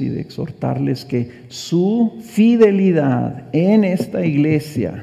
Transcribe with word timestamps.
y 0.00 0.08
de 0.08 0.20
exhortarles 0.20 1.04
que 1.04 1.30
su 1.48 2.18
fidelidad 2.22 3.48
en 3.52 3.84
esta 3.84 4.24
iglesia 4.24 5.02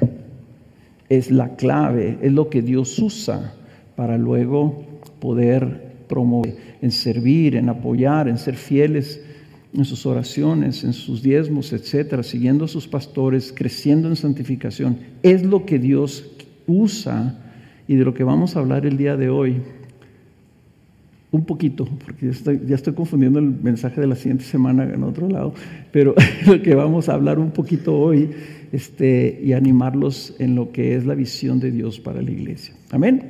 es 1.09 1.31
la 1.31 1.55
clave, 1.55 2.17
es 2.21 2.31
lo 2.31 2.49
que 2.49 2.61
Dios 2.61 2.99
usa 2.99 3.53
para 3.95 4.17
luego 4.17 4.83
poder 5.19 5.87
promover, 6.07 6.55
en 6.81 6.91
servir, 6.91 7.55
en 7.55 7.69
apoyar, 7.69 8.27
en 8.27 8.37
ser 8.37 8.55
fieles 8.55 9.21
en 9.73 9.85
sus 9.85 10.05
oraciones, 10.05 10.83
en 10.83 10.93
sus 10.93 11.21
diezmos, 11.21 11.73
etcétera, 11.73 12.23
siguiendo 12.23 12.65
a 12.65 12.67
sus 12.67 12.87
pastores, 12.87 13.53
creciendo 13.55 14.07
en 14.07 14.15
santificación. 14.15 14.97
Es 15.23 15.43
lo 15.43 15.65
que 15.65 15.77
Dios 15.77 16.31
usa 16.67 17.39
y 17.87 17.95
de 17.95 18.05
lo 18.05 18.13
que 18.13 18.23
vamos 18.23 18.55
a 18.55 18.59
hablar 18.59 18.85
el 18.85 18.97
día 18.97 19.17
de 19.17 19.29
hoy. 19.29 19.61
Un 21.29 21.45
poquito, 21.45 21.85
porque 22.05 22.31
ya 22.65 22.75
estoy, 22.75 22.93
confundiendo 22.93 23.39
el 23.39 23.45
mensaje 23.45 23.99
de 23.99 24.07
la 24.07 24.15
siguiente 24.15 24.45
semana 24.45 24.83
en 24.85 25.03
otro 25.03 25.27
lado, 25.27 25.53
pero 25.91 26.15
lo 26.47 26.61
que 26.61 26.73
vamos 26.73 27.09
a 27.09 27.13
hablar 27.15 27.37
un 27.37 27.51
poquito 27.51 27.97
hoy 27.97 28.29
este, 28.71 29.39
y 29.43 29.51
animarlos 29.51 30.35
en 30.39 30.55
lo 30.55 30.71
que 30.71 30.95
es 30.95 31.05
la 31.05 31.15
visión 31.15 31.59
de 31.59 31.71
Dios 31.71 31.99
para 31.99 32.21
la 32.21 32.31
iglesia. 32.31 32.75
Amén. 32.91 33.23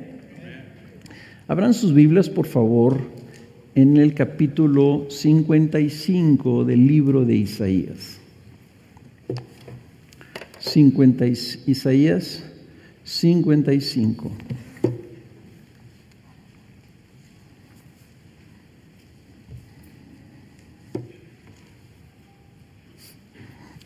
Abran 1.48 1.74
sus 1.74 1.92
Biblias, 1.92 2.30
por 2.30 2.46
favor, 2.46 2.98
en 3.74 3.96
el 3.96 4.14
capítulo 4.14 5.06
55 5.08 6.64
del 6.64 6.86
libro 6.86 7.24
de 7.24 7.34
Isaías. 7.34 8.18
50, 10.58 11.26
Isaías 11.26 12.44
55. 13.04 14.30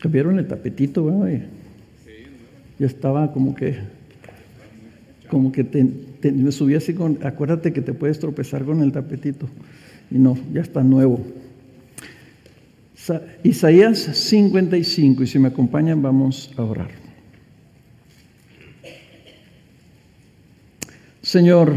Cambiaron 0.03 0.37
el 0.37 0.45
tapetito, 0.49 1.05
¿verdad? 1.05 1.43
Ya 2.77 2.85
estaba 2.85 3.31
como 3.31 3.55
que, 3.55 3.77
como 5.29 5.49
que 5.49 5.63
me 6.29 6.51
subí 6.51 6.75
así 6.75 6.93
con, 6.93 7.19
acuérdate 7.23 7.71
que 7.71 7.79
te 7.79 7.93
puedes 7.93 8.19
tropezar 8.19 8.65
con 8.65 8.81
el 8.81 8.91
tapetito. 8.91 9.47
Y 10.11 10.17
no, 10.17 10.37
ya 10.51 10.59
está 10.59 10.83
nuevo. 10.83 11.21
Isaías 13.43 13.97
55, 13.99 15.23
y 15.23 15.27
si 15.27 15.39
me 15.39 15.47
acompañan 15.47 16.01
vamos 16.01 16.51
a 16.57 16.63
orar. 16.63 16.89
Señor, 21.21 21.75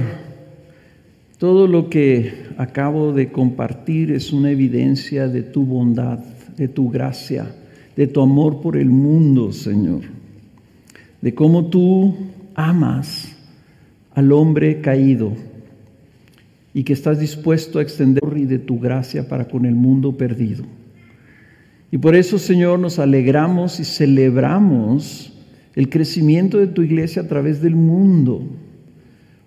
todo 1.39 1.69
lo 1.69 1.89
que 1.91 2.47
acabo 2.58 3.12
de 3.12 3.31
compartir 3.31 4.11
es 4.11 4.33
una 4.33 4.51
evidencia 4.51 5.29
de 5.29 5.45
tu 5.45 5.64
bondad, 5.64 6.19
de 6.56 6.67
tu 6.67 6.91
gracia, 6.91 7.55
de 7.97 8.06
tu 8.06 8.20
amor 8.20 8.61
por 8.61 8.77
el 8.77 8.91
mundo, 8.91 9.52
Señor, 9.52 10.02
de 11.22 11.34
cómo 11.34 11.66
tú 11.66 12.14
amas 12.55 13.36
al 14.14 14.33
hombre 14.33 14.80
caído 14.80 15.33
y 16.74 16.84
que 16.84 16.92
estás 16.92 17.19
dispuesto 17.19 17.78
a 17.78 17.83
extender 17.83 18.22
de 18.22 18.58
tu 18.58 18.78
gracia 18.78 19.28
para 19.28 19.48
con 19.48 19.64
el 19.64 19.74
mundo 19.74 20.17
perdido. 20.17 20.64
Y 21.91 21.98
por 21.98 22.14
eso, 22.14 22.39
Señor, 22.39 22.78
nos 22.78 22.98
alegramos 22.98 23.80
y 23.80 23.84
celebramos 23.84 25.33
el 25.74 25.89
crecimiento 25.89 26.58
de 26.58 26.67
tu 26.67 26.83
iglesia 26.83 27.22
a 27.22 27.28
través 27.28 27.62
del 27.62 27.77
mundo, 27.77 28.42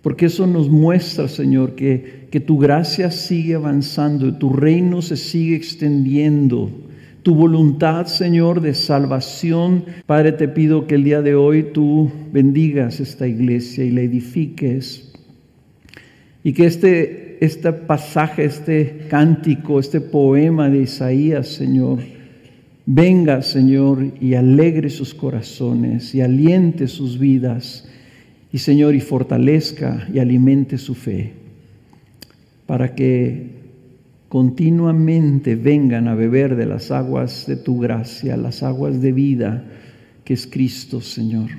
porque 0.02 0.28
eso 0.28 0.48
nos 0.48 0.70
muestra, 0.70 1.28
Señor, 1.28 1.76
que, 1.76 2.28
que 2.32 2.40
tu 2.40 2.58
gracia 2.58 3.12
sigue 3.12 3.56
avanzando, 3.56 4.34
tu 4.36 4.54
reino 4.54 5.02
se 5.02 5.18
sigue 5.18 5.56
extendiendo, 5.56 6.72
tu 7.24 7.36
voluntad, 7.36 8.06
Señor, 8.06 8.62
de 8.62 8.74
salvación. 8.74 9.86
Padre, 10.06 10.32
te 10.32 10.48
pido 10.48 10.88
que 10.88 10.96
el 10.96 11.04
día 11.04 11.22
de 11.22 11.36
hoy 11.36 11.64
tú 11.74 12.12
bendigas 12.32 13.00
esta 13.00 13.28
iglesia 13.28 13.84
y 13.84 13.92
la 13.92 14.02
edifiques. 14.02 15.12
Y 16.44 16.54
que 16.54 16.66
este, 16.66 17.38
este 17.46 17.74
pasaje, 17.74 18.46
este 18.46 19.06
cántico, 19.10 19.80
este 19.80 20.00
poema 20.00 20.70
de 20.70 20.84
Isaías, 20.84 21.48
Señor, 21.50 22.00
venga, 22.86 23.42
Señor, 23.42 24.14
y 24.22 24.36
alegre 24.36 24.90
sus 24.90 25.14
corazones 25.14 26.16
y 26.16 26.22
aliente 26.22 26.88
sus 26.88 27.20
vidas. 27.20 27.88
Y, 28.52 28.60
Señor, 28.60 28.96
y 28.96 29.02
fortalezca 29.02 30.08
y 30.12 30.20
alimente 30.20 30.78
su 30.78 30.96
fe. 30.96 31.34
Para 32.66 32.96
que 32.96 33.59
continuamente 34.30 35.56
vengan 35.56 36.08
a 36.08 36.16
beber 36.16 36.56
de 36.56 36.68
las 36.68 36.92
aguas 36.92 37.46
de 37.48 37.58
tu 37.58 37.80
gracia, 37.80 38.38
las 38.38 38.62
aguas 38.62 39.02
de 39.02 39.12
vida 39.12 39.66
que 40.24 40.36
es 40.36 40.46
Cristo, 40.46 41.02
Señor. 41.02 41.50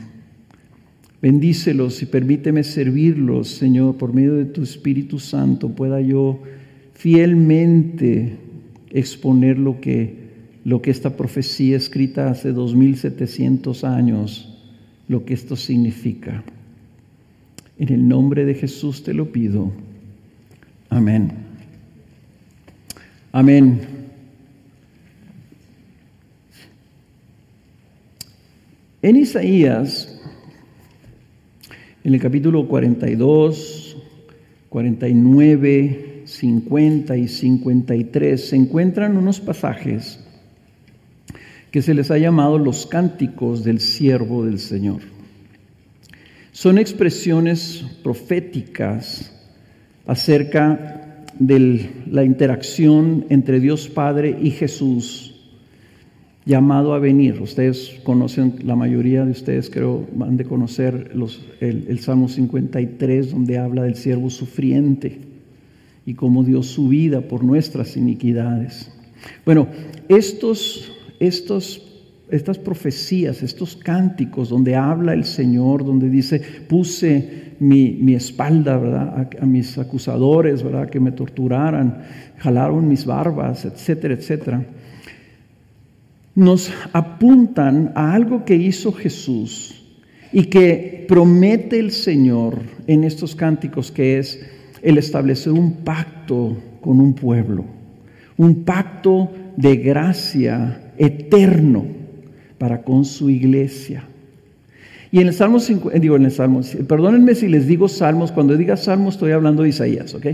Bendícelos 1.21 2.01
y 2.03 2.07
permíteme 2.07 2.63
servirlos, 2.63 3.49
Señor, 3.49 3.97
por 3.97 4.15
medio 4.15 4.37
de 4.37 4.45
tu 4.47 4.63
Espíritu 4.63 5.19
Santo, 5.19 5.71
pueda 5.71 6.01
yo 6.01 6.41
fielmente 6.95 8.37
exponer 8.91 9.59
lo 9.59 9.81
que, 9.81 10.15
lo 10.65 10.81
que 10.81 10.93
esta 10.93 11.17
profecía 11.17 11.77
escrita 11.77 12.31
hace 12.31 12.53
2700 12.53 13.83
años, 13.83 14.57
lo 15.09 15.25
que 15.25 15.35
esto 15.35 15.57
significa. 15.57 16.45
En 17.79 17.93
el 17.93 18.07
nombre 18.07 18.45
de 18.45 18.55
Jesús 18.55 19.03
te 19.03 19.13
lo 19.13 19.33
pido. 19.33 19.73
Amén. 20.89 21.50
Amén. 23.33 23.81
En 29.03 29.17
Isaías, 29.17 30.21
en 32.03 32.15
el 32.15 32.21
capítulo 32.21 32.67
42, 32.67 33.97
49, 34.69 36.23
50 36.25 37.17
y 37.17 37.29
53, 37.29 38.49
se 38.49 38.57
encuentran 38.57 39.17
unos 39.17 39.39
pasajes 39.39 40.19
que 41.71 41.83
se 41.83 41.95
les 41.95 42.11
ha 42.11 42.19
llamado 42.19 42.59
los 42.59 42.87
cánticos 42.87 43.63
del 43.63 43.79
siervo 43.79 44.45
del 44.45 44.59
Señor. 44.59 45.03
Son 46.51 46.79
expresiones 46.79 47.85
proféticas 48.03 49.33
acerca 50.05 51.00
de 51.41 51.91
la 52.09 52.23
interacción 52.23 53.25
entre 53.31 53.59
Dios 53.59 53.89
Padre 53.89 54.39
y 54.41 54.51
Jesús 54.51 55.35
llamado 56.45 56.95
a 56.95 56.99
venir. 56.99 57.41
Ustedes 57.41 57.99
conocen, 58.05 58.57
la 58.65 58.77
mayoría 58.77 59.25
de 59.25 59.33
ustedes 59.33 59.71
creo 59.71 60.07
van 60.15 60.37
de 60.37 60.45
conocer 60.45 61.13
el, 61.61 61.87
el, 61.89 61.99
Salmo 61.99 62.29
53 62.29 63.33
donde 63.33 63.59
habla 63.59 63.83
del 63.83 63.97
siervo 63.97 64.31
sufriente 64.31 65.19
y 66.05 66.15
cómo 66.15 66.45
dio 66.45 66.63
su 66.63 66.89
vida 66.89 67.23
por 67.23 67.43
nuestras 67.43 67.97
iniquidades. 67.97 68.93
Bueno, 69.45 69.67
estos, 70.09 70.93
estos 71.21 71.87
estas 72.31 72.59
profecías, 72.59 73.43
estos 73.43 73.77
cánticos 73.77 74.51
donde 74.51 74.77
habla 74.77 75.15
el 75.15 75.25
Señor, 75.25 75.85
donde 75.85 76.09
dice, 76.09 76.41
puse 76.69 77.50
mi, 77.61 78.15
espalda 78.15 78.79
¿verdad? 78.79 79.29
A, 79.41 79.47
mis 79.47 79.79
acusadores, 79.79 80.63
¿verdad? 80.63 80.89
que 80.89 80.99
me 80.99 81.13
torturaran, 81.13 82.03
jalaron 82.39 82.89
mis 82.89 83.05
barbas, 83.05 83.65
etcétera, 83.65 84.15
etcétera, 84.15 84.67
nos 86.35 86.73
apuntan 86.93 87.93
a 87.95 88.15
algo 88.15 88.45
que 88.45 88.57
hizo 88.57 88.93
Jesús 88.93 89.85
y 90.33 90.45
que 90.45 91.05
promete 91.07 91.79
el 91.79 91.91
Señor 91.91 92.61
en 92.87 93.05
estos 93.05 93.37
cánticos, 93.37 93.91
que 93.91 94.19
es 94.19 94.41
el 94.83 94.97
establecer 94.97 95.53
un 95.53 95.85
pacto 95.85 96.57
con 96.81 97.01
un 97.01 97.15
pueblo, 97.15 97.65
un 98.39 98.65
pacto 98.65 99.31
de 99.57 99.77
gracia 99.77 100.93
eterno 100.97 101.85
para 102.57 102.83
con 102.83 103.05
su 103.05 103.29
iglesia. 103.29 104.05
Y 105.13 105.21
en 105.21 105.29
el 105.29 105.35
Salmo, 105.35 105.59
digo 106.01 106.17
en 106.17 106.25
el 106.25 106.31
Salmo, 106.31 106.61
perdónenme 106.87 107.35
si 107.35 107.49
les 107.49 107.67
digo 107.67 107.89
salmos, 107.89 108.31
cuando 108.31 108.57
diga 108.57 108.77
salmos 108.77 109.15
estoy 109.15 109.33
hablando 109.33 109.65
de 109.65 109.71
Isaías, 109.71 110.15
¿ok? 110.15 110.27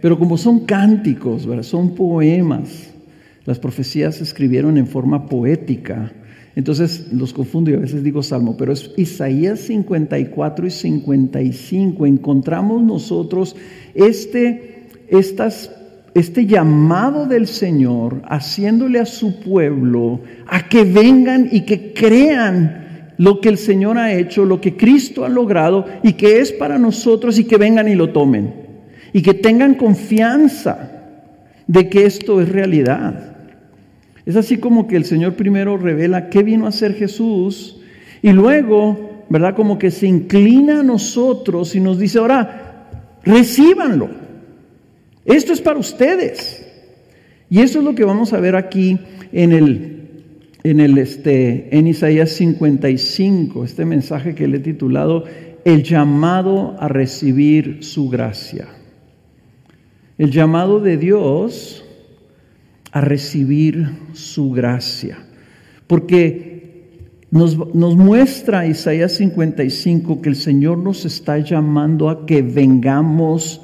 Pero 0.00 0.18
como 0.18 0.38
son 0.38 0.60
cánticos, 0.60 1.46
son 1.62 1.94
poemas, 1.94 2.90
las 3.44 3.58
profecías 3.58 4.16
se 4.16 4.24
escribieron 4.24 4.78
en 4.78 4.86
forma 4.86 5.26
poética, 5.26 6.12
entonces 6.54 7.12
los 7.12 7.34
confundo 7.34 7.70
y 7.70 7.74
a 7.74 7.78
veces 7.78 8.02
digo 8.02 8.22
salmo, 8.22 8.56
pero 8.56 8.72
es 8.72 8.90
Isaías 8.96 9.60
54 9.60 10.66
y 10.66 10.70
55, 10.70 12.06
encontramos 12.06 12.82
nosotros 12.82 13.54
este, 13.94 14.86
estas 15.08 15.70
este 16.14 16.46
llamado 16.46 17.26
del 17.26 17.46
Señor 17.46 18.22
haciéndole 18.26 18.98
a 18.98 19.04
su 19.04 19.38
pueblo 19.40 20.20
a 20.46 20.66
que 20.66 20.84
vengan 20.84 21.50
y 21.52 21.66
que 21.66 21.92
crean 21.92 22.85
lo 23.18 23.40
que 23.40 23.48
el 23.48 23.58
Señor 23.58 23.98
ha 23.98 24.12
hecho, 24.12 24.44
lo 24.44 24.60
que 24.60 24.76
Cristo 24.76 25.24
ha 25.24 25.28
logrado 25.28 25.86
y 26.02 26.14
que 26.14 26.40
es 26.40 26.52
para 26.52 26.78
nosotros 26.78 27.38
y 27.38 27.44
que 27.44 27.56
vengan 27.56 27.88
y 27.88 27.94
lo 27.94 28.10
tomen. 28.10 28.52
Y 29.12 29.22
que 29.22 29.34
tengan 29.34 29.74
confianza 29.74 30.90
de 31.66 31.88
que 31.88 32.04
esto 32.04 32.40
es 32.40 32.48
realidad. 32.48 33.36
Es 34.26 34.36
así 34.36 34.58
como 34.58 34.86
que 34.86 34.96
el 34.96 35.04
Señor 35.04 35.34
primero 35.34 35.76
revela 35.78 36.28
qué 36.28 36.42
vino 36.42 36.66
a 36.66 36.70
hacer 36.70 36.94
Jesús 36.94 37.80
y 38.22 38.32
luego, 38.32 39.24
¿verdad? 39.28 39.54
Como 39.54 39.78
que 39.78 39.90
se 39.90 40.06
inclina 40.06 40.80
a 40.80 40.82
nosotros 40.82 41.74
y 41.74 41.80
nos 41.80 41.98
dice, 41.98 42.18
ahora, 42.18 42.88
recíbanlo. 43.24 44.08
Esto 45.24 45.52
es 45.52 45.60
para 45.60 45.78
ustedes. 45.78 46.66
Y 47.48 47.60
eso 47.60 47.78
es 47.78 47.84
lo 47.84 47.94
que 47.94 48.04
vamos 48.04 48.32
a 48.32 48.40
ver 48.40 48.56
aquí 48.56 48.98
en 49.32 49.52
el 49.52 49.95
en 50.70 50.80
el 50.80 50.98
este 50.98 51.76
en 51.78 51.86
Isaías 51.86 52.30
55, 52.30 53.64
este 53.64 53.84
mensaje 53.84 54.34
que 54.34 54.48
le 54.48 54.56
he 54.56 54.60
titulado 54.60 55.24
El 55.64 55.84
llamado 55.84 56.74
a 56.80 56.88
recibir 56.88 57.84
su 57.84 58.08
gracia. 58.08 58.66
El 60.18 60.32
llamado 60.32 60.80
de 60.80 60.96
Dios 60.96 61.84
a 62.90 63.00
recibir 63.00 63.90
su 64.12 64.50
gracia. 64.50 65.18
Porque 65.86 66.88
nos, 67.30 67.56
nos, 67.72 67.94
muestra 67.96 68.66
Isaías 68.66 69.12
55 69.12 70.20
que 70.20 70.28
el 70.30 70.36
Señor 70.36 70.78
nos 70.78 71.04
está 71.04 71.38
llamando 71.38 72.08
a 72.08 72.26
que 72.26 72.42
vengamos 72.42 73.60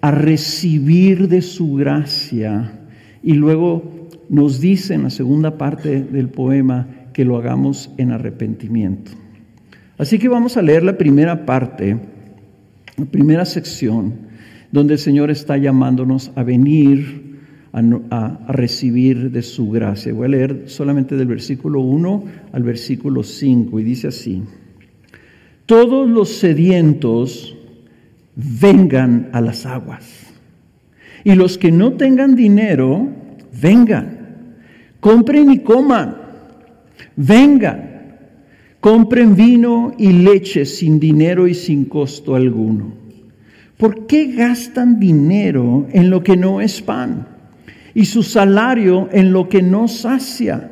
a 0.00 0.10
recibir 0.10 1.28
de 1.28 1.42
su 1.42 1.74
gracia 1.74 2.80
y 3.22 3.34
luego 3.34 3.99
nos 4.30 4.60
dice 4.60 4.94
en 4.94 5.02
la 5.02 5.10
segunda 5.10 5.58
parte 5.58 6.02
del 6.02 6.28
poema 6.28 6.86
que 7.12 7.24
lo 7.24 7.36
hagamos 7.36 7.90
en 7.98 8.12
arrepentimiento. 8.12 9.10
Así 9.98 10.18
que 10.18 10.28
vamos 10.28 10.56
a 10.56 10.62
leer 10.62 10.84
la 10.84 10.96
primera 10.96 11.44
parte, 11.44 11.98
la 12.96 13.04
primera 13.06 13.44
sección, 13.44 14.14
donde 14.70 14.94
el 14.94 14.98
Señor 15.00 15.32
está 15.32 15.56
llamándonos 15.56 16.30
a 16.36 16.44
venir 16.44 17.38
a, 17.72 18.38
recibir 18.48 19.32
de 19.32 19.42
su 19.42 19.68
gracia. 19.68 20.12
Voy 20.12 20.26
a 20.26 20.28
leer 20.28 20.62
solamente 20.66 21.16
del 21.16 21.26
versículo 21.26 21.80
1 21.80 22.24
al 22.52 22.62
versículo 22.62 23.24
5 23.24 23.80
y 23.80 23.82
dice 23.82 24.08
así, 24.08 24.44
todos 25.66 26.08
los 26.08 26.28
sedientos 26.30 27.56
vengan 28.36 29.28
a 29.32 29.40
las 29.40 29.66
aguas 29.66 30.28
y 31.24 31.34
los 31.34 31.58
que 31.58 31.72
no 31.72 31.94
tengan 31.94 32.36
dinero, 32.36 33.08
vengan 33.60 34.19
compren 35.00 35.50
y 35.50 35.58
coman, 35.60 36.16
vengan, 37.16 37.90
compren 38.80 39.34
vino 39.34 39.92
y 39.98 40.12
leche 40.12 40.64
sin 40.64 41.00
dinero 41.00 41.48
y 41.48 41.54
sin 41.54 41.86
costo 41.86 42.34
alguno. 42.34 42.92
¿Por 43.76 44.06
qué 44.06 44.26
gastan 44.32 45.00
dinero 45.00 45.86
en 45.90 46.10
lo 46.10 46.22
que 46.22 46.36
no 46.36 46.60
es 46.60 46.82
pan 46.82 47.26
y 47.94 48.04
su 48.04 48.22
salario 48.22 49.08
en 49.10 49.32
lo 49.32 49.48
que 49.48 49.62
no 49.62 49.88
sacia? 49.88 50.70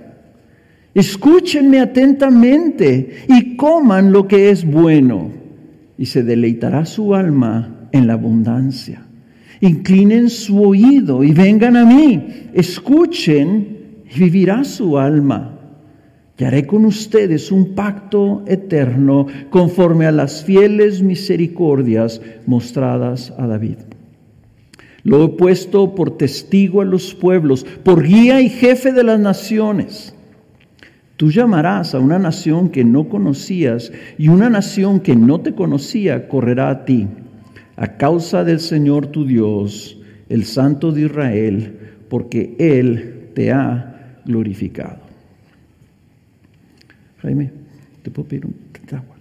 Escúchenme 0.95 1.81
atentamente 1.81 3.25
y 3.29 3.57
coman 3.57 4.13
lo 4.13 4.27
que 4.27 4.51
es 4.51 4.65
bueno, 4.65 5.31
y 5.97 6.07
se 6.07 6.23
deleitará 6.23 6.85
su 6.85 7.15
alma 7.15 7.89
en 7.93 8.07
la 8.07 8.15
abundancia. 8.15 9.03
Inclinen 9.61 10.29
su 10.29 10.63
oído 10.63 11.25
y 11.25 11.33
vengan 11.33 11.77
a 11.77 11.85
mí. 11.85 12.51
Escuchen 12.53 13.78
y 14.11 14.19
vivirá 14.19 14.65
su 14.65 14.99
alma. 14.99 15.55
Y 16.39 16.45
haré 16.45 16.67
con 16.67 16.85
ustedes 16.85 17.51
un 17.51 17.75
pacto 17.75 18.45
eterno 18.47 19.27
conforme 19.51 20.07
a 20.07 20.13
las 20.13 20.45
fieles 20.45 21.03
misericordias 21.03 22.21
mostradas 22.47 23.35
a 23.39 23.47
David. 23.49 23.79
Lo 25.03 25.25
he 25.25 25.29
puesto 25.31 25.95
por 25.95 26.17
testigo 26.17 26.81
a 26.81 26.85
los 26.85 27.15
pueblos, 27.15 27.65
por 27.83 28.05
guía 28.05 28.41
y 28.41 28.51
jefe 28.51 28.93
de 28.93 29.03
las 29.03 29.19
naciones. 29.19 30.15
Tú 31.17 31.33
llamarás 31.33 31.97
a 31.97 31.99
una 31.99 32.21
nación 32.21 32.69
que 32.69 32.85
no 32.85 33.09
conocías 33.09 33.91
y 34.17 34.29
una 34.29 34.49
nación 34.49 35.01
que 35.01 35.17
no 35.17 35.41
te 35.41 35.55
conocía 35.55 36.29
correrá 36.29 36.71
a 36.71 36.85
ti, 36.85 37.09
a 37.75 37.97
causa 37.97 38.45
del 38.45 38.61
Señor 38.61 39.09
tu 39.09 39.25
Dios, 39.25 39.99
el 40.29 40.45
Santo 40.45 40.93
de 40.93 41.07
Israel, 41.07 41.79
porque 42.09 42.55
Él 42.61 43.31
te 43.35 43.51
ha 43.51 43.98
glorificado. 44.29 44.99
Jaime, 47.23 47.51
te 48.03 48.11
puedo 48.13 48.29
pedir 48.29 48.47
un 48.47 48.55
agua. 48.95 49.17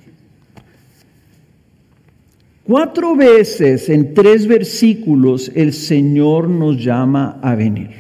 Cuatro 2.64 3.16
veces 3.16 3.88
en 3.88 4.14
tres 4.14 4.46
versículos 4.46 5.50
el 5.56 5.72
Señor 5.72 6.50
nos 6.50 6.84
llama 6.84 7.40
a 7.42 7.56
venir. 7.56 7.92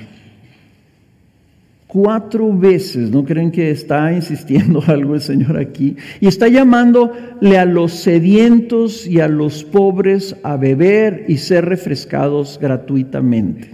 Cuatro 1.88 2.52
veces, 2.52 3.10
¿no 3.10 3.24
creen 3.24 3.50
que 3.50 3.72
está 3.72 4.12
insistiendo 4.12 4.84
algo 4.88 5.16
el 5.16 5.22
Señor 5.22 5.58
aquí? 5.58 5.96
Y 6.20 6.28
está 6.28 6.50
llamándole 6.50 7.58
a 7.58 7.64
los 7.64 7.94
sedientos 7.94 9.08
y 9.08 9.22
a 9.22 9.30
los 9.30 9.64
pobres 9.64 10.36
a 10.44 10.58
beber 10.58 11.24
y 11.30 11.38
ser 11.38 11.64
refrescados 11.64 12.60
gratuitamente. 12.62 13.70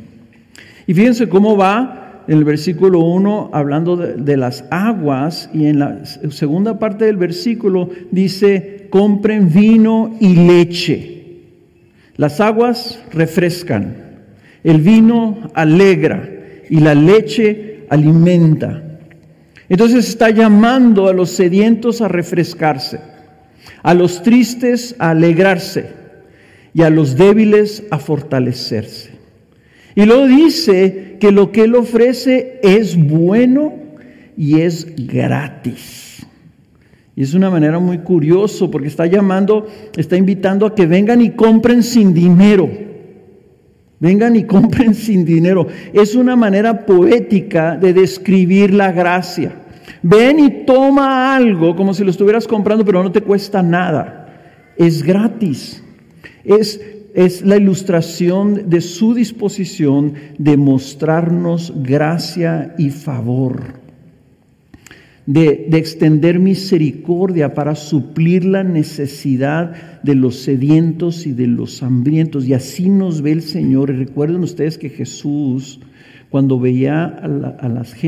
Y 0.85 0.93
fíjense 0.93 1.27
cómo 1.27 1.57
va 1.57 2.02
en 2.27 2.37
el 2.37 2.43
versículo 2.43 2.99
1 2.99 3.49
hablando 3.53 3.97
de, 3.97 4.37
las 4.37 4.65
aguas 4.71 5.49
y 5.53 5.65
en 5.65 5.79
la 5.79 6.05
segunda 6.05 6.79
parte 6.79 7.05
del 7.05 7.17
versículo 7.17 7.89
dice, 8.11 8.87
compren 8.89 9.51
vino 9.51 10.15
y 10.19 10.35
leche. 10.35 11.23
Las 12.15 12.39
aguas 12.39 13.03
refrescan, 13.11 13.95
el 14.63 14.79
vino 14.79 15.51
alegra 15.53 16.29
y 16.69 16.79
la 16.79 16.95
leche 16.95 17.85
alimenta. 17.89 18.81
Entonces 19.67 20.07
está 20.07 20.29
llamando 20.29 21.07
a 21.07 21.13
los 21.13 21.31
sedientos 21.31 22.01
a 22.01 22.07
refrescarse, 22.07 22.99
a 23.81 23.93
los 23.93 24.21
tristes 24.21 24.95
a 24.99 25.11
alegrarse 25.11 25.87
y 26.73 26.83
a 26.83 26.89
los 26.89 27.15
débiles 27.15 27.83
a 27.91 27.99
fortalecerse. 27.99 29.11
Y 29.95 30.05
luego 30.05 30.27
dice 30.27 31.12
que 31.23 31.31
lo 31.31 31.53
que 31.53 31.61
Él 31.61 31.75
ofrece 31.75 32.59
es 32.63 32.97
bueno 32.97 33.71
y 34.35 34.59
es 34.59 34.93
gratis. 35.07 36.27
Y 37.15 37.23
es 37.23 37.33
una 37.33 37.49
manera 37.49 37.79
muy 37.79 37.99
curiosa 37.99 38.69
porque 38.69 38.89
está 38.89 39.05
llamando, 39.05 39.65
está 39.95 40.17
invitando 40.17 40.65
a 40.65 40.75
que 40.75 40.85
vengan 40.85 41.21
y 41.21 41.29
compren 41.29 41.81
sin 41.81 42.13
dinero. 42.13 42.69
Vengan 44.01 44.35
y 44.35 44.43
compren 44.43 44.95
sin 44.95 45.23
dinero. 45.23 45.65
Es 45.93 46.13
una 46.13 46.35
manera 46.35 46.85
poética 46.85 47.77
de 47.77 47.93
describir 47.93 48.73
la 48.73 48.91
gracia. 48.91 49.61
Ven 50.01 50.39
y 50.39 50.65
toma 50.65 51.37
algo 51.37 51.73
como 51.73 51.93
si 51.93 52.03
lo 52.03 52.11
estuvieras 52.11 52.45
comprando, 52.49 52.83
pero 52.83 53.01
no 53.01 53.13
te 53.13 53.21
cuesta 53.21 53.63
nada. 53.63 54.73
Es 54.75 55.01
gratis. 55.01 55.81
Es 56.43 56.81
es 57.13 57.43
la 57.43 57.57
ilustración 57.57 58.69
de 58.69 58.81
su 58.81 59.13
disposición 59.13 60.13
de 60.39 60.57
mostrarnos 60.57 61.71
gracia 61.75 62.73
y 62.77 62.89
favor, 62.89 63.75
de, 65.27 65.69
extender 65.73 66.39
misericordia 66.39 67.53
para 67.53 67.75
suplir 67.75 68.45
la 68.45 68.63
necesidad 68.63 70.01
de 70.01 70.15
los 70.15 70.37
sedientos 70.37 71.27
y 71.27 71.33
de 71.33 71.47
los 71.47 71.83
hambrientos. 71.83 72.47
Y 72.47 72.55
así 72.55 72.89
nos 72.89 73.21
ve 73.21 73.31
el 73.31 73.43
Señor. 73.43 73.91
Y 73.91 73.93
recuerden 73.93 74.41
ustedes 74.41 74.79
que 74.79 74.89
Jesús, 74.89 75.79
cuando 76.31 76.59
veía 76.59 77.05
a 77.05 77.27
la, 77.27 77.49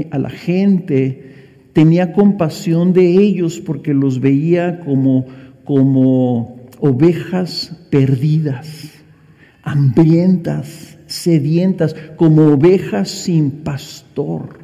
a 0.10 0.20
la 0.20 0.30
gente, 0.32 1.32
tenía 1.74 2.12
compasión 2.12 2.92
de 2.92 3.06
ellos 3.06 3.60
porque 3.60 3.94
los 3.94 4.20
veía 4.20 4.80
como, 4.80 5.28
como 5.64 6.58
ovejas 6.80 7.78
perdidas 7.92 8.95
hambrientas, 9.66 10.98
sedientas, 11.08 11.96
como 12.16 12.44
ovejas 12.44 13.10
sin 13.10 13.52
pastor. 13.52 14.60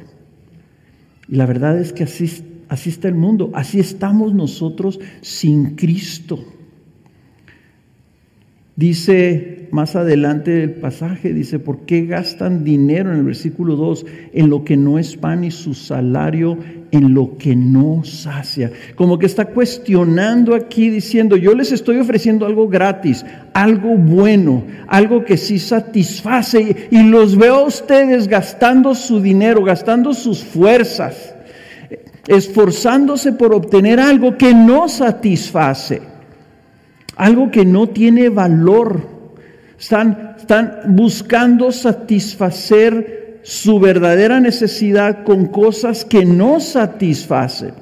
Y 1.28 1.36
la 1.36 1.44
verdad 1.44 1.78
es 1.78 1.92
que 1.92 2.04
así, 2.04 2.48
está 2.88 3.08
el 3.08 3.14
mundo, 3.14 3.50
así 3.54 3.80
estamos 3.80 4.32
nosotros 4.32 5.00
sin 5.20 5.74
Cristo. 5.74 6.42
Dice 8.76 9.68
más 9.70 9.96
adelante 9.96 10.62
el 10.62 10.74
pasaje, 10.74 11.34
dice, 11.34 11.58
¿por 11.58 11.80
qué 11.80 12.06
gastan 12.06 12.64
dinero 12.64 13.12
en 13.12 13.18
el 13.18 13.24
versículo 13.24 13.76
2 13.76 14.06
en 14.32 14.50
lo 14.50 14.64
que 14.64 14.76
no 14.76 14.98
es 14.98 15.16
pan 15.16 15.44
y 15.44 15.50
su 15.50 15.74
salario 15.74 16.58
en 16.92 17.12
lo 17.12 17.36
que 17.36 17.56
no 17.56 18.04
sacia? 18.04 18.70
Como 18.94 19.18
que 19.18 19.26
está 19.26 19.46
cuestionando 19.46 20.54
aquí 20.54 20.88
diciendo, 20.88 21.36
yo 21.36 21.54
les 21.54 21.72
estoy 21.72 21.98
ofreciendo 21.98 22.46
algo 22.46 22.68
gratis, 22.68 23.26
algo 23.52 23.96
bueno, 23.96 24.62
algo 24.86 25.24
que 25.24 25.36
sí 25.36 25.58
satisface 25.58 26.88
y 26.92 27.02
los 27.02 27.36
veo 27.36 27.56
a 27.56 27.64
ustedes 27.64 28.28
gastando 28.28 28.94
su 28.94 29.20
dinero, 29.20 29.64
gastando 29.64 30.14
sus 30.14 30.44
fuerzas, 30.44 31.34
esforzándose 32.28 33.32
por 33.32 33.52
obtener 33.52 33.98
algo 33.98 34.38
que 34.38 34.54
no 34.54 34.88
satisface 34.88 36.12
algo 37.16 37.50
que 37.50 37.64
no 37.64 37.88
tiene 37.88 38.28
valor. 38.28 39.00
Están, 39.78 40.36
están 40.38 40.80
buscando 40.88 41.72
satisfacer 41.72 43.21
su 43.42 43.80
verdadera 43.80 44.40
necesidad 44.40 45.24
con 45.24 45.46
cosas 45.46 46.04
que 46.04 46.24
no 46.24 46.60
satisfacen. 46.60 47.74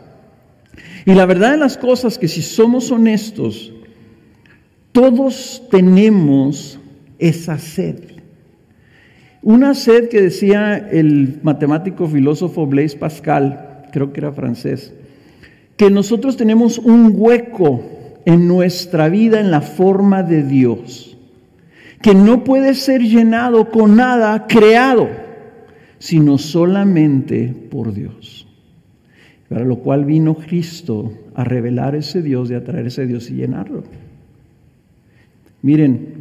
Y 1.07 1.15
la 1.15 1.27
verdad 1.27 1.53
de 1.53 1.59
las 1.59 1.77
cosas 1.77 2.19
que 2.19 2.29
si 2.29 2.43
somos 2.43 2.91
honestos, 2.91 3.73
todos 4.93 5.63
tenemos 5.71 6.79
esa 7.19 7.59
sed. 7.59 7.97
Una 9.43 9.75
sed 9.75 10.09
que 10.09 10.21
decía 10.21 10.77
el 10.77 11.41
matemático 11.43 12.07
filósofo 12.07 12.67
Blaise 12.67 12.97
Pascal, 12.97 13.85
creo 13.93 14.13
que 14.13 14.21
era 14.21 14.33
francés, 14.33 14.93
que 15.77 15.91
nosotros 15.91 16.37
tenemos 16.37 16.79
un 16.79 17.13
hueco 17.15 17.83
en 18.27 18.47
nuestra 18.47 19.09
vida 19.09 19.41
en 19.41 19.51
la 19.51 19.63
forma 19.63 20.23
de 20.23 20.43
Dios, 20.43 21.17
que 22.03 22.15
no 22.15 22.45
puede 22.45 22.75
ser 22.75 23.01
llenado 23.01 23.71
con 23.71 23.97
nada 23.97 24.47
creado, 24.47 25.09
sino 26.01 26.39
solamente 26.39 27.55
por 27.71 27.93
Dios. 27.95 28.49
Para 29.49 29.65
lo 29.65 29.81
cual 29.81 30.07
vino 30.07 30.35
Cristo 30.35 31.13
a 31.35 31.45
revelar 31.45 31.95
ese 31.95 32.23
Dios 32.23 32.51
y 32.51 32.55
a 32.55 32.59
ese 32.59 33.07
Dios 33.07 33.31
y 33.31 33.35
llenarlo. 33.35 33.85
Miren, 35.63 36.15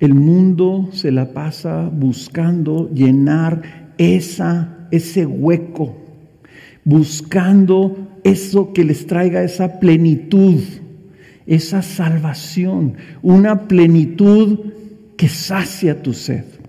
el 0.00 0.14
mundo 0.14 0.88
se 0.92 1.12
la 1.12 1.32
pasa 1.32 1.88
buscando 1.88 2.90
llenar 2.92 3.92
esa, 3.98 4.88
ese 4.90 5.26
hueco, 5.26 5.96
buscando 6.84 8.18
eso 8.24 8.72
que 8.72 8.84
les 8.84 9.06
traiga 9.06 9.44
esa 9.44 9.78
plenitud, 9.78 10.60
esa 11.46 11.82
salvación, 11.82 12.94
una 13.22 13.68
plenitud 13.68 14.58
que 15.16 15.28
sacia 15.28 16.02
tu 16.02 16.14
sed. 16.14 16.59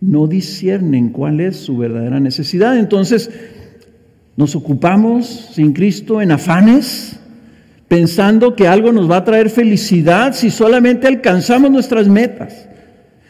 No 0.00 0.26
disciernen 0.26 1.10
cuál 1.10 1.40
es 1.40 1.56
su 1.56 1.76
verdadera 1.76 2.20
necesidad. 2.20 2.78
Entonces, 2.78 3.30
nos 4.36 4.54
ocupamos 4.54 5.50
sin 5.52 5.72
Cristo 5.72 6.22
en 6.22 6.30
afanes, 6.30 7.18
pensando 7.88 8.54
que 8.54 8.68
algo 8.68 8.92
nos 8.92 9.10
va 9.10 9.16
a 9.16 9.24
traer 9.24 9.50
felicidad 9.50 10.32
si 10.32 10.50
solamente 10.50 11.08
alcanzamos 11.08 11.72
nuestras 11.72 12.06
metas, 12.06 12.68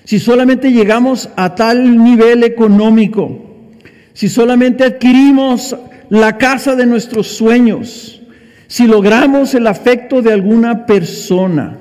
si 0.04 0.18
solamente 0.18 0.70
llegamos 0.70 1.30
a 1.36 1.54
tal 1.54 2.04
nivel 2.04 2.44
económico, 2.44 3.72
si 4.12 4.28
solamente 4.28 4.84
adquirimos 4.84 5.74
la 6.10 6.36
casa 6.36 6.74
de 6.74 6.84
nuestros 6.84 7.28
sueños, 7.28 8.20
si 8.66 8.86
logramos 8.86 9.54
el 9.54 9.66
afecto 9.66 10.20
de 10.20 10.34
alguna 10.34 10.84
persona, 10.84 11.78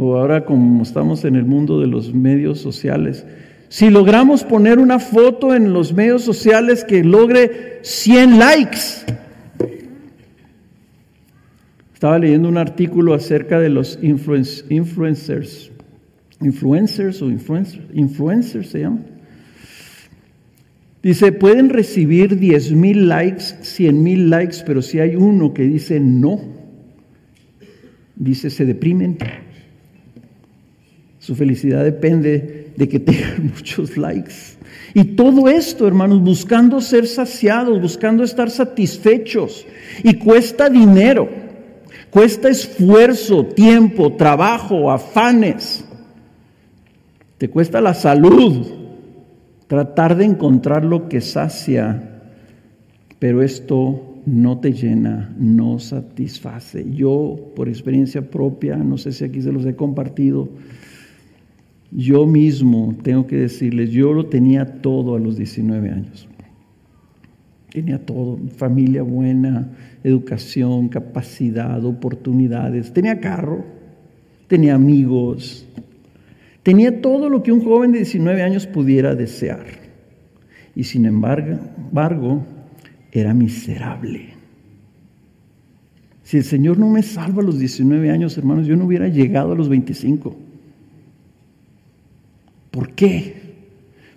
o 0.00 0.16
ahora 0.16 0.44
como 0.44 0.82
estamos 0.82 1.24
en 1.24 1.34
el 1.34 1.44
mundo 1.44 1.80
de 1.80 1.88
los 1.88 2.14
medios 2.14 2.60
sociales, 2.60 3.26
si 3.68 3.90
logramos 3.90 4.44
poner 4.44 4.78
una 4.78 4.98
foto 4.98 5.54
en 5.54 5.72
los 5.72 5.92
medios 5.92 6.22
sociales 6.22 6.84
que 6.84 7.02
logre 7.04 7.80
100 7.82 8.38
likes. 8.38 8.78
Estaba 11.92 12.18
leyendo 12.18 12.48
un 12.48 12.58
artículo 12.58 13.12
acerca 13.12 13.58
de 13.58 13.68
los 13.70 13.98
influencers. 14.00 15.72
Influencers 16.40 17.20
o 17.20 17.28
influencers, 17.28 17.82
influencers 17.92 18.68
se 18.68 18.80
llama 18.80 19.00
Dice, 21.02 21.32
pueden 21.32 21.70
recibir 21.70 22.38
10 22.38 22.72
mil 22.72 23.08
likes, 23.08 23.42
100 23.62 24.02
mil 24.02 24.30
likes, 24.30 24.58
pero 24.64 24.82
si 24.82 25.00
hay 25.00 25.16
uno 25.16 25.52
que 25.52 25.62
dice 25.62 25.98
no, 25.98 26.40
dice, 28.14 28.50
se 28.50 28.64
deprimen. 28.64 29.18
Su 31.28 31.36
felicidad 31.36 31.84
depende 31.84 32.72
de 32.74 32.88
que 32.88 33.00
tengan 33.00 33.48
muchos 33.54 33.98
likes. 33.98 34.56
Y 34.94 35.04
todo 35.04 35.46
esto, 35.46 35.86
hermanos, 35.86 36.22
buscando 36.22 36.80
ser 36.80 37.06
saciados, 37.06 37.82
buscando 37.82 38.24
estar 38.24 38.48
satisfechos. 38.48 39.66
Y 40.02 40.14
cuesta 40.14 40.70
dinero, 40.70 41.28
cuesta 42.08 42.48
esfuerzo, 42.48 43.44
tiempo, 43.44 44.14
trabajo, 44.14 44.90
afanes. 44.90 45.84
Te 47.36 47.50
cuesta 47.50 47.82
la 47.82 47.92
salud, 47.92 48.66
tratar 49.66 50.16
de 50.16 50.24
encontrar 50.24 50.82
lo 50.82 51.10
que 51.10 51.20
sacia, 51.20 52.22
pero 53.18 53.42
esto 53.42 54.14
no 54.24 54.60
te 54.60 54.72
llena, 54.72 55.34
no 55.38 55.78
satisface. 55.78 56.86
Yo, 56.90 57.52
por 57.54 57.68
experiencia 57.68 58.30
propia, 58.30 58.76
no 58.76 58.96
sé 58.96 59.12
si 59.12 59.24
aquí 59.24 59.42
se 59.42 59.52
los 59.52 59.66
he 59.66 59.76
compartido, 59.76 60.48
yo 61.90 62.26
mismo 62.26 62.96
tengo 63.02 63.26
que 63.26 63.36
decirles, 63.36 63.90
yo 63.90 64.12
lo 64.12 64.26
tenía 64.26 64.80
todo 64.80 65.16
a 65.16 65.18
los 65.18 65.36
19 65.36 65.90
años. 65.90 66.28
Tenía 67.70 68.04
todo, 68.04 68.38
familia 68.56 69.02
buena, 69.02 69.70
educación, 70.02 70.88
capacidad, 70.88 71.84
oportunidades. 71.84 72.92
Tenía 72.92 73.20
carro, 73.20 73.64
tenía 74.48 74.74
amigos, 74.74 75.68
Tenía 76.68 77.00
todo 77.00 77.30
lo 77.30 77.42
que 77.42 77.50
un 77.50 77.64
joven 77.64 77.92
de 77.92 78.00
19 78.00 78.42
años 78.42 78.66
pudiera 78.66 79.14
desear. 79.14 79.64
Y 80.74 80.84
sin 80.84 81.06
embargo, 81.06 82.44
era 83.10 83.32
miserable. 83.32 84.34
Si 86.24 86.36
el 86.36 86.44
Señor 86.44 86.78
no 86.78 86.90
me 86.90 87.02
salva 87.02 87.40
a 87.40 87.46
los 87.46 87.58
19 87.58 88.10
años, 88.10 88.36
hermanos, 88.36 88.66
yo 88.66 88.76
no 88.76 88.84
hubiera 88.84 89.08
llegado 89.08 89.52
a 89.52 89.54
los 89.54 89.70
25. 89.70 90.36
¿Por 92.78 92.90
qué? 92.90 93.34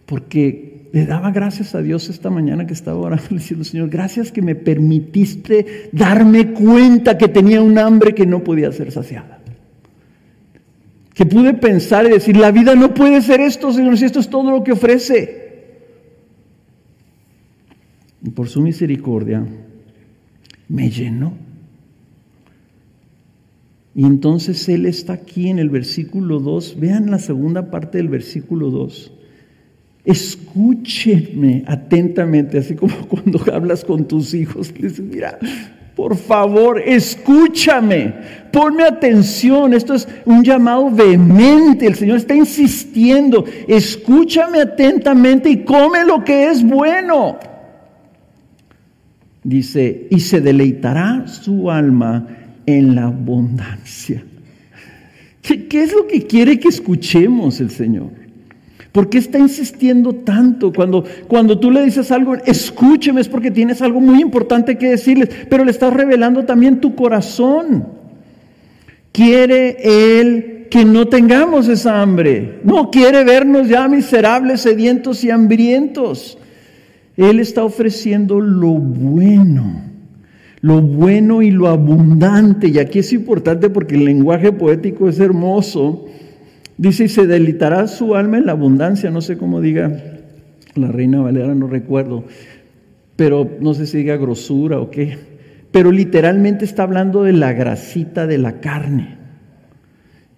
Porque 0.05 0.89
le 0.93 1.07
daba 1.07 1.31
gracias 1.31 1.73
a 1.73 1.81
Dios 1.81 2.09
esta 2.09 2.29
mañana 2.29 2.67
que 2.67 2.73
estaba 2.73 2.99
orando 2.99 3.25
diciendo, 3.31 3.65
Señor, 3.65 3.89
gracias 3.89 4.31
que 4.31 4.43
me 4.43 4.53
permitiste 4.53 5.89
darme 5.91 6.51
cuenta 6.51 7.17
que 7.17 7.27
tenía 7.27 7.59
un 7.59 7.79
hambre 7.79 8.13
que 8.13 8.27
no 8.27 8.43
podía 8.43 8.71
ser 8.71 8.91
saciada 8.91 9.39
que 11.15 11.25
pude 11.25 11.55
pensar 11.55 12.05
y 12.05 12.09
decir, 12.09 12.37
la 12.37 12.51
vida 12.51 12.75
no 12.75 12.93
puede 12.93 13.23
ser 13.23 13.41
esto, 13.41 13.73
Señor, 13.73 13.97
si 13.97 14.05
esto 14.05 14.19
es 14.19 14.29
todo 14.29 14.51
lo 14.51 14.63
que 14.63 14.73
ofrece. 14.73 15.65
Y 18.23 18.29
por 18.29 18.47
su 18.47 18.61
misericordia 18.61 19.43
me 20.69 20.89
llenó. 20.89 21.33
Y 23.93 24.05
entonces 24.05 24.69
Él 24.69 24.85
está 24.85 25.13
aquí 25.13 25.49
en 25.49 25.59
el 25.59 25.69
versículo 25.69 26.39
2. 26.39 26.77
Vean 26.79 27.11
la 27.11 27.19
segunda 27.19 27.69
parte 27.69 27.97
del 27.97 28.07
versículo 28.07 28.69
2. 28.69 29.11
Escúchenme 30.05 31.63
atentamente, 31.67 32.57
así 32.57 32.75
como 32.75 32.93
cuando 33.07 33.41
hablas 33.53 33.83
con 33.83 34.07
tus 34.07 34.33
hijos. 34.33 34.73
dices, 34.73 35.01
mira, 35.01 35.37
por 35.95 36.15
favor, 36.15 36.81
escúchame, 36.83 38.13
ponme 38.51 38.83
atención. 38.83 39.73
Esto 39.73 39.93
es 39.93 40.07
un 40.25 40.41
llamado 40.41 40.89
vehemente. 40.89 41.85
El 41.85 41.95
Señor 41.95 42.17
está 42.17 42.33
insistiendo. 42.33 43.43
Escúchame 43.67 44.61
atentamente 44.61 45.49
y 45.49 45.63
come 45.65 46.05
lo 46.05 46.23
que 46.23 46.47
es 46.47 46.63
bueno. 46.63 47.37
Dice, 49.43 50.07
y 50.09 50.19
se 50.21 50.39
deleitará 50.39 51.27
su 51.27 51.69
alma 51.69 52.27
en 52.77 52.95
la 52.95 53.05
abundancia. 53.05 54.23
¿Qué, 55.41 55.67
¿Qué, 55.67 55.83
es 55.83 55.93
lo 55.93 56.07
que 56.07 56.25
quiere 56.27 56.59
que 56.59 56.67
escuchemos 56.67 57.59
el 57.59 57.71
Señor? 57.71 58.09
¿Por 58.91 59.09
qué 59.09 59.19
está 59.19 59.39
insistiendo 59.39 60.13
tanto? 60.13 60.73
Cuando, 60.73 61.05
cuando 61.27 61.57
tú 61.57 61.71
le 61.71 61.83
dices 61.83 62.11
algo, 62.11 62.35
escúcheme, 62.35 63.21
es 63.21 63.29
porque 63.29 63.49
tienes 63.49 63.81
algo 63.81 64.01
muy 64.01 64.21
importante 64.21 64.77
que 64.77 64.89
decirles, 64.89 65.29
pero 65.49 65.63
le 65.63 65.71
estás 65.71 65.93
revelando 65.93 66.43
también 66.43 66.81
tu 66.81 66.93
corazón. 66.93 67.87
Quiere 69.13 69.77
Él 70.19 70.67
que 70.69 70.83
no 70.83 71.07
tengamos 71.07 71.69
esa 71.69 72.01
hambre. 72.01 72.59
No 72.63 72.91
quiere 72.91 73.23
vernos 73.23 73.69
ya 73.69 73.87
miserables, 73.87 74.61
sedientos 74.61 75.23
y 75.23 75.29
hambrientos. 75.29 76.37
Él 77.15 77.39
está 77.39 77.63
ofreciendo 77.63 78.41
lo 78.41 78.71
bueno, 78.71 79.83
lo 80.61 80.81
bueno 80.81 81.41
y 81.41 81.51
lo 81.51 81.67
abundante. 81.67 82.69
Y 82.69 82.79
aquí 82.79 82.99
es 82.99 83.11
importante 83.13 83.69
porque 83.69 83.95
el 83.95 84.05
lenguaje 84.05 84.51
poético 84.51 85.09
es 85.09 85.19
hermoso 85.19 86.07
Dice, 86.81 87.03
y 87.03 87.09
se 87.09 87.27
delitará 87.27 87.85
su 87.85 88.15
alma 88.15 88.39
en 88.39 88.47
la 88.47 88.53
abundancia, 88.53 89.11
no 89.11 89.21
sé 89.21 89.37
cómo 89.37 89.61
diga 89.61 90.01
la 90.73 90.87
reina 90.87 91.21
Valera, 91.21 91.53
no 91.53 91.67
recuerdo, 91.67 92.23
pero 93.15 93.47
no 93.59 93.75
sé 93.75 93.85
si 93.85 93.99
diga 93.99 94.17
grosura 94.17 94.79
o 94.79 94.89
qué, 94.89 95.15
pero 95.71 95.91
literalmente 95.91 96.65
está 96.65 96.81
hablando 96.81 97.21
de 97.21 97.33
la 97.33 97.53
grasita 97.53 98.25
de 98.25 98.39
la 98.39 98.61
carne. 98.61 99.19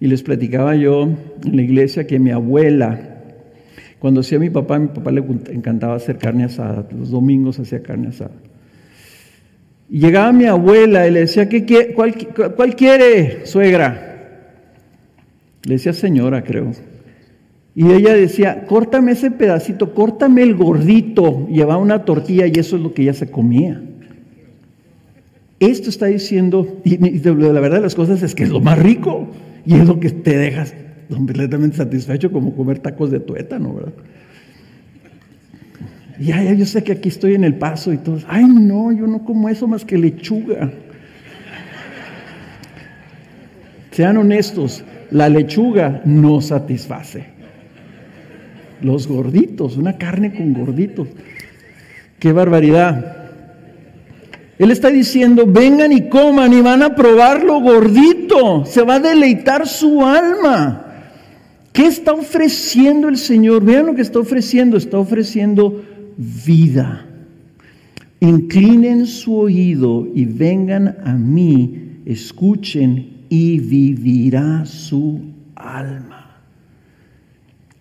Y 0.01 0.07
les 0.07 0.21
platicaba 0.21 0.75
yo 0.75 1.03
en 1.03 1.55
la 1.55 1.61
iglesia 1.61 2.07
que 2.07 2.19
mi 2.19 2.31
abuela, 2.31 3.21
cuando 3.99 4.19
hacía 4.19 4.37
mi 4.37 4.49
papá, 4.49 4.79
mi 4.79 4.89
papá 4.89 5.13
le 5.13 5.23
encantaba 5.49 5.95
hacer 5.95 6.17
carne 6.17 6.43
asada, 6.43 6.85
los 6.91 7.09
domingos 7.09 7.57
hacía 7.57 7.81
carne 7.81 8.09
asada. 8.09 8.33
Y 9.89 9.99
llegaba 9.99 10.31
mi 10.31 10.45
abuela 10.45 11.07
y 11.07 11.11
le 11.11 11.21
decía, 11.21 11.47
¿qué, 11.49 11.93
cuál, 11.95 12.15
¿cuál 12.55 12.75
quiere, 12.75 13.45
suegra? 13.45 14.13
Le 15.63 15.75
decía 15.75 15.93
señora, 15.93 16.43
creo. 16.43 16.71
Y 17.75 17.91
ella 17.91 18.13
decía, 18.13 18.65
córtame 18.65 19.13
ese 19.13 19.31
pedacito, 19.31 19.93
córtame 19.93 20.43
el 20.43 20.55
gordito. 20.55 21.47
Llevaba 21.47 21.77
una 21.77 22.05
tortilla 22.05 22.45
y 22.47 22.51
eso 22.51 22.75
es 22.75 22.81
lo 22.81 22.93
que 22.93 23.03
ella 23.03 23.13
se 23.13 23.31
comía. 23.31 23.81
Esto 25.59 25.89
está 25.89 26.07
diciendo, 26.07 26.81
y 26.83 26.97
la 26.97 27.59
verdad 27.59 27.77
de 27.77 27.83
las 27.83 27.95
cosas 27.95 28.21
es 28.21 28.35
que 28.35 28.43
es 28.43 28.49
lo 28.49 28.59
más 28.59 28.77
rico 28.77 29.27
y 29.65 29.75
es 29.75 29.87
lo 29.87 29.99
que 29.99 30.09
te 30.09 30.37
dejas 30.37 30.75
completamente 31.09 31.77
satisfecho 31.77 32.31
como 32.31 32.55
comer 32.55 32.79
tacos 32.79 33.11
de 33.11 33.19
tuétano, 33.19 33.73
¿verdad? 33.73 33.93
Ya, 36.23 36.41
ya, 36.41 36.53
yo 36.53 36.65
sé 36.65 36.83
que 36.83 36.93
aquí 36.93 37.09
estoy 37.09 37.35
en 37.35 37.43
el 37.43 37.55
paso 37.55 37.91
y 37.91 37.97
todos, 37.97 38.25
ay 38.29 38.45
no, 38.45 38.93
yo 38.93 39.07
no 39.07 39.25
como 39.25 39.49
eso 39.49 39.67
más 39.67 39.83
que 39.83 39.97
lechuga. 39.97 40.71
Sean 43.91 44.15
honestos, 44.15 44.83
la 45.11 45.27
lechuga 45.27 46.01
no 46.05 46.39
satisface. 46.39 47.25
Los 48.81 49.07
gorditos, 49.07 49.75
una 49.75 49.97
carne 49.97 50.33
con 50.33 50.53
gorditos. 50.53 51.09
Qué 52.19 52.31
barbaridad. 52.31 53.17
Él 54.59 54.71
está 54.71 54.89
diciendo, 54.89 55.43
vengan 55.45 55.91
y 55.91 56.07
coman 56.07 56.53
y 56.53 56.61
van 56.61 56.83
a 56.83 56.95
probar 56.95 57.43
lo 57.43 57.59
gordito. 57.59 58.65
Se 58.65 58.81
va 58.81 58.95
a 58.95 58.99
deleitar 58.99 59.67
su 59.67 60.05
alma. 60.05 60.85
¿Qué 61.73 61.85
está 61.85 62.13
ofreciendo 62.13 63.09
el 63.09 63.17
Señor? 63.17 63.63
Vean 63.63 63.87
lo 63.87 63.95
que 63.95 64.01
está 64.01 64.19
ofreciendo. 64.19 64.77
Está 64.77 64.99
ofreciendo 64.99 65.83
vida. 66.17 67.05
Inclinen 68.19 69.05
su 69.05 69.35
oído 69.35 70.07
y 70.13 70.25
vengan 70.25 70.95
a 71.03 71.13
mí, 71.13 71.99
escuchen 72.05 73.25
y 73.29 73.59
vivirá 73.59 74.65
su 74.65 75.21
alma. 75.55 76.13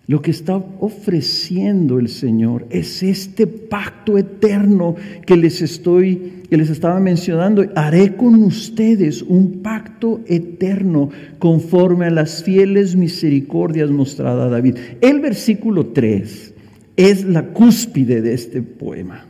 Lo 0.05 0.21
que 0.21 0.31
está 0.31 0.57
ofreciendo 0.57 1.97
el 1.97 2.09
Señor 2.09 2.67
es 2.69 3.03
este 3.03 3.47
pacto 3.47 4.17
eterno 4.17 4.95
que 5.25 5.37
les 5.37 5.61
estoy 5.61 6.43
que 6.53 6.57
les 6.57 6.69
estaba 6.69 6.99
mencionando, 6.99 7.65
haré 7.73 8.15
con 8.15 8.35
ustedes 8.43 9.23
un 9.23 9.63
pacto 9.63 10.21
eterno 10.27 11.09
conforme 11.39 12.05
a 12.05 12.11
las 12.11 12.43
fieles 12.43 12.95
misericordias 12.95 13.89
mostradas 13.89 14.45
a 14.45 14.49
David. 14.49 14.77
El 15.01 15.19
versículo 15.19 15.87
3 15.87 16.52
es 16.95 17.23
la 17.25 17.47
cúspide 17.47 18.21
de 18.21 18.33
este 18.33 18.61
poema. 18.61 19.25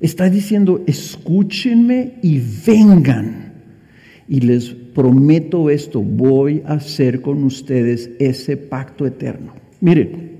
Está 0.00 0.28
diciendo, 0.28 0.82
escúchenme 0.86 2.14
y 2.22 2.40
vengan. 2.66 3.52
Y 4.28 4.40
les 4.40 4.70
prometo 4.70 5.70
esto, 5.70 6.02
voy 6.02 6.62
a 6.66 6.74
hacer 6.74 7.20
con 7.20 7.44
ustedes 7.44 8.10
ese 8.18 8.56
pacto 8.56 9.06
eterno. 9.06 9.54
Miren, 9.80 10.36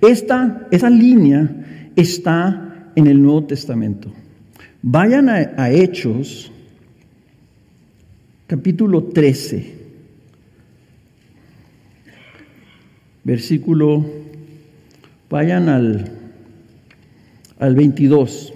esta, 0.00 0.66
esa 0.70 0.90
línea 0.90 1.90
está 1.96 2.90
en 2.94 3.06
el 3.06 3.20
Nuevo 3.20 3.44
Testamento. 3.44 4.12
Vayan 4.82 5.28
a, 5.28 5.70
Hechos, 5.70 6.52
capítulo 8.46 9.04
13, 9.04 9.74
versículo 13.24 14.23
Vayan 15.34 15.68
al, 15.68 16.04
al 17.58 17.74
22. 17.74 18.54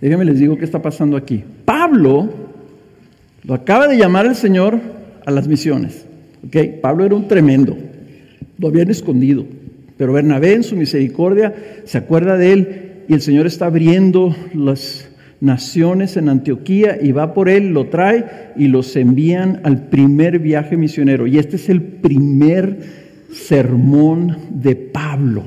Déjenme 0.00 0.24
les 0.24 0.38
digo 0.38 0.56
qué 0.56 0.64
está 0.64 0.80
pasando 0.80 1.18
aquí. 1.18 1.44
Pablo 1.66 2.30
lo 3.44 3.52
acaba 3.52 3.88
de 3.88 3.98
llamar 3.98 4.24
el 4.24 4.34
Señor 4.34 4.80
a 5.26 5.30
las 5.30 5.46
misiones. 5.46 6.06
¿okay? 6.46 6.78
Pablo 6.80 7.04
era 7.04 7.14
un 7.14 7.28
tremendo, 7.28 7.76
lo 8.56 8.68
habían 8.68 8.88
escondido. 8.88 9.44
Pero 9.98 10.14
Bernabé 10.14 10.54
en 10.54 10.62
su 10.62 10.76
misericordia 10.76 11.54
se 11.84 11.98
acuerda 11.98 12.38
de 12.38 12.52
él 12.54 12.92
y 13.06 13.12
el 13.12 13.20
Señor 13.20 13.46
está 13.46 13.66
abriendo 13.66 14.34
las 14.54 15.10
naciones 15.42 16.16
en 16.16 16.30
Antioquía 16.30 16.96
y 17.02 17.12
va 17.12 17.34
por 17.34 17.50
él, 17.50 17.74
lo 17.74 17.88
trae 17.88 18.54
y 18.56 18.68
los 18.68 18.96
envían 18.96 19.60
al 19.64 19.88
primer 19.88 20.38
viaje 20.38 20.78
misionero. 20.78 21.26
Y 21.26 21.36
este 21.36 21.56
es 21.56 21.68
el 21.68 21.82
primer 21.82 23.07
sermón 23.30 24.36
de 24.50 24.76
Pablo. 24.76 25.44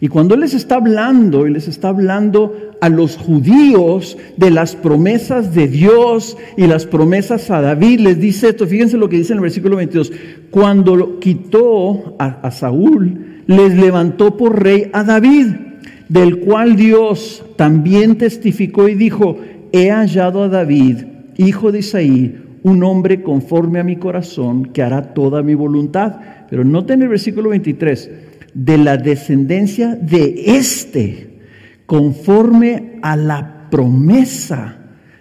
Y 0.00 0.08
cuando 0.08 0.34
él 0.34 0.40
les 0.40 0.54
está 0.54 0.74
hablando, 0.76 1.46
y 1.46 1.52
les 1.52 1.68
está 1.68 1.90
hablando 1.90 2.72
a 2.80 2.88
los 2.88 3.16
judíos 3.16 4.18
de 4.36 4.50
las 4.50 4.74
promesas 4.74 5.54
de 5.54 5.68
Dios 5.68 6.36
y 6.56 6.66
las 6.66 6.86
promesas 6.86 7.48
a 7.52 7.60
David, 7.60 8.00
les 8.00 8.18
dice 8.18 8.48
esto, 8.48 8.66
fíjense 8.66 8.96
lo 8.96 9.08
que 9.08 9.18
dice 9.18 9.32
en 9.32 9.38
el 9.38 9.42
versículo 9.42 9.76
22, 9.76 10.12
cuando 10.50 11.20
quitó 11.20 12.16
a, 12.18 12.40
a 12.42 12.50
Saúl, 12.50 13.42
les 13.46 13.76
levantó 13.76 14.36
por 14.36 14.60
rey 14.60 14.90
a 14.92 15.04
David, 15.04 15.46
del 16.08 16.40
cual 16.40 16.74
Dios 16.74 17.44
también 17.56 18.18
testificó 18.18 18.88
y 18.88 18.96
dijo, 18.96 19.38
he 19.70 19.90
hallado 19.90 20.42
a 20.42 20.48
David, 20.48 21.04
hijo 21.36 21.70
de 21.70 21.78
Isaí, 21.78 22.42
un 22.64 22.82
hombre 22.84 23.22
conforme 23.22 23.80
a 23.80 23.84
mi 23.84 23.96
corazón, 23.96 24.66
que 24.66 24.82
hará 24.82 25.14
toda 25.14 25.42
mi 25.42 25.54
voluntad. 25.54 26.16
Pero 26.52 26.64
noten 26.64 27.00
el 27.00 27.08
versículo 27.08 27.48
23, 27.48 28.10
de 28.52 28.76
la 28.76 28.98
descendencia 28.98 29.96
de 29.96 30.34
este, 30.58 31.30
conforme 31.86 32.98
a 33.00 33.16
la 33.16 33.70
promesa, 33.70 34.76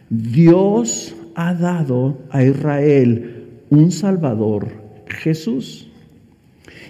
Dios 0.10 1.16
ha 1.36 1.54
dado 1.54 2.18
a 2.32 2.44
Israel 2.44 3.46
un 3.70 3.94
Salvador, 3.94 4.68
Jesús. 5.08 5.90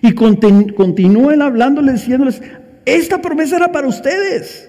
Y 0.01 0.13
continúa 0.13 1.35
él 1.35 1.41
hablándoles, 1.43 2.01
diciéndoles, 2.01 2.41
esta 2.83 3.21
promesa 3.21 3.57
era 3.57 3.71
para 3.71 3.87
ustedes. 3.87 4.67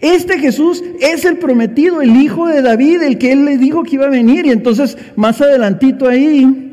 Este 0.00 0.38
Jesús 0.38 0.84
es 1.00 1.24
el 1.24 1.38
prometido, 1.38 2.02
el 2.02 2.14
hijo 2.14 2.46
de 2.46 2.60
David, 2.60 3.00
el 3.04 3.16
que 3.16 3.32
él 3.32 3.46
le 3.46 3.56
dijo 3.56 3.84
que 3.84 3.94
iba 3.94 4.04
a 4.04 4.10
venir. 4.10 4.44
Y 4.44 4.50
entonces, 4.50 4.98
más 5.16 5.40
adelantito 5.40 6.06
ahí, 6.06 6.67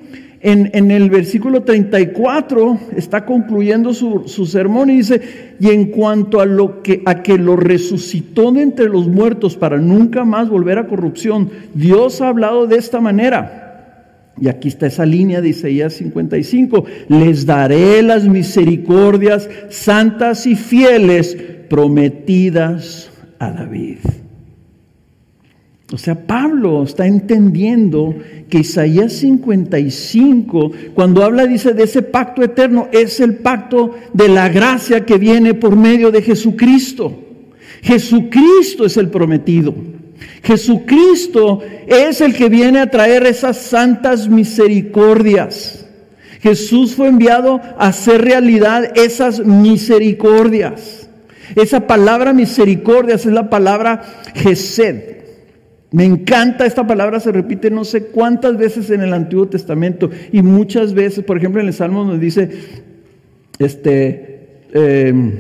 en, 0.47 0.91
el 0.91 1.09
versículo 1.09 1.63
34 1.63 2.79
está 2.95 3.25
concluyendo 3.25 3.95
su, 3.95 4.23
su, 4.27 4.45
sermón 4.45 4.91
y 4.91 4.97
dice, 4.97 5.55
y 5.59 5.69
en 5.69 5.85
cuanto 5.85 6.39
a, 6.39 6.45
lo 6.45 6.83
que, 6.83 7.01
a 7.05 7.23
que 7.23 7.39
lo 7.39 7.55
resucitó 7.55 8.51
de 8.51 8.61
entre 8.61 8.87
los 8.87 9.07
muertos 9.07 9.57
para 9.57 9.77
nunca 9.77 10.23
más 10.23 10.47
volver 10.47 10.77
a 10.77 10.85
corrupción, 10.85 11.49
Dios 11.73 12.21
ha 12.21 12.27
hablado 12.27 12.67
de 12.67 12.77
esta 12.77 13.01
manera. 13.01 13.63
Y 14.39 14.47
aquí 14.47 14.67
está 14.67 14.85
esa 14.85 15.05
línea 15.05 15.41
de 15.41 15.49
Isaías 15.49 15.93
55, 15.93 16.85
les 17.07 17.47
daré 17.47 18.03
las 18.03 18.27
misericordias 18.27 19.49
santas 19.69 20.45
y 20.45 20.55
fieles 20.55 21.35
prometidas 21.69 23.09
a 23.39 23.49
David. 23.49 23.97
O 25.91 25.97
sea, 25.99 26.25
Pablo 26.25 26.83
está 26.83 27.05
entendiendo 27.05 28.15
que 28.49 28.59
Isaías 28.59 29.13
55, 29.13 30.71
cuando 30.95 31.23
habla, 31.23 31.45
dice, 31.45 31.73
de 31.73 31.83
ese 31.83 32.01
pacto 32.01 32.41
eterno, 32.41 32.87
es 32.91 33.19
el 33.19 33.35
pacto 33.35 33.93
de 34.11 34.27
la 34.27 34.49
gracia 34.49 35.05
que 35.05 35.19
viene 35.19 35.53
por 35.53 35.75
medio 35.75 36.09
de 36.09 36.23
Jesucristo. 36.23 37.13
Jesucristo 37.83 38.85
es 38.85 38.97
el 38.97 39.09
prometido. 39.09 39.75
Jesucristo 40.41 41.61
es 41.85 42.19
el 42.19 42.33
que 42.33 42.49
viene 42.49 42.79
a 42.79 42.89
traer 42.89 43.25
esas 43.27 43.57
santas 43.57 44.27
misericordias. 44.27 45.85
Jesús 46.41 46.95
fue 46.95 47.09
enviado 47.09 47.61
a 47.77 47.87
hacer 47.87 48.23
realidad 48.23 48.91
esas 48.97 49.39
misericordias. 49.45 51.09
Esa 51.55 51.85
palabra 51.85 52.33
misericordias 52.33 53.25
es 53.27 53.33
la 53.33 53.51
palabra 53.51 54.01
Gesed. 54.33 55.14
Me 55.91 56.03
encanta 56.03 56.65
esta 56.65 56.85
palabra, 56.85 57.19
se 57.19 57.31
repite 57.31 57.69
no 57.69 57.85
sé 57.85 58.07
cuántas 58.07 58.57
veces 58.57 58.89
en 58.89 59.01
el 59.01 59.13
Antiguo 59.13 59.47
Testamento 59.47 60.09
y 60.31 60.41
muchas 60.41 60.93
veces, 60.93 61.23
por 61.23 61.37
ejemplo, 61.37 61.61
en 61.61 61.67
el 61.67 61.73
Salmo 61.73 62.03
nos 62.03 62.19
dice, 62.19 62.49
este, 63.59 64.49
em, 64.73 65.33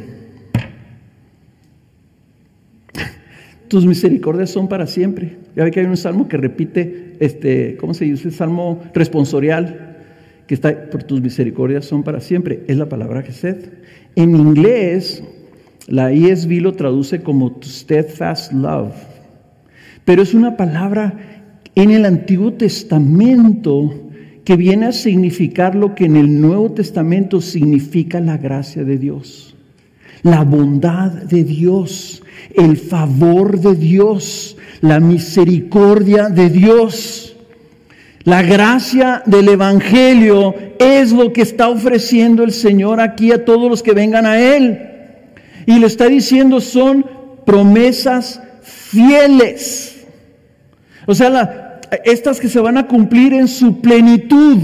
tus 3.67 3.85
misericordias 3.85 4.49
son 4.49 4.67
para 4.69 4.87
siempre. 4.87 5.37
Ya 5.55 5.63
ve 5.63 5.71
que 5.71 5.79
hay 5.79 5.87
un 5.87 5.97
salmo 5.97 6.27
que 6.27 6.37
repite, 6.37 7.15
este, 7.19 7.77
¿cómo 7.77 7.93
se 7.93 8.05
dice? 8.05 8.29
Salmo 8.29 8.83
responsorial, 8.93 9.97
que 10.47 10.53
está, 10.53 10.89
por 10.89 11.03
tus 11.03 11.21
misericordias 11.21 11.85
son 11.85 12.03
para 12.03 12.19
siempre. 12.19 12.63
Es 12.67 12.77
la 12.77 12.87
palabra 12.87 13.23
Gesed. 13.23 13.71
En 14.15 14.35
inglés, 14.35 15.23
la 15.87 16.11
ESV 16.11 16.61
lo 16.61 16.73
traduce 16.73 17.21
como 17.21 17.59
steadfast 17.63 18.53
love 18.53 18.93
pero 20.05 20.21
es 20.21 20.33
una 20.33 20.55
palabra 20.55 21.13
en 21.75 21.91
el 21.91 22.05
Antiguo 22.05 22.53
Testamento 22.53 23.93
que 24.45 24.55
viene 24.55 24.85
a 24.85 24.91
significar 24.91 25.75
lo 25.75 25.95
que 25.95 26.05
en 26.05 26.15
el 26.15 26.39
Nuevo 26.39 26.71
Testamento 26.71 27.41
significa 27.41 28.19
la 28.19 28.37
gracia 28.37 28.83
de 28.83 28.99
Dios, 28.99 29.55
la 30.21 30.43
bondad 30.43 31.11
de 31.11 31.43
Dios, 31.43 32.23
el 32.53 32.77
favor 32.77 33.59
de 33.59 33.75
Dios, 33.75 34.55
la 34.81 34.99
misericordia 34.99 36.29
de 36.29 36.49
Dios. 36.49 37.35
La 38.23 38.41
gracia 38.41 39.21
del 39.25 39.49
Evangelio 39.49 40.55
es 40.79 41.11
lo 41.11 41.31
que 41.31 41.41
está 41.41 41.69
ofreciendo 41.69 42.43
el 42.43 42.51
Señor 42.51 42.99
aquí 42.99 43.31
a 43.31 43.45
todos 43.45 43.69
los 43.69 43.83
que 43.83 43.93
vengan 43.93 44.25
a 44.25 44.39
Él. 44.39 44.79
Y 45.67 45.79
le 45.79 45.87
está 45.87 46.07
diciendo 46.07 46.59
son 46.61 47.05
promesas 47.45 48.41
fieles. 48.63 49.94
O 51.05 51.15
sea, 51.15 51.81
estas 52.03 52.39
que 52.39 52.49
se 52.49 52.59
van 52.59 52.77
a 52.77 52.87
cumplir 52.87 53.33
en 53.33 53.47
su 53.47 53.81
plenitud. 53.81 54.57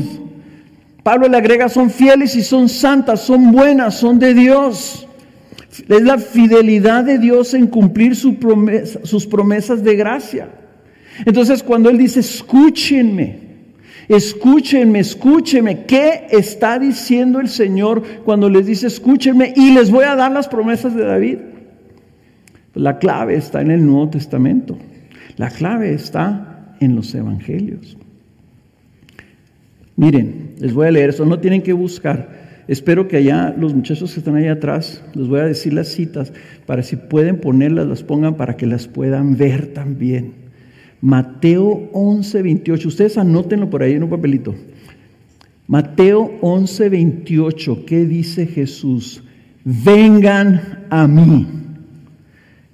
Pablo 1.03 1.27
le 1.27 1.37
agrega, 1.37 1.69
son 1.69 1.89
fieles 1.89 2.35
y 2.35 2.43
son 2.43 2.69
santas, 2.69 3.21
son 3.21 3.51
buenas, 3.51 3.95
son 3.95 4.19
de 4.19 4.33
Dios. 4.33 5.07
Es 5.87 6.01
la 6.01 6.17
fidelidad 6.17 7.03
de 7.03 7.17
Dios 7.17 7.53
en 7.53 7.67
cumplir 7.67 8.15
sus 8.15 9.25
promesas 9.27 9.83
de 9.83 9.95
gracia. 9.95 10.49
Entonces 11.25 11.63
cuando 11.63 11.89
Él 11.89 11.97
dice, 11.97 12.19
escúchenme, 12.19 13.51
Escúchenme, 14.11 14.99
escúchenme. 14.99 15.85
¿Qué 15.85 16.27
está 16.31 16.77
diciendo 16.77 17.39
el 17.39 17.47
Señor 17.47 18.03
cuando 18.25 18.49
les 18.49 18.65
dice 18.65 18.87
escúchenme 18.87 19.53
y 19.55 19.73
les 19.73 19.89
voy 19.89 20.03
a 20.03 20.15
dar 20.15 20.33
las 20.33 20.49
promesas 20.49 20.93
de 20.95 21.05
David? 21.05 21.37
La 22.73 22.99
clave 22.99 23.35
está 23.35 23.61
en 23.61 23.71
el 23.71 23.85
Nuevo 23.85 24.09
Testamento. 24.09 24.77
La 25.37 25.49
clave 25.49 25.93
está 25.93 26.75
en 26.79 26.95
los 26.95 27.13
evangelios. 27.13 27.97
Miren, 29.95 30.55
les 30.59 30.73
voy 30.73 30.87
a 30.87 30.91
leer 30.91 31.11
eso, 31.11 31.25
no 31.25 31.39
tienen 31.39 31.61
que 31.61 31.73
buscar. 31.73 32.41
Espero 32.67 33.07
que 33.07 33.17
allá 33.17 33.53
los 33.57 33.73
muchachos 33.73 34.13
que 34.13 34.19
están 34.19 34.35
ahí 34.35 34.47
atrás, 34.47 35.03
les 35.13 35.27
voy 35.27 35.39
a 35.39 35.45
decir 35.45 35.73
las 35.73 35.89
citas 35.89 36.31
para 36.65 36.83
si 36.83 36.95
pueden 36.95 37.39
ponerlas, 37.39 37.87
las 37.87 38.03
pongan 38.03 38.35
para 38.35 38.55
que 38.55 38.65
las 38.65 38.87
puedan 38.87 39.37
ver 39.37 39.67
también. 39.73 40.33
Mateo 41.01 41.89
11, 41.93 42.41
28. 42.41 42.87
Ustedes 42.87 43.17
anótenlo 43.17 43.69
por 43.69 43.83
ahí 43.83 43.93
en 43.93 44.03
un 44.03 44.09
papelito. 44.09 44.55
Mateo 45.67 46.37
11, 46.41 46.89
28. 46.89 47.85
¿Qué 47.85 48.05
dice 48.05 48.45
Jesús? 48.45 49.23
Vengan 49.63 50.85
a 50.89 51.07
mí. 51.07 51.60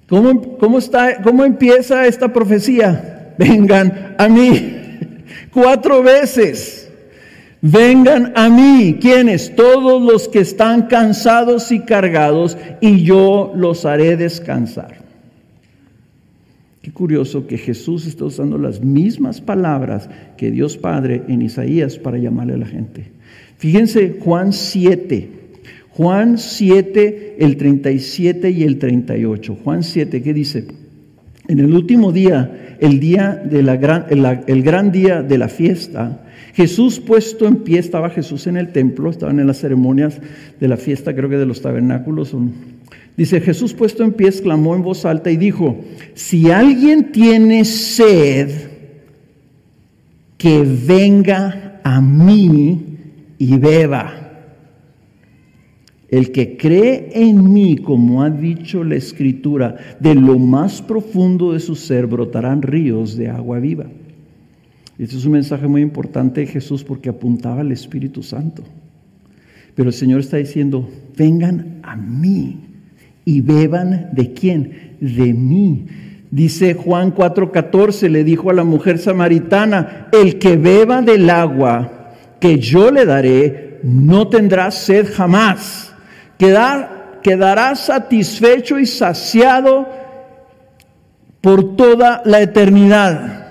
¿Cómo, 0.08 0.56
cómo, 0.58 0.78
está, 0.78 1.22
¿Cómo 1.22 1.44
empieza 1.44 2.06
esta 2.06 2.32
profecía? 2.32 3.34
Vengan 3.38 4.16
a 4.18 4.28
mí. 4.28 4.76
Cuatro 5.52 6.02
veces. 6.02 6.90
Vengan 7.60 8.32
a 8.34 8.48
mí. 8.48 8.98
¿Quiénes? 9.00 9.54
Todos 9.54 10.00
los 10.02 10.28
que 10.28 10.40
están 10.40 10.86
cansados 10.86 11.70
y 11.72 11.80
cargados, 11.80 12.56
y 12.80 13.02
yo 13.02 13.52
los 13.54 13.84
haré 13.84 14.16
descansar 14.16 15.08
curioso 16.92 17.46
que 17.46 17.58
Jesús 17.58 18.06
está 18.06 18.24
usando 18.24 18.58
las 18.58 18.82
mismas 18.82 19.40
palabras 19.40 20.08
que 20.36 20.50
Dios 20.50 20.76
Padre 20.76 21.22
en 21.28 21.42
Isaías 21.42 21.98
para 21.98 22.18
llamarle 22.18 22.54
a 22.54 22.58
la 22.58 22.66
gente. 22.66 23.10
Fíjense 23.58 24.18
Juan 24.20 24.52
7. 24.52 25.37
Juan 25.98 26.38
7, 26.38 27.38
el 27.40 27.56
37 27.56 28.52
y 28.52 28.62
el 28.62 28.78
38. 28.78 29.58
Juan 29.64 29.82
7, 29.82 30.22
¿qué 30.22 30.32
dice? 30.32 30.64
En 31.48 31.58
el 31.58 31.74
último 31.74 32.12
día, 32.12 32.76
el 32.78 33.00
día 33.00 33.34
de 33.34 33.64
la 33.64 33.76
gran, 33.76 34.06
el, 34.08 34.62
gran 34.62 34.92
día 34.92 35.24
de 35.24 35.38
la 35.38 35.48
fiesta, 35.48 36.24
Jesús 36.54 37.00
puesto 37.00 37.48
en 37.48 37.56
pie, 37.64 37.80
estaba 37.80 38.10
Jesús 38.10 38.46
en 38.46 38.56
el 38.56 38.70
templo, 38.70 39.10
estaban 39.10 39.40
en 39.40 39.48
las 39.48 39.58
ceremonias 39.58 40.20
de 40.60 40.68
la 40.68 40.76
fiesta, 40.76 41.16
creo 41.16 41.28
que 41.28 41.36
de 41.36 41.46
los 41.46 41.62
tabernáculos, 41.62 42.32
Dice, 43.16 43.40
Jesús 43.40 43.74
puesto 43.74 44.04
en 44.04 44.12
pie 44.12 44.28
exclamó 44.28 44.76
en 44.76 44.84
voz 44.84 45.04
alta 45.04 45.32
y 45.32 45.36
dijo, 45.36 45.80
si 46.14 46.52
alguien 46.52 47.10
tiene 47.10 47.64
sed, 47.64 48.50
que 50.36 50.62
venga 50.62 51.80
a 51.82 52.00
mí 52.00 52.84
y 53.36 53.56
beba. 53.56 54.17
El 56.08 56.32
que 56.32 56.56
cree 56.56 57.10
en 57.12 57.52
mí, 57.52 57.76
como 57.76 58.22
ha 58.22 58.30
dicho 58.30 58.82
la 58.82 58.96
escritura, 58.96 59.76
de 60.00 60.14
lo 60.14 60.38
más 60.38 60.80
profundo 60.80 61.52
de 61.52 61.60
su 61.60 61.74
ser 61.74 62.06
brotarán 62.06 62.62
ríos 62.62 63.16
de 63.16 63.28
agua 63.28 63.58
viva. 63.58 63.86
Este 64.98 65.16
es 65.16 65.24
un 65.26 65.32
mensaje 65.32 65.68
muy 65.68 65.82
importante 65.82 66.40
de 66.40 66.46
Jesús 66.46 66.82
porque 66.82 67.10
apuntaba 67.10 67.60
al 67.60 67.72
Espíritu 67.72 68.22
Santo. 68.22 68.64
Pero 69.74 69.90
el 69.90 69.94
Señor 69.94 70.20
está 70.20 70.38
diciendo, 70.38 70.88
vengan 71.16 71.80
a 71.82 71.94
mí 71.94 72.56
y 73.24 73.42
beban 73.42 74.08
de 74.12 74.32
quién? 74.32 74.96
De 75.00 75.32
mí. 75.34 75.86
Dice 76.30 76.74
Juan 76.74 77.14
4:14, 77.14 78.08
le 78.08 78.24
dijo 78.24 78.50
a 78.50 78.54
la 78.54 78.64
mujer 78.64 78.98
samaritana, 78.98 80.08
el 80.12 80.38
que 80.38 80.56
beba 80.56 81.00
del 81.00 81.30
agua 81.30 82.14
que 82.40 82.58
yo 82.58 82.90
le 82.90 83.04
daré, 83.04 83.80
no 83.82 84.28
tendrá 84.28 84.70
sed 84.70 85.06
jamás. 85.12 85.94
Quedar, 86.38 87.20
quedará 87.22 87.74
satisfecho 87.74 88.78
y 88.78 88.86
saciado 88.86 89.88
por 91.40 91.76
toda 91.76 92.22
la 92.24 92.40
eternidad. 92.40 93.46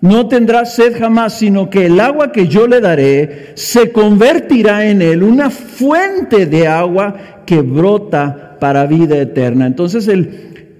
No 0.00 0.28
tendrá 0.28 0.64
sed 0.64 0.96
jamás, 0.98 1.34
sino 1.34 1.70
que 1.70 1.86
el 1.86 1.98
agua 1.98 2.30
que 2.30 2.46
yo 2.46 2.68
le 2.68 2.80
daré 2.80 3.52
se 3.54 3.90
convertirá 3.90 4.86
en 4.86 5.02
él 5.02 5.22
una 5.22 5.50
fuente 5.50 6.46
de 6.46 6.68
agua 6.68 7.42
que 7.44 7.62
brota 7.62 8.56
para 8.60 8.86
vida 8.86 9.16
eterna. 9.18 9.66
Entonces 9.66 10.08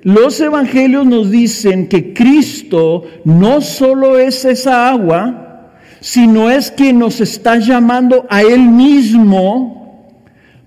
los 0.02 0.40
evangelios 0.40 1.04
nos 1.06 1.30
dicen 1.30 1.88
que 1.88 2.14
Cristo 2.14 3.04
no 3.24 3.61
solo 3.61 4.18
es 4.18 4.44
esa 4.44 4.88
agua, 4.88 5.72
sino 6.00 6.48
es 6.50 6.70
quien 6.70 6.98
nos 6.98 7.20
está 7.20 7.56
llamando 7.56 8.24
a 8.30 8.42
Él 8.42 8.61
mismo 8.61 10.14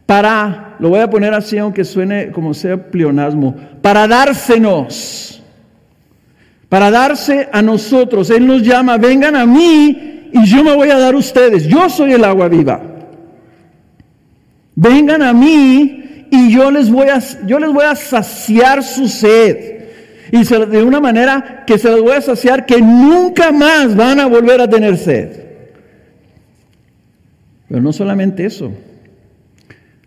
para, 0.06 0.71
lo 0.82 0.90
voy 0.90 1.00
a 1.00 1.12
poner 1.12 1.32
así 1.36 1.60
aunque 1.60 1.86
suene 1.86 2.32
como 2.32 2.56
sea 2.56 2.90
pleonasmo, 2.90 3.56
para 3.84 4.08
dársenos, 4.08 5.40
para 6.70 6.90
darse 6.90 7.48
a 7.54 7.62
nosotros. 7.62 8.32
Él 8.32 8.48
nos 8.48 8.64
llama, 8.64 8.98
vengan 8.98 9.36
a 9.36 9.46
mí 9.46 10.30
y 10.34 10.44
yo 10.44 10.64
me 10.64 10.76
voy 10.76 10.90
a 10.90 10.98
dar 10.98 11.14
a 11.14 11.18
ustedes. 11.18 11.68
Yo 11.68 11.88
soy 11.88 12.14
el 12.14 12.24
agua 12.24 12.48
viva. 12.48 12.82
Vengan 14.74 15.22
a 15.22 15.34
mí 15.34 16.26
y 16.32 16.52
yo 16.52 16.72
les 16.72 16.90
voy 16.90 17.10
a, 17.10 17.20
yo 17.46 17.60
les 17.60 17.72
voy 17.72 17.86
a 17.86 17.94
saciar 17.94 18.82
su 18.82 19.08
sed. 19.08 19.82
Y 20.32 20.44
de 20.44 20.82
una 20.82 21.00
manera 21.00 21.64
que 21.68 21.78
se 21.78 21.92
les 21.92 22.02
voy 22.02 22.14
a 22.14 22.22
saciar 22.22 22.66
que 22.66 22.82
nunca 22.82 23.52
más 23.52 23.96
van 23.96 24.20
a 24.20 24.26
volver 24.26 24.60
a 24.62 24.68
tener 24.68 24.98
sed. 24.98 25.44
Pero 27.68 27.82
no 27.84 27.94
solamente 27.94 28.46
eso. 28.46 28.72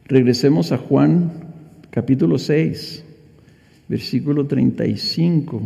Regresemos 0.06 0.70
a 0.70 0.76
Juan 0.76 1.32
capítulo 1.88 2.38
6, 2.38 3.04
versículo 3.88 4.46
35. 4.46 5.62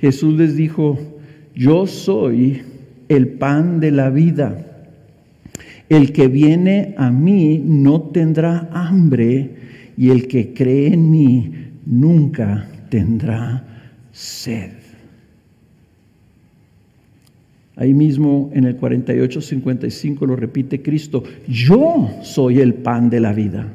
Jesús 0.00 0.38
les 0.38 0.56
dijo, 0.56 0.98
yo 1.54 1.86
soy 1.86 2.62
el 3.08 3.28
pan 3.28 3.78
de 3.78 3.90
la 3.90 4.08
vida. 4.08 4.88
El 5.90 6.12
que 6.12 6.28
viene 6.28 6.94
a 6.96 7.10
mí 7.10 7.62
no 7.62 8.00
tendrá 8.00 8.70
hambre 8.72 9.50
y 9.98 10.08
el 10.08 10.28
que 10.28 10.54
cree 10.54 10.94
en 10.94 11.10
mí 11.10 11.52
nunca 11.84 12.68
tendrá 12.88 13.64
sed. 14.12 14.81
Ahí 17.82 17.94
mismo 17.94 18.48
en 18.54 18.62
el 18.62 18.78
48-55 18.78 20.24
lo 20.24 20.36
repite 20.36 20.82
Cristo, 20.82 21.24
yo 21.48 22.10
soy 22.22 22.60
el 22.60 22.74
pan 22.74 23.10
de 23.10 23.18
la 23.18 23.32
vida. 23.32 23.66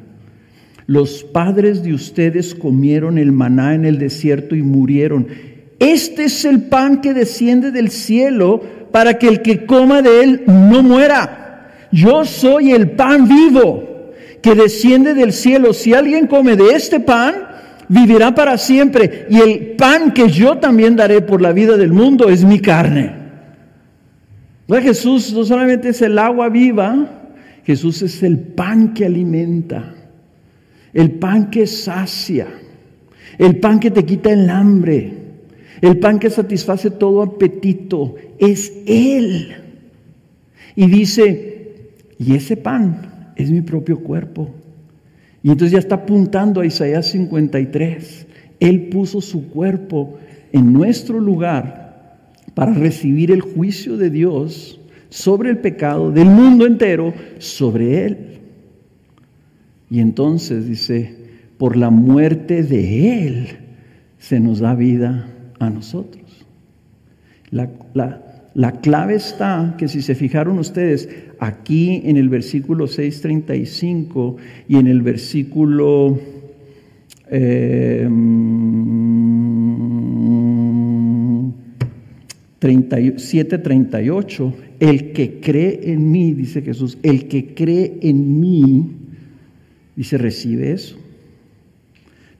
Los 0.86 1.24
padres 1.24 1.82
de 1.82 1.92
ustedes 1.92 2.54
comieron 2.54 3.18
el 3.18 3.32
maná 3.32 3.74
en 3.74 3.84
el 3.84 3.98
desierto 3.98 4.56
y 4.56 4.62
murieron. 4.62 5.26
Este 5.78 6.24
es 6.24 6.46
el 6.46 6.62
pan 6.62 7.02
que 7.02 7.12
desciende 7.12 7.70
del 7.70 7.90
cielo 7.90 8.62
para 8.92 9.18
que 9.18 9.28
el 9.28 9.42
que 9.42 9.66
coma 9.66 10.00
de 10.00 10.22
él 10.22 10.42
no 10.46 10.82
muera. 10.82 11.88
Yo 11.92 12.24
soy 12.24 12.70
el 12.70 12.92
pan 12.92 13.28
vivo 13.28 14.10
que 14.40 14.54
desciende 14.54 15.12
del 15.12 15.34
cielo. 15.34 15.74
Si 15.74 15.92
alguien 15.92 16.28
come 16.28 16.56
de 16.56 16.70
este 16.70 16.98
pan, 16.98 17.34
vivirá 17.88 18.34
para 18.34 18.56
siempre. 18.56 19.26
Y 19.28 19.38
el 19.38 19.58
pan 19.76 20.12
que 20.12 20.30
yo 20.30 20.56
también 20.56 20.96
daré 20.96 21.20
por 21.20 21.42
la 21.42 21.52
vida 21.52 21.76
del 21.76 21.92
mundo 21.92 22.30
es 22.30 22.42
mi 22.42 22.58
carne. 22.58 23.17
Jesús 24.76 25.32
no 25.32 25.44
solamente 25.44 25.88
es 25.90 26.02
el 26.02 26.18
agua 26.18 26.48
viva, 26.50 27.32
Jesús 27.64 28.02
es 28.02 28.22
el 28.22 28.38
pan 28.38 28.92
que 28.92 29.06
alimenta, 29.06 29.94
el 30.92 31.12
pan 31.12 31.50
que 31.50 31.66
sacia, 31.66 32.46
el 33.38 33.58
pan 33.60 33.80
que 33.80 33.90
te 33.90 34.04
quita 34.04 34.30
el 34.30 34.48
hambre, 34.50 35.12
el 35.80 35.98
pan 35.98 36.18
que 36.18 36.28
satisface 36.28 36.90
todo 36.90 37.22
apetito. 37.22 38.16
Es 38.38 38.72
Él. 38.86 39.54
Y 40.76 40.86
dice, 40.86 41.92
y 42.18 42.34
ese 42.34 42.56
pan 42.56 43.32
es 43.36 43.50
mi 43.50 43.62
propio 43.62 44.00
cuerpo. 44.00 44.50
Y 45.42 45.50
entonces 45.50 45.72
ya 45.72 45.78
está 45.78 45.96
apuntando 45.96 46.60
a 46.60 46.66
Isaías 46.66 47.06
53. 47.06 48.26
Él 48.60 48.88
puso 48.88 49.20
su 49.20 49.48
cuerpo 49.48 50.18
en 50.52 50.72
nuestro 50.72 51.20
lugar 51.20 51.87
para 52.58 52.74
recibir 52.74 53.30
el 53.30 53.40
juicio 53.40 53.96
de 53.96 54.10
Dios, 54.10 54.80
sobre 55.10 55.48
el 55.48 55.58
pecado 55.58 56.10
del 56.10 56.26
mundo 56.26 56.66
entero, 56.66 57.14
sobre 57.38 58.04
él. 58.04 58.18
Y 59.88 60.00
entonces 60.00 60.66
dice, 60.66 61.14
por 61.56 61.76
la 61.76 61.90
muerte 61.90 62.64
de 62.64 63.28
él 63.28 63.46
se 64.18 64.40
nos 64.40 64.58
da 64.58 64.74
vida 64.74 65.30
a 65.60 65.70
nosotros. 65.70 66.44
La, 67.52 67.70
la 68.54 68.72
clave 68.80 69.14
está 69.14 69.76
que 69.78 69.86
si 69.86 70.02
se 70.02 70.16
fijaron 70.16 70.58
ustedes 70.58 71.08
aquí 71.38 72.02
en 72.06 72.16
el 72.16 72.28
versículo 72.28 72.88
6.35 72.88 74.34
y 74.66 74.78
en 74.78 74.88
el 74.88 75.02
versículo 75.02 76.18
7.38, 82.60 84.52
eh, 84.52 84.54
el 84.80 85.12
que 85.12 85.40
cree 85.40 85.92
en 85.92 86.10
mí, 86.10 86.32
dice 86.32 86.62
Jesús, 86.62 86.98
el 87.02 87.28
que 87.28 87.54
cree 87.54 87.98
en 88.02 88.40
mí, 88.40 88.90
dice, 89.94 90.18
recibe 90.18 90.72
eso, 90.72 90.96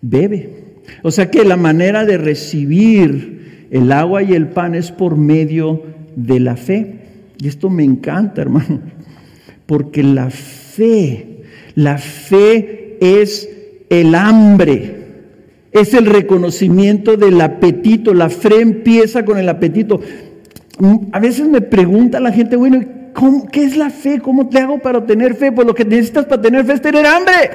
bebe. 0.00 0.68
O 1.02 1.10
sea 1.10 1.30
que 1.30 1.44
la 1.44 1.56
manera 1.56 2.04
de 2.04 2.18
recibir 2.18 3.66
el 3.70 3.92
agua 3.92 4.22
y 4.22 4.32
el 4.32 4.48
pan 4.48 4.74
es 4.74 4.90
por 4.90 5.16
medio 5.16 5.82
de 6.16 6.40
la 6.40 6.56
fe. 6.56 6.94
Y 7.38 7.48
esto 7.48 7.70
me 7.70 7.84
encanta, 7.84 8.42
hermano, 8.42 8.80
porque 9.66 10.02
la 10.02 10.30
fe, 10.30 11.42
la 11.74 11.98
fe 11.98 12.96
es 13.00 13.48
el 13.90 14.14
hambre, 14.14 14.97
es 15.72 15.94
el 15.94 16.06
reconocimiento 16.06 17.16
del 17.16 17.40
apetito. 17.40 18.14
La 18.14 18.30
fe 18.30 18.60
empieza 18.60 19.24
con 19.24 19.38
el 19.38 19.48
apetito. 19.48 20.00
Mm, 20.78 20.96
a 21.12 21.20
veces 21.20 21.48
me 21.48 21.60
pregunta 21.60 22.20
la 22.20 22.32
gente, 22.32 22.56
bueno, 22.56 22.80
¿qué 23.52 23.64
es 23.64 23.76
la 23.76 23.90
fe? 23.90 24.20
¿Cómo 24.20 24.48
te 24.48 24.58
hago 24.58 24.78
para 24.78 25.04
tener 25.04 25.34
fe? 25.34 25.52
Pues 25.52 25.66
lo 25.66 25.74
que 25.74 25.84
necesitas 25.84 26.26
para 26.26 26.40
tener 26.40 26.64
fe 26.64 26.74
es 26.74 26.82
tener 26.82 27.06
hambre. 27.06 27.50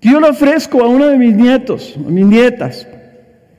Yo 0.00 0.18
lo 0.18 0.30
ofrezco 0.30 0.82
a 0.82 0.88
uno 0.88 1.06
de 1.06 1.18
mis 1.18 1.34
nietos, 1.34 1.94
a 1.96 2.10
mis 2.10 2.24
nietas. 2.24 2.88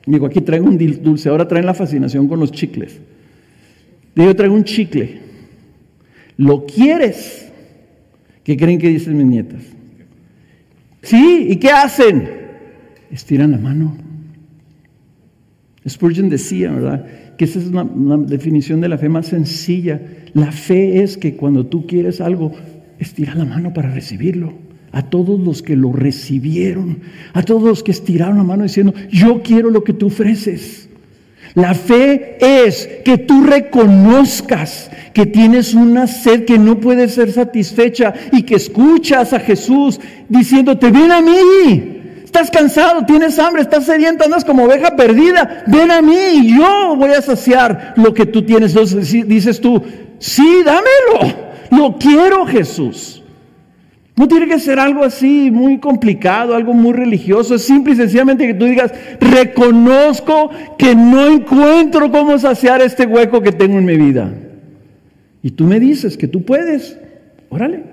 Digo, 0.05 0.25
aquí 0.25 0.41
traigo 0.41 0.65
un 0.65 0.77
dulce, 0.77 1.29
ahora 1.29 1.47
traen 1.47 1.67
la 1.67 1.75
fascinación 1.75 2.27
con 2.27 2.39
los 2.39 2.51
chicles. 2.51 2.99
Yo 4.15 4.35
traigo 4.35 4.55
un 4.55 4.63
chicle. 4.63 5.19
¿Lo 6.37 6.65
quieres? 6.65 7.51
¿Qué 8.43 8.57
creen 8.57 8.79
que 8.79 8.89
dicen 8.89 9.15
mis 9.15 9.27
nietas? 9.27 9.61
Sí, 11.03 11.47
¿y 11.49 11.55
qué 11.57 11.69
hacen? 11.69 12.40
Estiran 13.11 13.51
la 13.51 13.57
mano. 13.57 13.95
Spurgeon 15.87 16.29
decía, 16.29 16.71
¿verdad? 16.71 17.05
Que 17.37 17.45
esa 17.45 17.59
es 17.59 17.67
una, 17.67 18.17
definición 18.17 18.81
de 18.81 18.89
la 18.89 18.97
fe 18.97 19.09
más 19.09 19.27
sencilla. 19.27 20.01
La 20.33 20.51
fe 20.51 21.03
es 21.03 21.17
que 21.17 21.35
cuando 21.35 21.65
tú 21.65 21.87
quieres 21.87 22.21
algo, 22.21 22.53
estira 22.99 23.35
la 23.35 23.45
mano 23.45 23.73
para 23.73 23.89
recibirlo. 23.89 24.53
A 24.93 25.03
todos 25.03 25.39
los 25.39 25.61
que 25.61 25.75
lo 25.75 25.93
recibieron, 25.93 26.99
a 27.33 27.43
todos 27.43 27.63
los 27.63 27.83
que 27.83 27.91
estiraron 27.91 28.37
la 28.37 28.43
mano 28.43 28.63
diciendo, 28.63 28.93
yo 29.09 29.41
quiero 29.41 29.69
lo 29.69 29.83
que 29.83 29.93
tú 29.93 30.07
ofreces. 30.07 30.89
La 31.55 31.73
fe 31.73 32.37
es 32.39 32.87
que 33.03 33.17
tú 33.17 33.43
reconozcas 33.43 34.91
que 35.13 35.25
tienes 35.25 35.73
una 35.73 36.07
sed 36.07 36.45
que 36.45 36.57
no 36.57 36.79
puede 36.79 37.09
ser 37.09 37.31
satisfecha 37.31 38.13
y 38.31 38.43
que 38.43 38.55
escuchas 38.55 39.33
a 39.33 39.39
Jesús 39.39 39.99
diciéndote, 40.29 40.91
ven 40.91 41.11
a 41.11 41.21
mí. 41.21 42.00
Estás 42.31 42.49
cansado, 42.49 43.05
tienes 43.05 43.37
hambre, 43.39 43.61
estás 43.61 43.83
sediento, 43.83 44.23
andas 44.23 44.45
como 44.45 44.63
oveja 44.63 44.95
perdida. 44.95 45.65
Ven 45.67 45.91
a 45.91 46.01
mí 46.01 46.15
y 46.35 46.57
yo 46.57 46.95
voy 46.95 47.09
a 47.11 47.21
saciar 47.21 47.93
lo 47.97 48.13
que 48.13 48.25
tú 48.25 48.43
tienes. 48.43 48.71
Entonces 48.71 49.27
dices 49.27 49.59
tú, 49.59 49.83
sí, 50.17 50.63
dámelo. 50.63 51.35
Lo 51.71 51.97
quiero 51.97 52.45
Jesús. 52.45 53.21
No 54.15 54.29
tiene 54.29 54.47
que 54.47 54.59
ser 54.59 54.79
algo 54.79 55.03
así 55.03 55.51
muy 55.51 55.79
complicado, 55.79 56.55
algo 56.55 56.73
muy 56.73 56.93
religioso. 56.93 57.55
Es 57.55 57.63
simple 57.63 57.91
y 57.91 57.97
sencillamente 57.97 58.47
que 58.47 58.53
tú 58.53 58.63
digas, 58.63 58.93
reconozco 59.19 60.51
que 60.77 60.95
no 60.95 61.27
encuentro 61.27 62.09
cómo 62.13 62.39
saciar 62.39 62.81
este 62.81 63.05
hueco 63.05 63.41
que 63.41 63.51
tengo 63.51 63.77
en 63.77 63.83
mi 63.83 63.97
vida. 63.97 64.31
Y 65.43 65.51
tú 65.51 65.65
me 65.65 65.81
dices 65.81 66.15
que 66.15 66.29
tú 66.29 66.45
puedes. 66.45 66.97
Órale, 67.49 67.83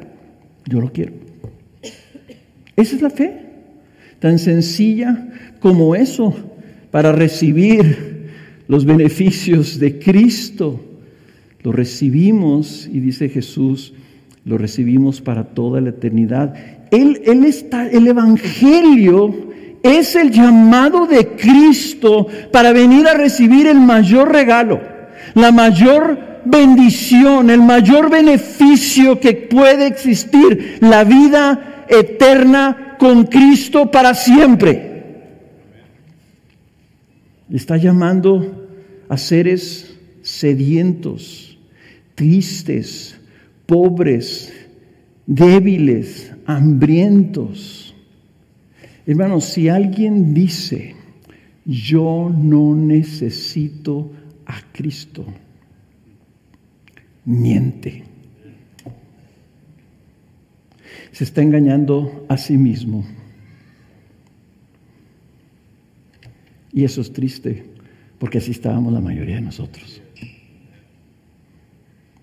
yo 0.65 0.81
lo 0.81 0.93
quiero. 0.93 1.15
Esa 2.77 2.95
es 2.95 3.03
la 3.03 3.11
fe. 3.11 3.48
Tan 4.21 4.39
sencilla 4.39 5.29
como 5.61 5.95
eso 5.95 6.35
para 6.91 7.13
recibir 7.13 8.19
los 8.67 8.85
beneficios 8.85 9.79
de 9.79 9.99
Cristo. 9.99 10.81
Lo 11.63 11.73
recibimos 11.73 12.89
y 12.93 13.01
dice 13.01 13.29
Jesús, 13.29 13.95
lo 14.45 14.59
recibimos 14.59 15.21
para 15.21 15.45
toda 15.45 15.81
la 15.81 15.91
eternidad. 15.91 16.55
Él, 16.91 17.45
está, 17.45 17.89
el 17.89 18.07
Evangelio 18.07 19.35
es 19.83 20.17
el 20.17 20.31
llamado 20.31 21.07
de 21.07 21.29
Cristo 21.29 22.27
para 22.53 22.73
venir 22.73 23.07
a 23.07 23.15
recibir 23.15 23.67
el 23.67 23.79
mayor 23.79 24.33
regalo, 24.33 24.81
la 25.35 25.53
mayor 25.53 26.41
bendición, 26.45 27.51
el 27.51 27.61
mayor 27.61 28.11
beneficio 28.11 29.21
que 29.21 29.35
puede 29.35 29.87
existir, 29.87 30.79
la 30.81 31.05
vida 31.05 31.85
eterna 31.89 32.88
con 32.99 33.25
Cristo 33.25 33.91
para 33.91 34.15
siempre. 34.15 34.89
Está 37.51 37.77
llamando 37.77 38.69
a 39.09 39.17
seres 39.17 39.97
sedientos, 40.23 41.59
tristes, 42.15 43.19
pobres, 43.65 44.53
débiles, 45.27 46.33
hambrientos. 46.45 47.95
Hermanos, 49.07 49.45
si 49.45 49.69
alguien 49.69 50.35
dice, 50.35 50.95
yo 51.65 52.31
no 52.35 52.75
necesito 52.75 54.11
a 54.45 54.61
Cristo, 54.73 55.25
miente. 57.25 58.05
Se 61.19 61.25
está 61.25 61.43
engañando 61.43 62.25
a 62.29 62.37
sí 62.37 62.57
mismo. 62.57 63.05
Y 66.73 66.85
eso 66.85 67.01
es 67.01 67.13
triste, 67.13 67.65
porque 68.21 68.39
así 68.39 68.53
estábamos 68.53 68.93
la 68.93 69.01
mayoría 69.01 69.35
de 69.35 69.41
nosotros. 69.41 70.01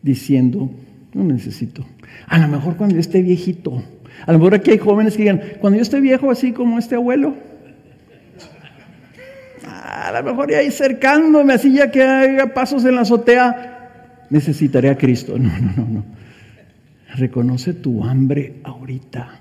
Diciendo, 0.01 0.71
no 1.13 1.25
necesito. 1.25 1.85
A 2.27 2.37
lo 2.37 2.47
mejor 2.47 2.77
cuando 2.77 2.95
yo 2.95 3.01
esté 3.01 3.21
viejito. 3.21 3.83
A 4.25 4.31
lo 4.31 4.37
mejor 4.37 4.55
aquí 4.55 4.71
hay 4.71 4.77
jóvenes 4.77 5.17
que 5.17 5.23
digan, 5.23 5.41
cuando 5.59 5.75
yo 5.75 5.81
esté 5.81 5.99
viejo 5.99 6.31
así 6.31 6.53
como 6.53 6.79
este 6.79 6.95
abuelo. 6.95 7.35
A 9.65 10.09
lo 10.13 10.23
mejor 10.23 10.49
ya 10.49 10.59
ahí 10.59 10.71
cercándome, 10.71 11.51
así 11.51 11.73
ya 11.73 11.91
que 11.91 12.01
haya 12.01 12.53
pasos 12.53 12.85
en 12.85 12.95
la 12.95 13.01
azotea, 13.01 14.27
necesitaré 14.29 14.89
a 14.89 14.97
Cristo. 14.97 15.37
No, 15.37 15.49
no, 15.59 15.73
no, 15.75 15.85
no. 15.85 16.24
Reconoce 17.17 17.73
tu 17.73 18.03
hambre 18.03 18.59
ahorita. 18.63 19.39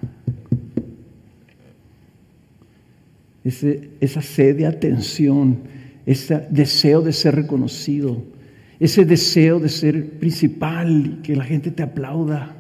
Esa 3.44 4.22
sed 4.22 4.56
de 4.56 4.66
atención, 4.66 5.58
ese 6.06 6.46
deseo 6.50 7.02
de 7.02 7.12
ser 7.12 7.34
reconocido 7.34 8.34
ese 8.80 9.04
deseo 9.04 9.60
de 9.60 9.68
ser 9.68 10.18
principal 10.18 11.06
y 11.06 11.22
que 11.22 11.36
la 11.36 11.44
gente 11.44 11.70
te 11.70 11.82
aplauda, 11.82 12.54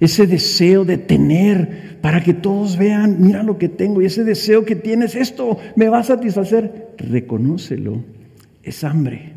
ese 0.00 0.26
deseo 0.26 0.84
de 0.84 0.98
tener 0.98 1.98
para 2.00 2.22
que 2.22 2.34
todos 2.34 2.76
vean, 2.76 3.16
mira 3.20 3.42
lo 3.42 3.56
que 3.56 3.68
tengo 3.68 4.02
y 4.02 4.06
ese 4.06 4.24
deseo 4.24 4.64
que 4.64 4.76
tienes, 4.76 5.14
esto 5.14 5.58
me 5.76 5.88
va 5.88 6.00
a 6.00 6.04
satisfacer, 6.04 6.90
reconócelo, 6.98 8.04
es 8.62 8.82
hambre 8.84 9.32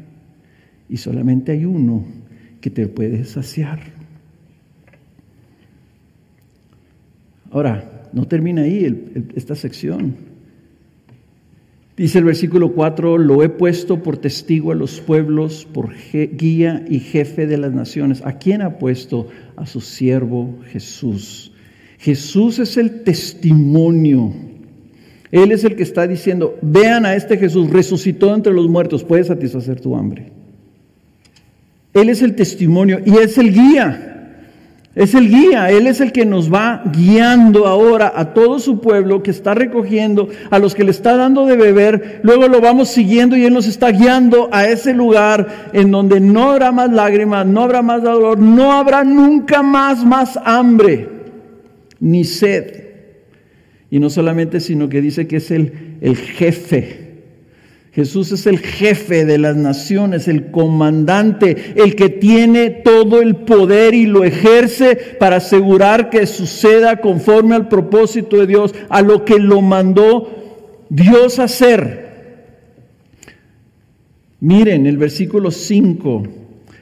y 0.90 0.98
solamente 0.98 1.52
hay 1.52 1.66
uno 1.66 2.06
que 2.60 2.70
te 2.70 2.88
puede 2.88 3.24
saciar. 3.26 3.94
Ahora, 7.51 8.10
no 8.13 8.27
termina 8.27 8.63
ahí 8.63 9.23
esta 9.36 9.55
sección. 9.55 10.15
Dice 11.97 12.19
el 12.19 12.25
versículo 12.25 12.73
4, 12.73 13.17
lo 13.17 13.41
he 13.41 13.47
puesto 13.49 14.03
por 14.03 14.17
testigo 14.17 14.73
a 14.73 14.75
los 14.75 14.99
pueblos, 14.99 15.65
por 15.71 15.93
guía 16.13 16.84
y 16.89 16.99
jefe 16.99 17.47
de 17.47 17.58
las 17.58 17.73
naciones. 17.73 18.21
¿A 18.25 18.38
quién 18.38 18.62
ha 18.62 18.77
puesto? 18.77 19.27
A 19.55 19.65
su 19.65 19.79
siervo 19.79 20.60
Jesús. 20.67 21.53
Jesús 21.97 22.60
es 22.60 22.75
el 22.75 23.03
testimonio. 23.03 24.34
Él 25.31 25.51
es 25.51 25.63
el 25.63 25.75
que 25.75 25.84
está 25.84 26.05
diciendo, 26.05 26.58
vean 26.62 27.05
a 27.05 27.15
este 27.15 27.38
Jesús, 27.38 27.69
resucitó 27.69 28.34
entre 28.36 28.53
los 28.53 28.69
muertos, 28.69 29.03
puede 29.03 29.23
satisfacer 29.23 29.79
tu 29.79 29.95
hambre. 29.95 30.31
Él 31.93 32.10
es 32.10 32.21
el 32.21 32.36
testimonio 32.36 32.99
y 33.05 33.17
es 33.17 33.38
el 33.38 33.53
guía. 33.53 34.14
Es 34.95 35.13
el 35.13 35.27
guía, 35.27 35.69
Él 35.71 35.88
es 35.88 35.99
el 35.99 36.13
que 36.13 36.25
nos 36.25 36.51
va 36.51 36.81
guiando 36.86 37.67
ahora 37.67 38.13
a 38.15 38.34
todo 38.34 38.60
su 38.60 38.79
pueblo 38.79 39.21
que 39.21 39.31
está 39.31 39.53
recogiendo, 39.53 40.29
a 40.49 40.58
los 40.58 40.73
que 40.73 40.86
le 40.86 40.91
está 40.91 41.17
dando 41.17 41.45
de 41.45 41.58
beber, 41.58 42.21
luego 42.23 42.47
lo 42.47 42.62
vamos 42.62 42.88
siguiendo 42.89 43.36
y 43.36 43.43
Él 43.43 43.53
nos 43.53 43.67
está 43.67 43.91
guiando 43.91 44.47
a 44.53 44.67
ese 44.67 44.93
lugar 44.93 45.69
en 45.73 45.91
donde 45.91 46.21
no 46.21 46.51
habrá 46.51 46.71
más 46.71 46.91
lágrimas, 46.91 47.45
no 47.45 47.63
habrá 47.63 47.81
más 47.81 48.03
dolor, 48.03 48.39
no 48.39 48.71
habrá 48.71 49.03
nunca 49.03 49.62
más 49.62 50.05
más 50.05 50.39
hambre 50.45 51.10
ni 51.99 52.23
sed. 52.23 52.86
Y 53.91 53.99
no 53.99 54.10
solamente, 54.10 54.62
sino 54.62 54.88
que 54.88 55.01
dice 55.01 55.27
que 55.27 55.38
es 55.38 55.51
el, 55.51 55.97
el 55.99 56.15
jefe 56.15 57.05
Jesús 57.95 58.34
es 58.34 58.45
el 58.45 58.60
jefe 58.60 59.23
de 59.23 59.38
las 59.38 59.55
naciones, 59.55 60.27
el 60.27 60.51
comandante, 60.51 61.73
el 61.77 61.95
que 61.95 62.10
tiene 62.10 62.69
todo 62.69 63.21
el 63.21 63.38
poder 63.38 63.93
y 63.93 64.05
lo 64.05 64.25
ejerce 64.25 64.97
para 65.17 65.38
asegurar 65.38 66.10
que 66.10 66.27
suceda 66.27 66.99
conforme 66.99 67.55
al 67.55 67.69
propósito 67.69 68.36
de 68.36 68.47
Dios, 68.47 68.75
a 68.89 69.01
lo 69.01 69.23
que 69.23 69.39
lo 69.39 69.62
mandó 69.62 70.29
Dios 70.89 71.39
hacer. 71.39 72.05
Miren 74.41 74.88
el 74.88 74.97
versículo 74.97 75.49
5. 75.49 76.23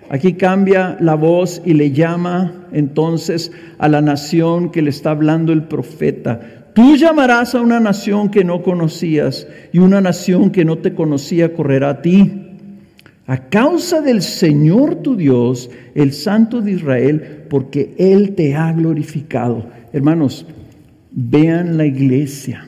Aquí 0.09 0.33
cambia 0.33 0.97
la 0.99 1.13
voz 1.13 1.61
y 1.63 1.75
le 1.75 1.91
llama 1.91 2.65
entonces 2.71 3.51
a 3.77 3.87
la 3.87 4.01
nación 4.01 4.71
que 4.71 4.81
le 4.81 4.89
está 4.89 5.11
hablando 5.11 5.53
el 5.53 5.65
profeta. 5.65 6.62
Tú 6.73 6.95
llamarás 6.95 7.53
a 7.53 7.61
una 7.61 7.79
nación 7.79 8.29
que 8.29 8.43
no 8.43 8.63
conocías 8.63 9.47
y 9.71 9.79
una 9.79 10.01
nación 10.01 10.49
que 10.49 10.65
no 10.65 10.79
te 10.79 10.93
conocía 10.93 11.53
correrá 11.53 11.89
a 11.89 12.01
ti. 12.01 12.49
A 13.25 13.49
causa 13.49 14.01
del 14.01 14.21
Señor 14.21 14.95
tu 14.95 15.15
Dios, 15.15 15.69
el 15.95 16.13
Santo 16.13 16.61
de 16.61 16.71
Israel, 16.71 17.45
porque 17.49 17.93
Él 17.97 18.35
te 18.35 18.55
ha 18.55 18.71
glorificado. 18.73 19.67
Hermanos, 19.93 20.45
vean 21.11 21.77
la 21.77 21.85
iglesia. 21.85 22.67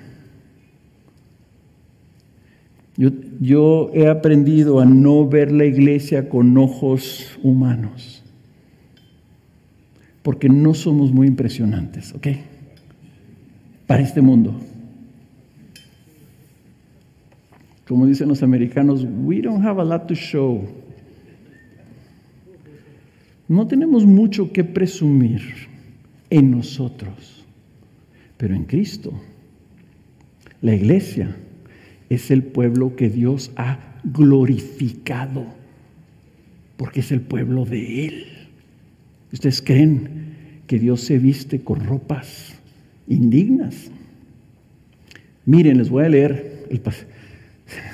Yo, 2.98 3.92
he 3.94 4.08
aprendido 4.08 4.80
a 4.80 4.86
no 4.86 5.28
ver 5.28 5.52
la 5.52 5.66
iglesia 5.66 6.30
con 6.30 6.58
ojos 6.58 7.38
humanos, 7.44 8.24
porque 10.22 10.48
no 10.48 10.74
somos 10.74 11.12
muy 11.12 11.28
impresionantes, 11.28 12.14
¿ok? 12.14 12.28
Para 13.88 14.02
este 14.02 14.22
mundo. 14.22 14.54
Como 17.88 18.08
dicen 18.08 18.28
los 18.28 18.42
americanos, 18.42 19.06
we 19.24 19.42
don't 19.42 19.64
have 19.64 19.80
a 19.80 19.86
lot 19.86 20.08
to 20.08 20.16
show. 20.16 20.68
No 23.48 23.68
tenemos 23.68 24.06
mucho 24.06 24.52
que 24.52 24.64
presumir 24.64 25.42
en 26.32 26.50
nosotros, 26.50 27.46
pero 28.38 28.56
en 28.56 28.64
Cristo. 28.64 29.14
La 30.62 30.74
iglesia 30.74 31.36
es 32.10 32.32
el 32.32 32.44
pueblo 32.44 32.96
que 32.96 33.10
Dios 33.10 33.52
ha 33.56 34.00
glorificado, 34.04 35.46
porque 36.78 37.02
es 37.02 37.12
el 37.12 37.22
pueblo 37.22 37.66
de 37.66 38.08
Él. 38.08 38.26
¿Ustedes 39.32 39.62
creen 39.62 40.64
que 40.66 40.80
Dios 40.80 41.02
se 41.02 41.20
viste 41.20 41.62
con 41.62 41.82
ropas 41.82 42.55
indignas. 43.08 43.92
Miren, 45.46 45.78
les 45.78 45.90
voy 45.90 46.06
a 46.06 46.10
leer, 46.10 46.66
el, 46.70 46.82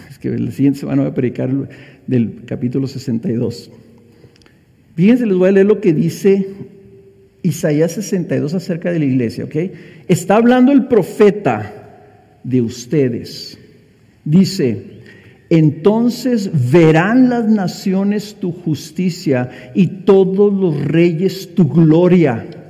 es 0.10 0.18
que 0.20 0.30
la 0.30 0.52
siguiente 0.52 0.80
semana 0.80 1.02
voy 1.04 1.12
a 1.12 1.16
predicar 1.16 1.50
del 2.08 2.44
capítulo 2.46 2.88
62. 2.88 3.72
Fíjense, 4.96 5.26
les 5.26 5.38
voy 5.38 5.50
a 5.50 5.52
leer 5.52 5.66
lo 5.66 5.82
que 5.82 5.94
dice 5.94 6.48
Isaías 7.44 7.94
62 7.94 8.54
acerca 8.54 8.92
de 8.92 9.00
la 9.00 9.06
iglesia, 9.06 9.46
¿ok? 9.46 9.56
Está 10.08 10.36
hablando 10.36 10.72
el 10.72 10.86
profeta 10.86 11.74
de 12.44 12.62
ustedes. 12.62 13.58
Dice, 14.24 15.02
entonces 15.50 16.50
verán 16.72 17.30
las 17.30 17.48
naciones 17.48 18.36
tu 18.40 18.52
justicia 18.52 19.50
y 19.76 19.88
todos 19.88 20.54
los 20.54 20.86
reyes 20.86 21.54
tu 21.56 21.68
gloria 21.68 22.61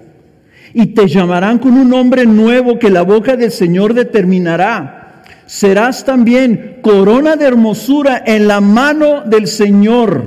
y 0.73 0.87
te 0.87 1.07
llamarán 1.07 1.59
con 1.59 1.73
un 1.73 1.89
nombre 1.89 2.25
nuevo 2.25 2.79
que 2.79 2.89
la 2.89 3.01
boca 3.01 3.35
del 3.35 3.51
Señor 3.51 3.93
determinará. 3.93 5.23
Serás 5.45 6.05
también 6.05 6.77
corona 6.81 7.35
de 7.35 7.45
hermosura 7.45 8.23
en 8.25 8.47
la 8.47 8.61
mano 8.61 9.21
del 9.25 9.47
Señor 9.47 10.23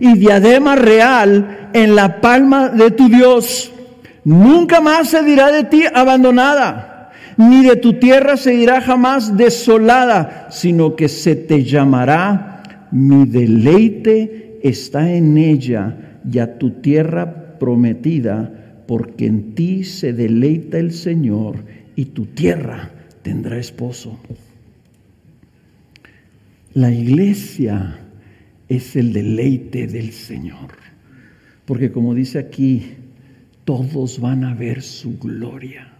y 0.00 0.14
diadema 0.14 0.74
real 0.74 1.70
en 1.72 1.94
la 1.94 2.20
palma 2.20 2.68
de 2.68 2.90
tu 2.90 3.08
Dios. 3.08 3.72
Nunca 4.24 4.80
más 4.80 5.10
se 5.10 5.22
dirá 5.22 5.52
de 5.52 5.64
ti 5.64 5.84
abandonada, 5.94 7.12
ni 7.36 7.64
de 7.64 7.76
tu 7.76 7.94
tierra 7.94 8.36
se 8.36 8.50
dirá 8.50 8.80
jamás 8.80 9.36
desolada, 9.36 10.48
sino 10.50 10.96
que 10.96 11.08
se 11.08 11.36
te 11.36 11.62
llamará 11.62 12.56
mi 12.90 13.26
deleite 13.26 14.60
está 14.62 15.12
en 15.12 15.36
ella 15.36 15.96
y 16.30 16.38
a 16.38 16.58
tu 16.58 16.80
tierra 16.80 17.58
prometida 17.58 18.65
porque 18.86 19.26
en 19.26 19.54
ti 19.54 19.84
se 19.84 20.12
deleita 20.12 20.78
el 20.78 20.92
Señor 20.92 21.64
y 21.96 22.06
tu 22.06 22.26
tierra 22.26 22.90
tendrá 23.22 23.58
esposo. 23.58 24.18
La 26.74 26.92
iglesia 26.92 27.98
es 28.68 28.96
el 28.96 29.12
deleite 29.12 29.86
del 29.86 30.12
Señor, 30.12 30.72
porque 31.64 31.90
como 31.90 32.14
dice 32.14 32.38
aquí, 32.38 32.82
todos 33.64 34.20
van 34.20 34.44
a 34.44 34.54
ver 34.54 34.82
su 34.82 35.18
gloria. 35.18 35.92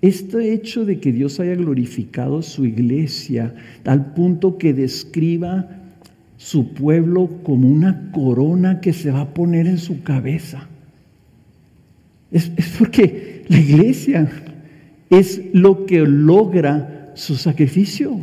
Este 0.00 0.52
hecho 0.52 0.84
de 0.84 1.00
que 1.00 1.12
Dios 1.12 1.40
haya 1.40 1.56
glorificado 1.56 2.42
su 2.42 2.64
iglesia 2.64 3.54
al 3.84 4.12
punto 4.12 4.58
que 4.58 4.72
describa 4.72 5.77
su 6.38 6.72
pueblo 6.72 7.28
como 7.42 7.68
una 7.68 8.10
corona 8.12 8.80
que 8.80 8.92
se 8.92 9.10
va 9.10 9.22
a 9.22 9.34
poner 9.34 9.66
en 9.66 9.76
su 9.76 10.02
cabeza. 10.02 10.68
Es, 12.30 12.50
porque 12.78 13.44
la 13.48 13.58
iglesia 13.58 14.30
es 15.10 15.40
lo 15.52 15.84
que 15.84 15.98
logra 16.00 17.10
su 17.14 17.34
sacrificio. 17.34 18.20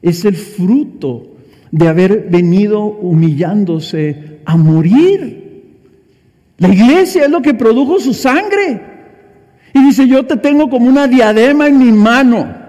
Es 0.00 0.24
el 0.24 0.34
fruto 0.34 1.36
de 1.70 1.86
haber 1.86 2.28
venido 2.30 2.84
humillándose 2.84 4.40
a 4.46 4.56
morir. 4.56 5.42
La 6.56 6.68
iglesia 6.68 7.26
es 7.26 7.30
lo 7.30 7.42
que 7.42 7.52
produjo 7.52 8.00
su 8.00 8.14
sangre. 8.14 8.80
Y 9.74 9.84
dice, 9.84 10.08
yo 10.08 10.24
te 10.24 10.38
tengo 10.38 10.70
como 10.70 10.88
una 10.88 11.06
diadema 11.08 11.68
en 11.68 11.78
mi 11.78 11.92
mano. 11.92 12.62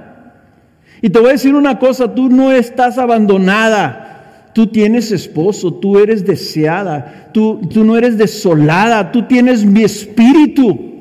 Y 1.01 1.09
te 1.09 1.19
voy 1.19 1.29
a 1.29 1.33
decir 1.33 1.55
una 1.55 1.79
cosa, 1.79 2.13
tú 2.13 2.29
no 2.29 2.51
estás 2.51 2.97
abandonada. 2.97 4.02
Tú 4.53 4.67
tienes 4.67 5.11
esposo, 5.11 5.73
tú 5.73 5.97
eres 5.97 6.25
deseada, 6.25 7.29
tú, 7.33 7.61
tú 7.73 7.83
no 7.83 7.97
eres 7.97 8.17
desolada, 8.17 9.11
tú 9.11 9.23
tienes 9.27 9.65
mi 9.65 9.83
espíritu. 9.83 10.91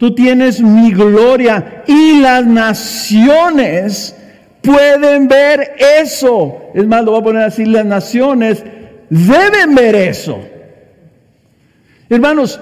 Tú 0.00 0.14
tienes 0.14 0.62
mi 0.62 0.92
gloria 0.92 1.84
y 1.86 2.20
las 2.22 2.46
naciones 2.46 4.16
pueden 4.62 5.28
ver 5.28 5.74
eso. 6.00 6.70
Es 6.74 6.86
más, 6.86 7.04
lo 7.04 7.10
voy 7.10 7.20
a 7.20 7.24
poner 7.24 7.42
así, 7.42 7.66
las 7.66 7.84
naciones 7.84 8.64
deben 9.10 9.74
ver 9.74 9.94
eso. 9.94 10.40
Hermanos, 12.08 12.58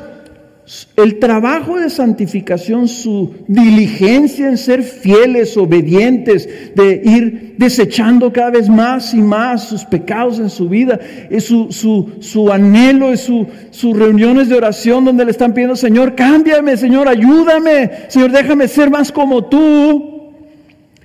el 0.96 1.18
trabajo 1.18 1.78
de 1.78 1.88
santificación, 1.88 2.88
su 2.88 3.34
diligencia 3.46 4.48
en 4.48 4.58
ser 4.58 4.82
fieles, 4.82 5.56
obedientes, 5.56 6.74
de 6.74 7.00
ir 7.02 7.54
desechando 7.56 8.30
cada 8.32 8.50
vez 8.50 8.68
más 8.68 9.14
y 9.14 9.22
más 9.22 9.68
sus 9.68 9.84
pecados 9.86 10.38
en 10.38 10.50
su 10.50 10.68
vida, 10.68 11.00
es 11.30 11.44
su, 11.44 11.72
su, 11.72 12.18
su 12.20 12.52
anhelo, 12.52 13.12
es 13.12 13.20
su, 13.20 13.46
sus 13.70 13.96
reuniones 13.96 14.50
de 14.50 14.56
oración 14.56 15.06
donde 15.06 15.24
le 15.24 15.30
están 15.30 15.54
pidiendo, 15.54 15.74
Señor, 15.74 16.14
cámbiame, 16.14 16.76
Señor, 16.76 17.08
ayúdame, 17.08 17.90
Señor, 18.08 18.30
déjame 18.30 18.68
ser 18.68 18.90
más 18.90 19.10
como 19.10 19.46
tú. 19.46 20.34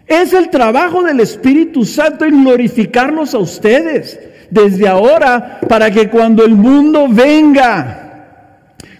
Es 0.06 0.34
el 0.34 0.50
trabajo 0.50 1.04
del 1.04 1.22
Espíritu 1.22 1.86
Santo 1.86 2.26
en 2.26 2.44
glorificarlos 2.44 3.34
a 3.34 3.38
ustedes 3.38 4.20
desde 4.50 4.88
ahora 4.88 5.62
para 5.70 5.90
que 5.90 6.10
cuando 6.10 6.44
el 6.44 6.56
mundo 6.56 7.08
venga, 7.10 8.03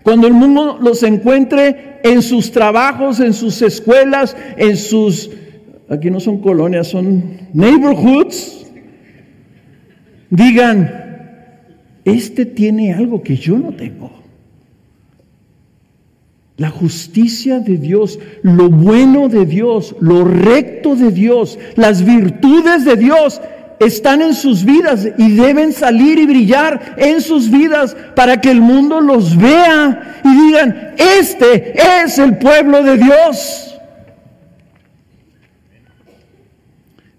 cuando 0.04 0.28
el 0.28 0.34
mundo 0.34 0.78
los 0.82 1.02
encuentre 1.04 2.00
en 2.04 2.22
sus 2.22 2.52
trabajos, 2.52 3.20
en 3.22 3.34
sus 3.34 3.62
escuelas, 3.62 4.36
en 4.58 4.76
sus, 4.76 5.32
aquí 5.90 6.12
no 6.12 6.20
son 6.20 6.40
colonias, 6.40 6.88
son 6.88 7.38
neighborhoods, 7.54 8.68
digan, 10.30 11.04
este 12.04 12.46
tiene 12.46 12.94
algo 12.94 13.24
que 13.24 13.38
yo 13.38 13.58
no 13.58 13.72
tengo. 13.72 14.12
La 16.58 16.70
justicia 16.70 17.60
de 17.60 17.78
Dios, 17.78 18.20
lo 18.44 18.70
bueno 18.70 19.30
de 19.30 19.46
Dios, 19.46 19.96
lo 20.02 20.26
recto 20.26 20.96
de 20.96 21.12
Dios, 21.12 21.58
las 21.76 22.06
virtudes 22.06 22.86
de 22.86 22.96
Dios, 22.98 23.42
están 23.86 24.22
en 24.22 24.34
sus 24.34 24.66
vidas 24.66 25.08
y 25.18 25.36
deben 25.36 25.74
salir 25.74 26.20
y 26.20 26.26
brillar 26.26 26.96
en 26.98 27.22
sus 27.22 27.50
vidas 27.50 27.96
para 28.16 28.42
que 28.42 28.52
el 28.52 28.62
mundo 28.62 29.02
los 29.02 29.38
vea 29.38 30.22
y 30.24 30.46
digan, 30.48 30.94
este 30.98 31.74
es 32.04 32.18
el 32.20 32.38
pueblo 32.38 32.84
de 32.84 32.98
Dios. 32.98 33.80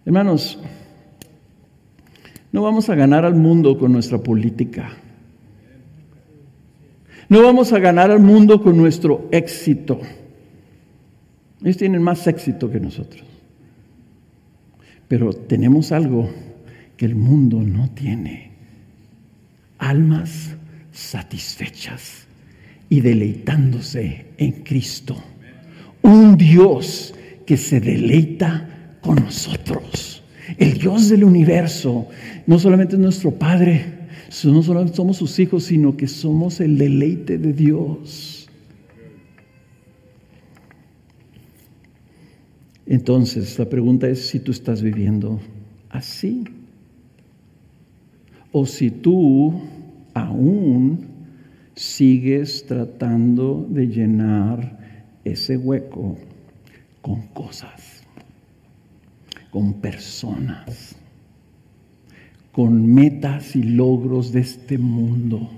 Hermanos, 0.05 0.59
no 2.53 2.63
vamos 2.63 2.89
a 2.89 2.95
ganar 2.95 3.25
al 3.25 3.35
mundo 3.35 3.79
con 3.79 3.93
nuestra 3.93 4.19
política. 4.19 4.93
No 7.29 7.43
vamos 7.43 7.73
a 7.73 7.79
ganar 7.79 8.11
al 8.11 8.21
mundo 8.21 8.63
con 8.63 8.77
nuestro 8.77 9.29
éxito. 9.33 10.01
Ellos 11.63 11.79
tienen 11.79 12.03
más 12.03 12.27
éxito 12.27 12.71
que 12.71 12.79
nosotros. 12.79 13.25
Pero 15.09 15.33
tenemos 15.33 15.93
algo 15.93 16.31
que 16.97 17.07
el 17.07 17.15
mundo 17.15 17.61
no 17.61 17.91
tiene. 17.91 18.51
Almas 19.79 20.57
satisfechas 20.93 22.27
y 22.89 23.01
deleitándose 23.01 24.27
en 24.39 24.53
Cristo. 24.63 25.17
Un 26.03 26.37
Dios 26.37 27.15
que 27.47 27.57
se 27.57 27.81
deleita 27.81 28.99
con 29.01 29.17
nosotros. 29.17 30.23
El 30.59 30.75
Dios 30.75 31.09
del 31.09 31.25
universo 31.25 32.09
no 32.47 32.59
solamente 32.59 32.95
es 32.95 33.01
nuestro 33.01 33.33
Padre, 33.33 34.05
no 34.45 34.63
solamente 34.63 34.97
somos 34.97 35.17
sus 35.17 35.39
hijos, 35.39 35.65
sino 35.65 35.97
que 35.97 36.09
somos 36.09 36.61
el 36.61 36.77
deleite 36.77 37.39
de 37.39 37.53
Dios. 37.53 38.49
Entonces, 42.87 43.59
la 43.59 43.69
pregunta 43.69 44.09
es 44.09 44.27
si 44.27 44.41
tú 44.41 44.53
estás 44.53 44.83
viviendo 44.83 45.41
así. 45.89 46.45
O 48.55 48.67
si 48.67 48.91
tú 48.91 49.53
aún 50.15 51.09
sigues 51.75 52.65
tratando 52.67 53.67
de 53.69 53.89
llenar 53.89 54.79
ese 55.25 55.57
hueco 55.57 56.17
con 57.03 57.23
cosas, 57.29 58.05
con 59.51 59.75
personas 59.75 60.95
con 62.55 62.87
metas 62.87 63.57
y 63.57 63.65
logros 63.65 64.33
de 64.33 64.41
este 64.41 64.79
mundo. 64.79 65.51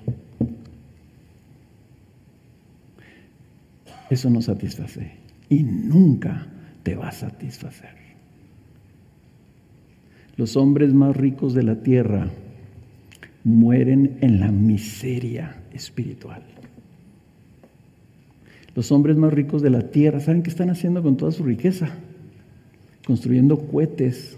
Eso 4.09 4.31
no 4.31 4.41
satisface 4.41 5.13
y 5.51 5.63
nunca 5.63 6.47
te 6.83 6.95
va 6.95 7.09
a 7.09 7.13
satisfacer. 7.13 7.95
Los 10.37 10.57
hombres 10.57 10.95
más 10.95 11.15
ricos 11.15 11.53
de 11.53 11.65
la 11.65 11.83
tierra 11.83 12.31
mueren 13.47 14.19
en 14.23 14.41
la 14.41 14.51
miseria 14.51 15.55
espiritual. 15.73 16.43
Los 18.75 18.91
hombres 18.91 19.17
más 19.17 19.33
ricos 19.33 19.63
de 19.63 19.71
la 19.71 19.83
tierra, 19.83 20.19
¿saben 20.19 20.43
qué 20.43 20.51
están 20.51 20.69
haciendo 20.69 21.01
con 21.01 21.17
toda 21.17 21.31
su 21.31 21.45
riqueza? 21.45 21.91
Construyendo 23.07 23.57
cohetes 23.69 24.37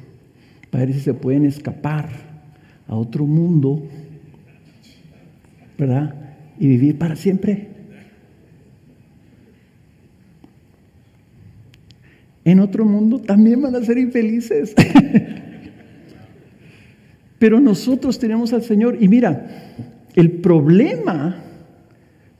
para 0.70 0.84
ver 0.84 0.94
si 0.94 1.00
se 1.00 1.14
pueden 1.14 1.46
escapar 1.46 2.10
a 2.86 2.96
otro 2.96 3.24
mundo, 3.24 3.82
¿verdad? 5.78 6.14
Y 6.60 6.68
vivir 6.68 6.98
para 6.98 7.16
siempre. 7.16 7.68
En 12.44 12.60
otro 12.60 12.84
mundo 12.84 13.20
también 13.20 13.62
van 13.62 13.74
a 13.74 13.82
ser 13.82 13.96
infelices. 13.96 14.74
Pero 17.38 17.60
nosotros 17.60 18.18
tenemos 18.18 18.52
al 18.52 18.62
Señor. 18.62 18.98
Y 19.00 19.08
mira, 19.08 19.74
el 20.14 20.30
problema 20.32 21.44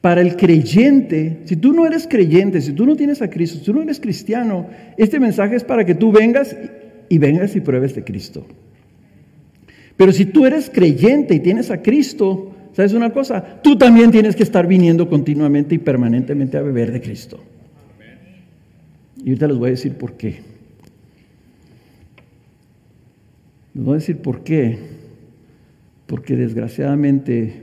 para 0.01 0.21
el 0.21 0.37
creyente, 0.37 1.41
si 1.45 1.57
tú 1.57 1.73
no 1.73 1.87
eres 1.87 2.07
creyente, 2.07 2.61
si 2.61 2.73
tú 2.73 2.87
no 2.87 2.97
tienes 2.97 3.21
a 3.23 3.29
Cristo, 3.29 3.59
si 3.59 3.65
tú 3.65 3.75
no 3.75 3.83
eres 3.83 4.01
cristiano, 4.01 4.67
este 4.97 5.19
mensaje 5.19 5.57
es 5.57 5.65
para 5.65 5.85
que 5.85 5.95
tú 5.95 6.13
vengas 6.13 6.57
y 7.09 7.19
vengas 7.19 7.57
y 7.57 7.61
pruebes 7.61 7.95
de 7.95 8.05
Cristo. 8.05 8.47
Pero 9.97 10.13
si 10.13 10.27
tú 10.27 10.47
eres 10.47 10.71
creyente 10.71 11.35
y 11.35 11.41
tienes 11.41 11.71
a 11.71 11.83
Cristo, 11.83 12.53
¿sabes 12.73 12.93
una 12.93 13.13
cosa? 13.13 13.61
Tú 13.63 13.77
también 13.77 14.11
tienes 14.13 14.37
que 14.37 14.45
estar 14.45 14.67
viniendo 14.67 15.09
continuamente 15.09 15.75
y 15.75 15.79
permanentemente 15.79 16.57
a 16.57 16.63
beber 16.63 16.93
de 16.93 17.01
Cristo. 17.01 17.41
Y 19.17 19.31
ahorita 19.31 19.49
les 19.49 19.57
voy 19.57 19.69
a 19.69 19.71
decir 19.73 19.95
por 19.95 20.13
qué. 20.17 20.58
Les 23.79 23.85
voy 23.85 23.93
a 23.93 23.99
decir 23.99 24.17
por 24.17 24.43
qué. 24.43 24.77
Porque 26.07 26.35
desgraciadamente 26.35 27.63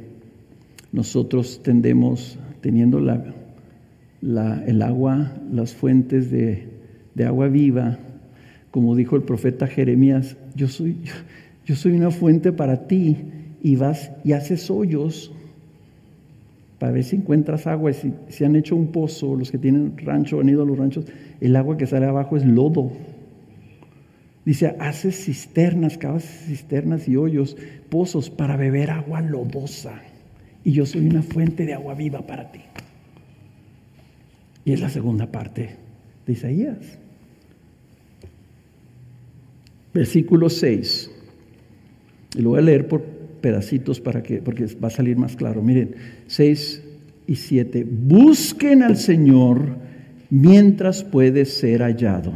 nosotros 0.93 1.59
tendemos, 1.61 2.39
teniendo 2.61 3.01
la, 3.01 4.63
el 4.65 4.81
agua, 4.81 5.33
las 5.51 5.73
fuentes 5.73 6.31
de, 6.31 6.69
agua 7.25 7.49
viva, 7.49 7.97
como 8.71 8.95
dijo 8.95 9.17
el 9.17 9.23
profeta 9.23 9.67
Jeremías, 9.67 10.37
yo 10.55 10.69
soy, 10.69 10.95
yo 11.65 11.75
soy 11.75 11.91
una 11.91 12.11
fuente 12.11 12.53
para 12.53 12.87
ti 12.87 13.17
y 13.61 13.75
vas 13.75 14.13
y 14.23 14.31
haces 14.31 14.71
hoyos 14.71 15.33
para 16.79 16.93
ver 16.93 17.03
si 17.03 17.17
encuentras 17.17 17.67
agua. 17.67 17.91
Si, 17.91 18.13
si 18.29 18.45
han 18.45 18.55
hecho 18.55 18.77
un 18.77 18.93
pozo, 18.93 19.35
los 19.35 19.51
que 19.51 19.57
tienen 19.57 19.97
rancho, 19.97 20.39
han 20.39 20.47
ido 20.47 20.63
a 20.63 20.65
los 20.65 20.77
ranchos, 20.77 21.07
el 21.41 21.57
agua 21.57 21.75
que 21.75 21.87
sale 21.87 22.05
abajo 22.05 22.37
es 22.37 22.45
lodo. 22.45 22.93
Dice, 24.45 24.75
haces 24.79 25.25
cisternas, 25.25 25.97
cavas 25.97 26.23
cisternas 26.23 27.07
y 27.07 27.17
hoyos, 27.17 27.57
pozos 27.89 28.29
para 28.29 28.55
beber 28.55 28.91
agua 28.91 29.21
lodosa. 29.21 30.01
Y 30.63 30.71
yo 30.71 30.85
soy 30.85 31.07
una 31.07 31.23
fuente 31.23 31.65
de 31.65 31.73
agua 31.73 31.95
viva 31.95 32.25
para 32.27 32.51
ti. 32.51 32.61
Y 34.63 34.73
es 34.73 34.81
la 34.81 34.89
segunda 34.89 35.31
parte 35.31 35.75
de 36.27 36.33
Isaías. 36.33 36.77
Versículo 39.93 40.49
6. 40.49 41.11
Y 42.35 42.41
lo 42.41 42.49
voy 42.51 42.59
a 42.59 42.63
leer 42.63 42.87
por 42.87 43.03
pedacitos 43.41 43.99
para 43.99 44.21
que, 44.21 44.41
porque 44.41 44.65
va 44.83 44.89
a 44.89 44.91
salir 44.91 45.17
más 45.17 45.35
claro. 45.35 45.63
Miren, 45.63 45.95
6 46.27 46.83
y 47.27 47.35
7. 47.35 47.85
Busquen 47.89 48.83
al 48.83 48.97
Señor 48.97 49.77
mientras 50.29 51.03
puede 51.03 51.45
ser 51.45 51.81
hallado. 51.81 52.33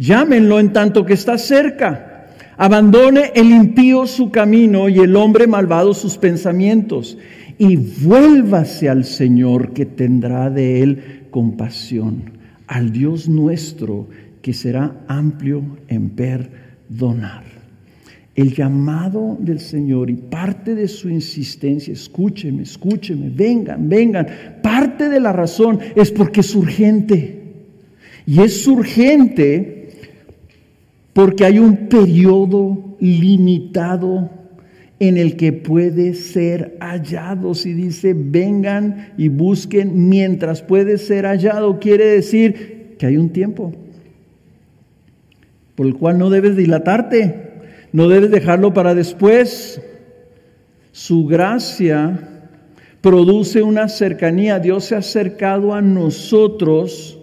Llámenlo 0.00 0.58
en 0.58 0.72
tanto 0.72 1.04
que 1.04 1.12
está 1.12 1.36
cerca. 1.36 2.26
Abandone 2.56 3.32
el 3.34 3.50
impío 3.50 4.06
su 4.06 4.30
camino 4.30 4.88
y 4.88 4.98
el 4.98 5.14
hombre 5.14 5.46
malvado 5.46 5.92
sus 5.92 6.16
pensamientos. 6.16 7.18
Y 7.58 7.76
vuélvase 7.76 8.88
al 8.88 9.04
Señor 9.04 9.74
que 9.74 9.84
tendrá 9.84 10.48
de 10.48 10.82
él 10.82 11.26
compasión. 11.30 12.30
Al 12.66 12.92
Dios 12.92 13.28
nuestro 13.28 14.08
que 14.40 14.54
será 14.54 15.04
amplio 15.06 15.62
en 15.88 16.08
perdonar 16.08 17.44
el 18.34 18.54
llamado 18.54 19.36
del 19.38 19.60
Señor 19.60 20.08
y 20.08 20.14
parte 20.14 20.74
de 20.74 20.88
su 20.88 21.10
insistencia, 21.10 21.92
escúcheme, 21.92 22.62
escúcheme, 22.62 23.28
vengan, 23.28 23.86
vengan, 23.86 24.26
parte 24.62 25.10
de 25.10 25.20
la 25.20 25.32
razón 25.32 25.78
es 25.94 26.10
porque 26.10 26.40
es 26.40 26.54
urgente. 26.54 27.36
Y 28.24 28.40
es 28.40 28.66
urgente 28.66 29.79
porque 31.20 31.44
hay 31.44 31.58
un 31.58 31.88
periodo 31.88 32.96
limitado 32.98 34.30
en 34.98 35.18
el 35.18 35.36
que 35.36 35.52
puede 35.52 36.14
ser 36.14 36.78
hallado. 36.80 37.52
Si 37.52 37.74
dice 37.74 38.14
vengan 38.16 39.12
y 39.18 39.28
busquen 39.28 40.08
mientras 40.08 40.62
puede 40.62 40.96
ser 40.96 41.26
hallado, 41.26 41.78
quiere 41.78 42.06
decir 42.06 42.96
que 42.98 43.04
hay 43.04 43.18
un 43.18 43.28
tiempo 43.28 43.70
por 45.74 45.86
el 45.86 45.94
cual 45.94 46.16
no 46.16 46.30
debes 46.30 46.56
dilatarte. 46.56 47.50
No 47.92 48.08
debes 48.08 48.30
dejarlo 48.30 48.72
para 48.72 48.94
después. 48.94 49.82
Su 50.90 51.26
gracia 51.26 52.46
produce 53.02 53.62
una 53.62 53.90
cercanía. 53.90 54.58
Dios 54.58 54.86
se 54.86 54.94
ha 54.94 55.00
acercado 55.00 55.74
a 55.74 55.82
nosotros, 55.82 57.19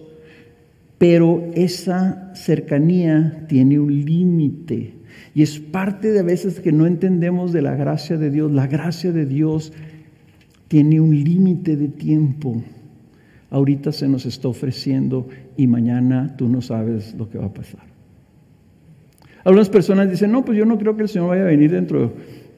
pero 0.98 1.52
esa 1.54 2.32
cercanía 2.34 3.46
tiene 3.48 3.80
un 3.80 4.06
límite. 4.06 4.94
Y 5.36 5.44
es 5.44 5.60
parte 5.60 6.12
de 6.12 6.20
a 6.20 6.24
veces 6.24 6.60
que 6.60 6.72
no 6.72 6.88
entendemos 6.88 7.54
de 7.54 7.62
la 7.62 7.76
gracia 7.76 8.18
de 8.18 8.32
Dios. 8.32 8.52
La 8.52 8.68
gracia 8.68 9.12
de 9.12 9.26
Dios 9.26 9.72
tiene 10.68 11.00
un 11.00 11.24
límite 11.24 11.76
de 11.76 11.88
tiempo. 11.88 12.64
Ahorita 13.50 13.92
se 13.92 14.08
nos 14.08 14.26
está 14.26 14.48
ofreciendo 14.48 15.28
y 15.56 15.68
mañana 15.68 16.36
tú 16.38 16.50
no 16.50 16.62
sabes 16.62 17.14
lo 17.16 17.30
que 17.30 17.38
va 17.38 17.46
a 17.46 17.54
pasar. 17.54 17.82
Algunas 19.44 19.70
personas 19.70 20.10
dicen, 20.10 20.32
no, 20.32 20.44
pues 20.44 20.58
yo 20.58 20.66
no 20.66 20.78
creo 20.78 20.98
que 20.98 21.04
el 21.04 21.10
Señor 21.10 21.30
vaya 21.30 21.44
a 21.44 21.46
venir 21.46 21.72
dentro 21.72 22.14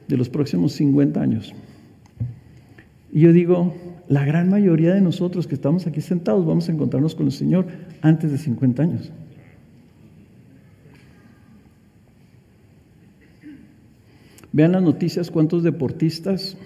de 0.08 0.16
los 0.16 0.28
próximos 0.28 0.72
50 0.72 1.20
años. 1.20 1.54
Y 3.12 3.20
yo 3.20 3.32
digo, 3.32 3.74
la 4.08 4.24
gran 4.24 4.48
mayoría 4.48 4.94
de 4.94 5.00
nosotros 5.00 5.46
que 5.46 5.54
estamos 5.54 5.86
aquí 5.86 6.00
sentados 6.00 6.46
vamos 6.46 6.68
a 6.68 6.72
encontrarnos 6.72 7.14
con 7.14 7.26
el 7.26 7.32
Señor 7.32 7.66
antes 8.02 8.30
de 8.30 8.38
50 8.38 8.82
años. 8.82 9.12
Vean 14.52 14.72
las 14.72 14.82
noticias 14.82 15.30
cuántos 15.30 15.62
deportistas, 15.62 16.56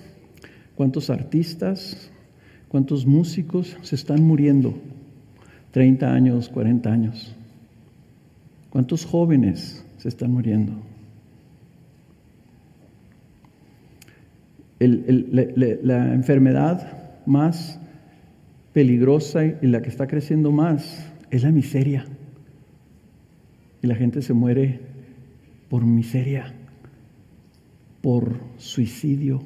cuántos 0.75 1.11
artistas, 1.11 2.11
cuántos 2.69 3.07
músicos 3.07 3.77
se 3.83 3.95
están 3.95 4.23
muriendo. 4.23 4.75
30 5.73 6.13
años, 6.13 6.49
40 6.49 6.91
años. 6.91 7.35
¿Cuántos 8.71 9.05
jóvenes 9.05 9.85
se 9.99 10.09
están 10.09 10.33
muriendo? 10.33 10.73
La, 14.79 16.15
enfermedad 16.15 17.23
más 17.27 17.81
peligrosa 18.73 19.45
y 19.45 19.67
la 19.67 19.83
que 19.83 19.89
está 19.89 20.07
creciendo 20.07 20.51
más 20.53 21.11
es 21.31 21.43
la 21.43 21.51
miseria. 21.51 22.07
Y 23.83 23.87
la 23.87 23.95
gente 23.95 24.23
se 24.23 24.33
muere 24.33 24.81
por 25.69 25.85
miseria, 25.85 26.55
por 28.01 28.41
suicidio. 28.57 29.43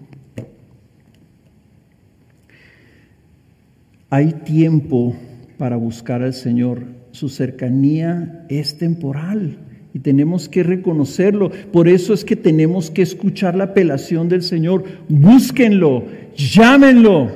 Hay 4.10 4.32
tiempo 4.32 5.14
para 5.58 5.76
buscar 5.76 6.22
al 6.22 6.34
Señor. 6.34 6.86
Su 7.10 7.28
cercanía 7.28 8.46
es 8.48 8.78
temporal 8.78 9.58
y 9.98 10.00
tenemos 10.00 10.48
que 10.48 10.62
reconocerlo. 10.62 11.50
Por 11.72 11.88
eso 11.88 12.14
es 12.14 12.24
que 12.24 12.36
tenemos 12.36 12.88
que 12.88 13.02
escuchar 13.02 13.56
la 13.56 13.64
apelación 13.64 14.28
del 14.28 14.42
Señor. 14.42 14.84
Búsquenlo, 15.08 16.04
llámenlo. 16.36 17.32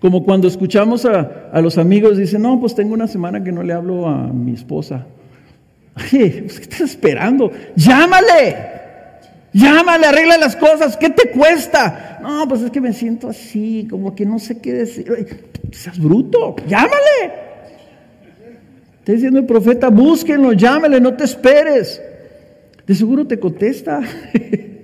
Como 0.00 0.22
cuando 0.22 0.48
escuchamos 0.48 1.06
a, 1.06 1.48
a 1.50 1.62
los 1.62 1.78
amigos, 1.78 2.18
dicen, 2.18 2.42
no, 2.42 2.60
pues 2.60 2.74
tengo 2.74 2.92
una 2.92 3.06
semana 3.06 3.42
que 3.42 3.52
no 3.52 3.62
le 3.62 3.72
hablo 3.72 4.06
a 4.06 4.26
mi 4.26 4.52
esposa. 4.52 5.06
Ay, 5.94 6.42
pues, 6.42 6.58
¿qué 6.58 6.64
estás 6.64 6.80
esperando? 6.82 7.50
Llámale. 7.74 8.56
Llámale, 9.54 10.06
arregla 10.06 10.36
las 10.36 10.56
cosas. 10.56 10.98
¿Qué 10.98 11.08
te 11.08 11.30
cuesta? 11.30 12.18
No, 12.22 12.46
pues 12.46 12.60
es 12.60 12.70
que 12.70 12.82
me 12.82 12.92
siento 12.92 13.28
así, 13.28 13.86
como 13.88 14.14
que 14.14 14.26
no 14.26 14.38
sé 14.38 14.60
qué 14.60 14.74
decir. 14.74 15.06
Seas 15.72 15.98
bruto, 15.98 16.56
llámale. 16.66 17.43
Está 19.04 19.12
diciendo 19.12 19.38
el 19.38 19.44
profeta, 19.44 19.90
búsquenlo, 19.90 20.54
llámale, 20.54 20.98
no 20.98 21.12
te 21.12 21.24
esperes. 21.24 22.00
De 22.86 22.94
seguro 22.94 23.26
te 23.26 23.38
contesta. 23.38 24.00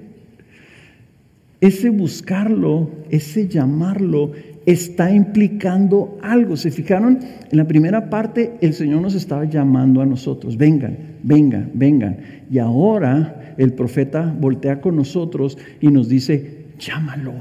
ese 1.63 1.89
buscarlo, 1.89 2.91
ese 3.09 3.49
llamarlo, 3.49 4.33
está 4.67 5.11
implicando 5.11 6.19
algo. 6.21 6.59
¿Se 6.59 6.71
fijaron? 6.71 7.19
En 7.51 7.57
la 7.57 7.67
primera 7.67 8.11
parte 8.11 8.59
el 8.61 8.75
Señor 8.75 9.01
nos 9.01 9.15
estaba 9.15 9.47
llamando 9.47 10.03
a 10.03 10.07
nosotros. 10.07 10.59
Vengan, 10.59 10.99
vengan, 11.23 11.71
vengan. 11.73 12.19
Y 12.51 12.59
ahora 12.59 13.55
el 13.57 13.73
profeta 13.73 14.37
voltea 14.39 14.83
con 14.83 14.97
nosotros 14.97 15.57
y 15.81 15.89
nos 15.89 16.11
dice, 16.11 16.67
llámalo. 16.79 17.37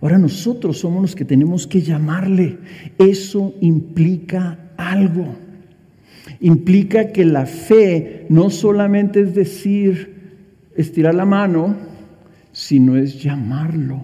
Ahora 0.00 0.18
nosotros 0.18 0.78
somos 0.78 1.00
los 1.00 1.14
que 1.14 1.24
tenemos 1.24 1.68
que 1.68 1.80
llamarle. 1.80 2.58
Eso 2.98 3.54
implica 3.60 4.58
algo. 4.76 5.43
Implica 6.40 7.12
que 7.12 7.24
la 7.24 7.46
fe 7.46 8.26
no 8.28 8.50
solamente 8.50 9.20
es 9.20 9.34
decir, 9.34 10.14
estirar 10.76 11.14
la 11.14 11.24
mano, 11.24 11.76
sino 12.52 12.96
es 12.96 13.22
llamarlo. 13.22 14.02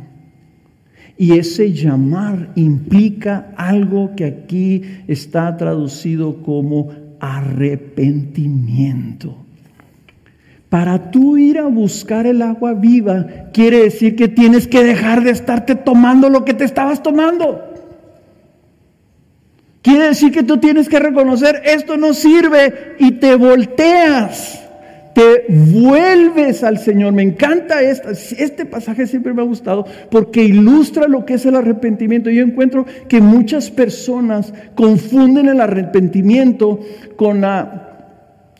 Y 1.16 1.38
ese 1.38 1.72
llamar 1.72 2.52
implica 2.54 3.52
algo 3.56 4.14
que 4.16 4.24
aquí 4.24 4.82
está 5.06 5.56
traducido 5.56 6.42
como 6.42 6.90
arrepentimiento. 7.20 9.36
Para 10.70 11.10
tú 11.10 11.36
ir 11.36 11.58
a 11.58 11.66
buscar 11.66 12.26
el 12.26 12.42
agua 12.42 12.74
viva, 12.74 13.26
quiere 13.52 13.82
decir 13.82 14.16
que 14.16 14.28
tienes 14.28 14.66
que 14.66 14.82
dejar 14.82 15.22
de 15.22 15.32
estarte 15.32 15.74
tomando 15.74 16.30
lo 16.30 16.44
que 16.44 16.54
te 16.54 16.64
estabas 16.64 17.02
tomando. 17.02 17.69
Quiere 19.82 20.08
decir 20.08 20.30
que 20.30 20.42
tú 20.42 20.58
tienes 20.58 20.88
que 20.88 20.98
reconocer, 20.98 21.62
esto 21.64 21.96
no 21.96 22.12
sirve 22.12 22.96
y 22.98 23.12
te 23.12 23.34
volteas, 23.34 24.62
te 25.14 25.46
vuelves 25.48 26.62
al 26.62 26.78
Señor. 26.78 27.14
Me 27.14 27.22
encanta 27.22 27.80
esta, 27.80 28.10
este 28.10 28.66
pasaje, 28.66 29.06
siempre 29.06 29.32
me 29.32 29.40
ha 29.40 29.46
gustado 29.46 29.86
porque 30.10 30.44
ilustra 30.44 31.08
lo 31.08 31.24
que 31.24 31.34
es 31.34 31.46
el 31.46 31.56
arrepentimiento. 31.56 32.28
Yo 32.28 32.42
encuentro 32.42 32.84
que 33.08 33.22
muchas 33.22 33.70
personas 33.70 34.52
confunden 34.74 35.48
el 35.48 35.60
arrepentimiento 35.62 36.80
con, 37.16 37.40
la, 37.40 38.16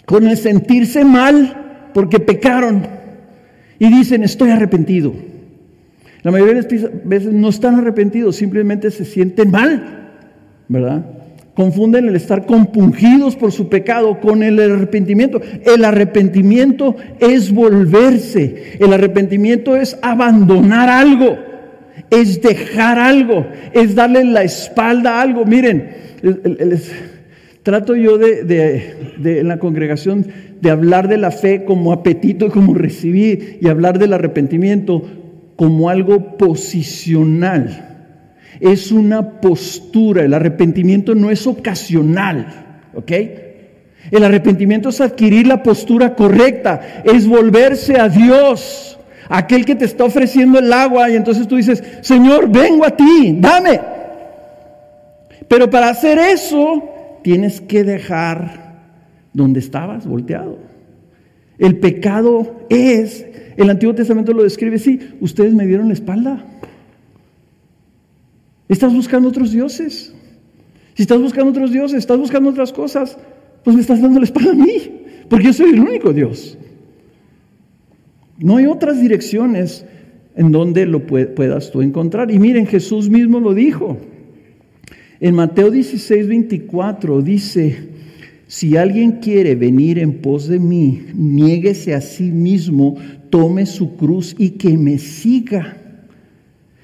con 0.06 0.26
el 0.26 0.38
sentirse 0.38 1.04
mal 1.04 1.90
porque 1.92 2.18
pecaron 2.18 2.86
y 3.78 3.88
dicen, 3.88 4.22
estoy 4.22 4.50
arrepentido. 4.50 5.12
La 6.22 6.30
mayoría 6.30 6.62
de 6.62 6.78
las 6.78 7.04
veces 7.04 7.32
no 7.32 7.48
están 7.48 7.76
arrepentidos, 7.76 8.36
simplemente 8.36 8.90
se 8.90 9.04
sienten 9.04 9.50
mal, 9.50 10.09
¿verdad? 10.70 11.04
Confunden 11.54 12.08
el 12.08 12.14
estar 12.14 12.46
compungidos 12.46 13.34
por 13.34 13.50
su 13.50 13.68
pecado 13.68 14.20
con 14.20 14.44
el 14.44 14.58
arrepentimiento. 14.60 15.40
El 15.66 15.84
arrepentimiento 15.84 16.94
es 17.18 17.52
volverse. 17.52 18.78
El 18.78 18.92
arrepentimiento 18.92 19.74
es 19.74 19.98
abandonar 20.00 20.88
algo. 20.88 21.36
Es 22.08 22.40
dejar 22.40 23.00
algo. 23.00 23.46
Es 23.72 23.96
darle 23.96 24.24
la 24.24 24.44
espalda 24.44 25.18
a 25.18 25.22
algo. 25.22 25.44
Miren, 25.44 25.90
trato 27.64 27.96
yo 27.96 28.16
de, 28.16 28.44
de, 28.44 29.40
en 29.40 29.48
la 29.48 29.58
congregación 29.58 30.28
de 30.60 30.70
hablar 30.70 31.08
de 31.08 31.18
la 31.18 31.32
fe 31.32 31.64
como 31.64 31.92
apetito 31.92 32.46
y 32.46 32.50
como 32.50 32.74
recibir 32.74 33.58
y 33.60 33.66
hablar 33.66 33.98
del 33.98 34.12
arrepentimiento 34.12 35.02
como 35.56 35.90
algo 35.90 36.38
posicional. 36.38 37.89
Es 38.60 38.92
una 38.92 39.40
postura, 39.40 40.22
el 40.22 40.34
arrepentimiento 40.34 41.14
no 41.14 41.30
es 41.30 41.46
ocasional, 41.46 42.82
¿ok? 42.94 43.12
El 44.10 44.24
arrepentimiento 44.24 44.88
es 44.90 45.00
adquirir 45.00 45.46
la 45.46 45.62
postura 45.62 46.14
correcta, 46.14 47.02
es 47.04 47.26
volverse 47.26 47.98
a 47.98 48.08
Dios, 48.08 48.98
aquel 49.28 49.64
que 49.64 49.74
te 49.76 49.84
está 49.84 50.04
ofreciendo 50.04 50.58
el 50.58 50.72
agua 50.72 51.08
y 51.10 51.16
entonces 51.16 51.46
tú 51.46 51.56
dices, 51.56 51.82
Señor, 52.02 52.50
vengo 52.50 52.84
a 52.84 52.96
ti, 52.96 53.36
dame. 53.38 53.80
Pero 55.48 55.70
para 55.70 55.88
hacer 55.88 56.18
eso 56.18 57.18
tienes 57.22 57.60
que 57.60 57.84
dejar 57.84 58.70
donde 59.32 59.60
estabas, 59.60 60.06
volteado. 60.06 60.58
El 61.58 61.78
pecado 61.78 62.66
es, 62.68 63.26
el 63.56 63.68
Antiguo 63.68 63.94
Testamento 63.94 64.32
lo 64.32 64.42
describe 64.42 64.76
así, 64.76 64.98
ustedes 65.20 65.52
me 65.52 65.66
dieron 65.66 65.88
la 65.88 65.94
espalda. 65.94 66.44
Estás 68.70 68.94
buscando 68.94 69.28
otros 69.28 69.50
dioses. 69.50 70.14
Si 70.94 71.02
estás 71.02 71.20
buscando 71.20 71.50
otros 71.50 71.72
dioses, 71.72 71.98
estás 71.98 72.18
buscando 72.18 72.50
otras 72.50 72.72
cosas, 72.72 73.18
pues 73.64 73.74
me 73.74 73.82
estás 73.82 74.00
dando 74.00 74.20
la 74.20 74.24
espalda 74.24 74.52
a 74.52 74.54
mí, 74.54 74.80
porque 75.28 75.46
yo 75.46 75.52
soy 75.52 75.70
el 75.70 75.80
único 75.80 76.12
Dios. 76.12 76.56
No 78.38 78.58
hay 78.58 78.66
otras 78.66 79.00
direcciones 79.00 79.84
en 80.36 80.52
donde 80.52 80.86
lo 80.86 81.04
puedas 81.04 81.72
tú 81.72 81.82
encontrar. 81.82 82.30
Y 82.30 82.38
miren, 82.38 82.64
Jesús 82.64 83.10
mismo 83.10 83.40
lo 83.40 83.54
dijo. 83.54 83.98
En 85.18 85.34
Mateo 85.34 85.72
16, 85.72 86.28
24 86.28 87.22
dice, 87.22 87.88
si 88.46 88.76
alguien 88.76 89.18
quiere 89.20 89.56
venir 89.56 89.98
en 89.98 90.22
pos 90.22 90.46
de 90.46 90.60
mí, 90.60 91.06
niéguese 91.12 91.92
a 91.92 92.00
sí 92.00 92.30
mismo, 92.30 92.96
tome 93.30 93.66
su 93.66 93.96
cruz 93.96 94.36
y 94.38 94.50
que 94.50 94.78
me 94.78 94.98
siga. 94.98 95.76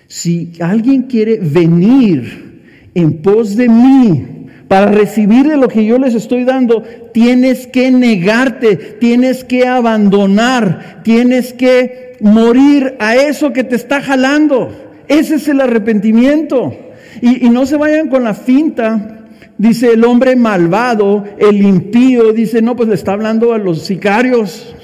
Si 0.09 0.53
alguien 0.61 1.03
quiere 1.03 1.39
venir 1.41 2.91
en 2.95 3.23
pos 3.23 3.57
de 3.57 3.69
mí 3.69 4.27
para 4.69 4.87
recibir 4.87 5.49
de 5.49 5.57
lo 5.57 5.69
que 5.69 5.85
yo 5.85 5.99
les 5.99 6.15
estoy 6.15 6.45
dando, 6.45 6.83
tienes 7.13 7.67
que 7.67 7.91
negarte, 7.91 8.77
tienes 8.77 9.45
que 9.45 9.67
abandonar, 9.67 11.03
tienes 11.05 11.53
que 11.53 12.17
morir 12.21 12.95
a 12.99 13.17
eso 13.17 13.53
que 13.53 13.65
te 13.65 13.77
está 13.77 14.01
jalando. 14.01 14.71
Ese 15.09 15.37
es 15.37 15.49
el 15.49 15.61
arrepentimiento. 15.61 16.77
Y, 17.23 17.49
no 17.49 17.65
se 17.67 17.77
vayan 17.77 18.09
con 18.09 18.25
la 18.25 18.35
finta 18.35 19.17
Dice 19.59 19.95
el 19.95 20.05
hombre 20.05 20.37
malvado, 20.37 21.25
el 21.39 21.63
impío, 21.63 22.35
dice, 22.35 22.61
no, 22.61 22.77
pues 22.77 22.91
le 22.91 22.95
está 22.95 23.15
hablando 23.15 23.55
a 23.55 23.59
los 23.59 23.83
sicarios, 23.83 24.77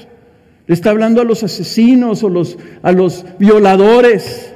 le 0.65 0.73
está 0.73 0.89
hablando 0.89 1.21
a 1.21 1.25
los 1.25 1.43
asesinos 1.43 2.23
o 2.23 2.31
a 2.81 2.91
los 2.91 3.25
violadores. 3.37 4.52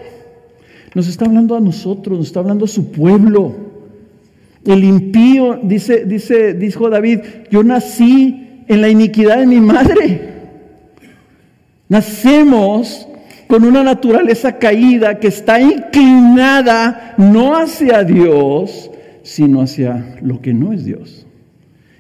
Nos 0.98 1.08
está 1.08 1.26
hablando 1.26 1.56
a 1.56 1.60
nosotros, 1.60 2.18
nos 2.18 2.26
está 2.26 2.40
hablando 2.40 2.66
a 2.66 2.68
su 2.68 2.92
pueblo. 2.92 3.56
El 4.66 4.84
impío, 4.84 5.60
dice, 5.62 6.06
dice, 6.06 6.56
dijo 6.56 6.90
David, 6.90 7.20
yo 7.52 7.62
nací 7.64 8.64
en 8.68 8.82
la 8.82 8.90
iniquidad 8.90 9.38
de 9.38 9.46
mi 9.46 9.62
madre. 9.62 10.22
Nacemos 11.88 13.08
con 13.46 13.64
una 13.64 13.84
naturaleza 13.84 14.58
caída 14.58 15.20
que 15.20 15.28
está 15.28 15.62
inclinada 15.62 17.14
no 17.20 17.56
hacia 17.56 18.04
Dios, 18.04 18.90
sino 19.22 19.62
hacia 19.62 20.18
lo 20.24 20.42
que 20.42 20.52
no 20.52 20.74
es 20.74 20.84
Dios. 20.84 21.28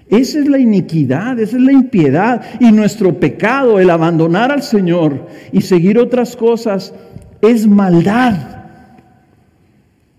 Esa 0.09 0.39
es 0.39 0.47
la 0.47 0.57
iniquidad, 0.57 1.39
esa 1.39 1.57
es 1.57 1.61
la 1.61 1.71
impiedad 1.71 2.41
y 2.59 2.71
nuestro 2.71 3.19
pecado, 3.19 3.79
el 3.79 3.91
abandonar 3.91 4.51
al 4.51 4.63
Señor 4.63 5.27
y 5.51 5.61
seguir 5.61 5.99
otras 5.99 6.35
cosas, 6.35 6.95
es 7.43 7.67
maldad. 7.67 8.56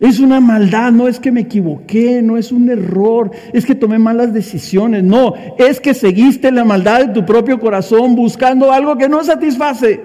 Es 0.00 0.20
una 0.20 0.40
maldad, 0.40 0.92
no 0.92 1.08
es 1.08 1.18
que 1.18 1.32
me 1.32 1.40
equivoqué, 1.40 2.22
no 2.22 2.36
es 2.36 2.52
un 2.52 2.70
error, 2.70 3.32
es 3.52 3.66
que 3.66 3.74
tomé 3.74 3.98
malas 3.98 4.32
decisiones, 4.32 5.02
no, 5.02 5.34
es 5.58 5.80
que 5.80 5.92
seguiste 5.92 6.52
la 6.52 6.64
maldad 6.64 7.06
de 7.06 7.14
tu 7.14 7.26
propio 7.26 7.58
corazón 7.58 8.14
buscando 8.14 8.72
algo 8.72 8.96
que 8.96 9.08
no 9.08 9.24
satisface. 9.24 10.00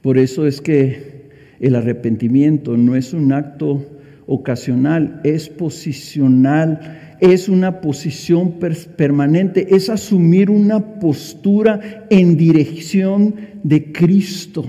Por 0.00 0.16
eso 0.16 0.46
es 0.46 0.62
que 0.62 1.26
el 1.60 1.74
arrepentimiento 1.74 2.76
no 2.78 2.96
es 2.96 3.12
un 3.12 3.32
acto 3.32 3.84
ocasional, 4.26 5.20
es 5.24 5.48
posicional, 5.48 7.05
es 7.20 7.48
una 7.48 7.80
posición 7.80 8.54
permanente, 8.96 9.74
es 9.74 9.88
asumir 9.90 10.50
una 10.50 10.98
postura 10.98 12.06
en 12.10 12.36
dirección 12.36 13.34
de 13.62 13.92
Cristo. 13.92 14.64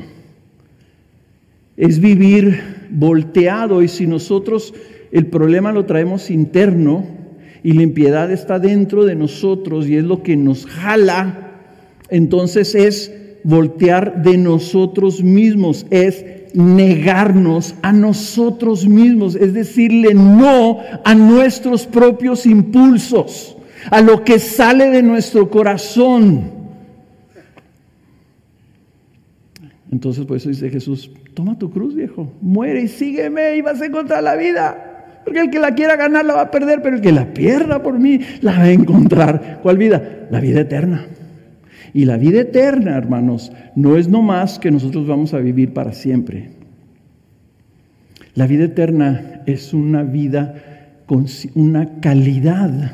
Es 1.75 1.99
vivir 1.99 2.59
volteado 2.89 3.83
y 3.83 3.87
si 3.87 4.07
nosotros 4.07 4.73
el 5.11 5.27
problema 5.27 5.71
lo 5.71 5.85
traemos 5.85 6.29
interno 6.29 7.05
y 7.63 7.73
la 7.73 7.83
impiedad 7.83 8.31
está 8.31 8.59
dentro 8.59 9.05
de 9.05 9.15
nosotros 9.15 9.87
y 9.87 9.97
es 9.97 10.03
lo 10.03 10.23
que 10.23 10.37
nos 10.37 10.65
jala, 10.65 11.61
entonces 12.09 12.75
es 12.75 13.13
voltear 13.43 14.23
de 14.23 14.37
nosotros 14.37 15.23
mismos, 15.23 15.85
es 15.89 16.25
negarnos 16.53 17.75
a 17.81 17.91
nosotros 17.91 18.87
mismos, 18.87 19.35
es 19.35 19.53
decirle 19.53 20.13
no 20.13 20.79
a 21.03 21.15
nuestros 21.15 21.85
propios 21.85 22.45
impulsos, 22.45 23.57
a 23.91 24.01
lo 24.01 24.23
que 24.23 24.39
sale 24.39 24.89
de 24.89 25.03
nuestro 25.03 25.49
corazón. 25.49 26.51
Entonces 29.91 30.25
por 30.25 30.37
eso 30.37 30.49
dice 30.49 30.69
Jesús, 30.69 31.11
toma 31.33 31.57
tu 31.57 31.69
cruz 31.71 31.95
viejo, 31.95 32.31
muere 32.41 32.81
y 32.81 32.87
sígueme 32.87 33.55
y 33.55 33.61
vas 33.61 33.81
a 33.81 33.85
encontrar 33.85 34.23
la 34.23 34.35
vida. 34.35 34.93
Porque 35.23 35.41
el 35.41 35.49
que 35.49 35.59
la 35.59 35.75
quiera 35.75 35.97
ganar 35.97 36.23
la 36.23 36.35
va 36.35 36.41
a 36.43 36.51
perder, 36.51 36.81
pero 36.81 36.95
el 36.95 37.01
que 37.01 37.11
la 37.11 37.33
pierda 37.33 37.83
por 37.83 37.99
mí 37.99 38.21
la 38.41 38.53
va 38.53 38.63
a 38.63 38.71
encontrar. 38.71 39.59
¿Cuál 39.61 39.77
vida? 39.77 40.27
La 40.31 40.39
vida 40.39 40.61
eterna. 40.61 41.05
Y 41.93 42.05
la 42.05 42.17
vida 42.17 42.41
eterna, 42.41 42.97
hermanos, 42.97 43.51
no 43.75 43.97
es 43.97 44.07
nomás 44.07 44.59
que 44.59 44.71
nosotros 44.71 45.07
vamos 45.07 45.33
a 45.33 45.39
vivir 45.39 45.73
para 45.73 45.93
siempre. 45.93 46.51
La 48.33 48.47
vida 48.47 48.65
eterna 48.65 49.41
es 49.45 49.73
una 49.73 50.03
vida 50.03 50.55
con 51.05 51.25
una 51.55 51.99
calidad 51.99 52.91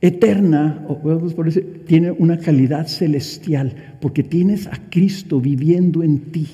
eterna, 0.00 0.84
o 0.88 0.98
por 0.98 1.46
decir, 1.46 1.84
tiene 1.86 2.10
una 2.10 2.38
calidad 2.38 2.86
celestial, 2.86 3.74
porque 4.00 4.22
tienes 4.22 4.66
a 4.66 4.78
Cristo 4.90 5.40
viviendo 5.40 6.02
en 6.02 6.18
ti. 6.32 6.48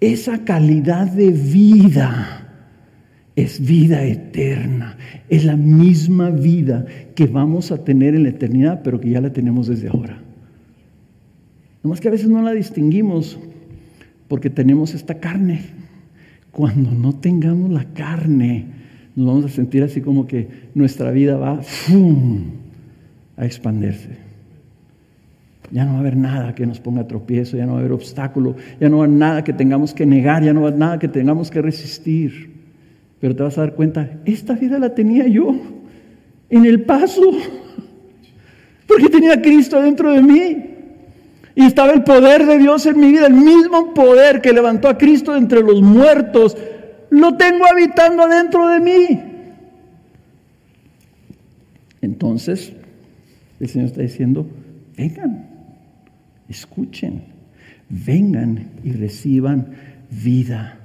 Esa 0.00 0.44
calidad 0.44 1.06
de 1.08 1.30
vida 1.30 2.43
es 3.36 3.64
vida 3.64 4.04
eterna. 4.04 4.96
Es 5.28 5.44
la 5.44 5.56
misma 5.56 6.30
vida 6.30 6.86
que 7.14 7.26
vamos 7.26 7.72
a 7.72 7.84
tener 7.84 8.14
en 8.14 8.24
la 8.24 8.28
eternidad, 8.30 8.82
pero 8.82 9.00
que 9.00 9.10
ya 9.10 9.20
la 9.20 9.32
tenemos 9.32 9.66
desde 9.66 9.88
ahora. 9.88 10.18
Nomás 11.82 12.00
que 12.00 12.08
a 12.08 12.12
veces 12.12 12.28
no 12.28 12.42
la 12.42 12.52
distinguimos 12.52 13.38
porque 14.28 14.50
tenemos 14.50 14.94
esta 14.94 15.18
carne. 15.18 15.62
Cuando 16.50 16.92
no 16.92 17.14
tengamos 17.14 17.70
la 17.70 17.84
carne, 17.84 18.66
nos 19.16 19.26
vamos 19.26 19.44
a 19.46 19.48
sentir 19.48 19.82
así 19.82 20.00
como 20.00 20.26
que 20.26 20.48
nuestra 20.74 21.10
vida 21.10 21.36
va 21.36 21.60
a 23.36 23.44
expandirse. 23.44 24.24
Ya 25.72 25.84
no 25.84 25.92
va 25.92 25.96
a 25.96 26.00
haber 26.00 26.16
nada 26.16 26.54
que 26.54 26.66
nos 26.66 26.78
ponga 26.78 27.08
tropiezo, 27.08 27.56
ya 27.56 27.66
no 27.66 27.72
va 27.72 27.78
a 27.78 27.80
haber 27.80 27.92
obstáculo, 27.92 28.54
ya 28.80 28.88
no 28.88 28.98
va 28.98 29.04
a 29.04 29.06
haber 29.06 29.18
nada 29.18 29.44
que 29.44 29.52
tengamos 29.52 29.92
que 29.92 30.06
negar, 30.06 30.44
ya 30.44 30.52
no 30.52 30.60
va 30.60 30.66
a 30.66 30.68
haber 30.68 30.78
nada 30.78 30.98
que 31.00 31.08
tengamos 31.08 31.50
que 31.50 31.60
resistir. 31.60 32.53
Pero 33.24 33.34
te 33.34 33.42
vas 33.42 33.56
a 33.56 33.62
dar 33.62 33.72
cuenta, 33.72 34.20
esta 34.26 34.52
vida 34.52 34.78
la 34.78 34.94
tenía 34.94 35.26
yo 35.26 35.56
en 36.50 36.66
el 36.66 36.82
paso, 36.82 37.22
porque 38.86 39.08
tenía 39.08 39.40
Cristo 39.40 39.80
dentro 39.80 40.12
de 40.12 40.20
mí. 40.20 40.66
Y 41.54 41.64
estaba 41.64 41.94
el 41.94 42.04
poder 42.04 42.44
de 42.44 42.58
Dios 42.58 42.84
en 42.84 43.00
mi 43.00 43.12
vida, 43.12 43.26
el 43.26 43.32
mismo 43.32 43.94
poder 43.94 44.42
que 44.42 44.52
levantó 44.52 44.88
a 44.88 44.98
Cristo 44.98 45.34
entre 45.34 45.62
los 45.62 45.80
muertos, 45.80 46.54
lo 47.08 47.34
tengo 47.38 47.64
habitando 47.64 48.28
dentro 48.28 48.68
de 48.68 48.80
mí. 48.80 49.22
Entonces, 52.02 52.74
el 53.58 53.68
Señor 53.70 53.86
está 53.86 54.02
diciendo, 54.02 54.46
vengan, 54.98 55.48
escuchen, 56.50 57.22
vengan 57.88 58.68
y 58.84 58.92
reciban 58.92 59.68
vida. 60.10 60.83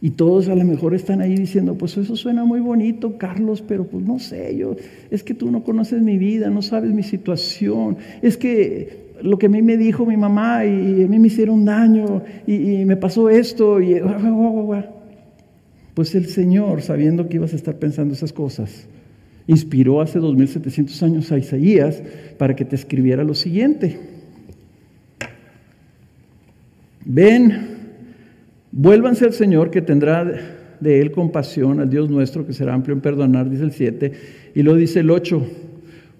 Y 0.00 0.10
todos 0.10 0.48
a 0.48 0.54
lo 0.54 0.64
mejor 0.64 0.94
están 0.94 1.20
ahí 1.20 1.34
diciendo, 1.34 1.74
pues 1.74 1.96
eso 1.96 2.14
suena 2.14 2.44
muy 2.44 2.60
bonito, 2.60 3.18
Carlos, 3.18 3.64
pero 3.66 3.84
pues 3.84 4.04
no 4.04 4.20
sé, 4.20 4.56
yo, 4.56 4.76
es 5.10 5.24
que 5.24 5.34
tú 5.34 5.50
no 5.50 5.64
conoces 5.64 6.00
mi 6.02 6.18
vida, 6.18 6.50
no 6.50 6.62
sabes 6.62 6.92
mi 6.92 7.02
situación, 7.02 7.96
es 8.22 8.36
que 8.36 9.08
lo 9.22 9.38
que 9.38 9.46
a 9.46 9.48
mí 9.48 9.60
me 9.60 9.76
dijo 9.76 10.06
mi 10.06 10.16
mamá 10.16 10.64
y 10.64 11.02
a 11.02 11.08
mí 11.08 11.18
me 11.18 11.26
hicieron 11.26 11.64
daño 11.64 12.22
y, 12.46 12.84
me 12.84 12.96
pasó 12.96 13.28
esto 13.28 13.80
y 13.80 14.00
pues 15.94 16.14
el 16.14 16.26
Señor, 16.26 16.82
sabiendo 16.82 17.28
que 17.28 17.36
ibas 17.36 17.52
a 17.52 17.56
estar 17.56 17.76
pensando 17.76 18.14
esas 18.14 18.32
cosas, 18.32 18.86
inspiró 19.48 20.00
hace 20.00 20.20
2700 20.20 21.02
años 21.02 21.32
a 21.32 21.38
Isaías 21.38 22.00
para 22.38 22.54
que 22.54 22.64
te 22.64 22.76
escribiera 22.76 23.24
lo 23.24 23.34
siguiente. 23.34 23.98
Ven, 27.04 27.77
Vuélvanse 28.80 29.24
al 29.24 29.32
Señor 29.32 29.72
que 29.72 29.82
tendrá 29.82 30.24
de 30.78 31.00
él 31.00 31.10
compasión, 31.10 31.80
al 31.80 31.90
Dios 31.90 32.08
nuestro 32.08 32.46
que 32.46 32.52
será 32.52 32.74
amplio 32.74 32.94
en 32.94 33.00
perdonar, 33.00 33.50
dice 33.50 33.64
el 33.64 33.72
7, 33.72 34.12
y 34.54 34.62
lo 34.62 34.76
dice 34.76 35.00
el 35.00 35.10
8, 35.10 35.44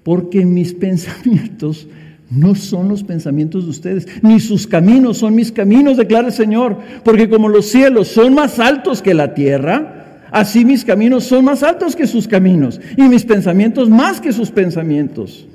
porque 0.03 0.45
mis 0.45 0.75
pensamientos 0.75 1.87
no 2.29 2.57
son 2.57 2.89
los 2.89 3.05
pensamientos 3.05 3.63
de 3.63 3.71
ustedes, 3.71 4.09
ni 4.23 4.41
sus 4.41 4.67
caminos 4.67 5.19
son 5.19 5.37
mis 5.37 5.53
caminos, 5.53 5.97
declara 5.97 6.27
el 6.27 6.33
Señor, 6.33 6.79
porque 7.05 7.29
como 7.29 7.49
los 7.49 7.67
cielos 7.67 8.09
son 8.09 8.35
más 8.35 8.59
altos 8.59 9.03
que 9.03 9.15
la 9.15 9.35
tierra, 9.35 10.27
así 10.33 10.65
mis 10.65 10.85
caminos 10.85 11.23
son 11.23 11.45
más 11.45 11.63
altos 11.63 11.95
que 11.95 12.09
sus 12.09 12.27
caminos, 12.27 12.81
y 12.97 13.03
mis 13.03 13.25
pensamientos 13.25 13.89
más 13.89 14.21
que 14.21 14.33
sus 14.33 14.51
pensamientos. 14.51 15.47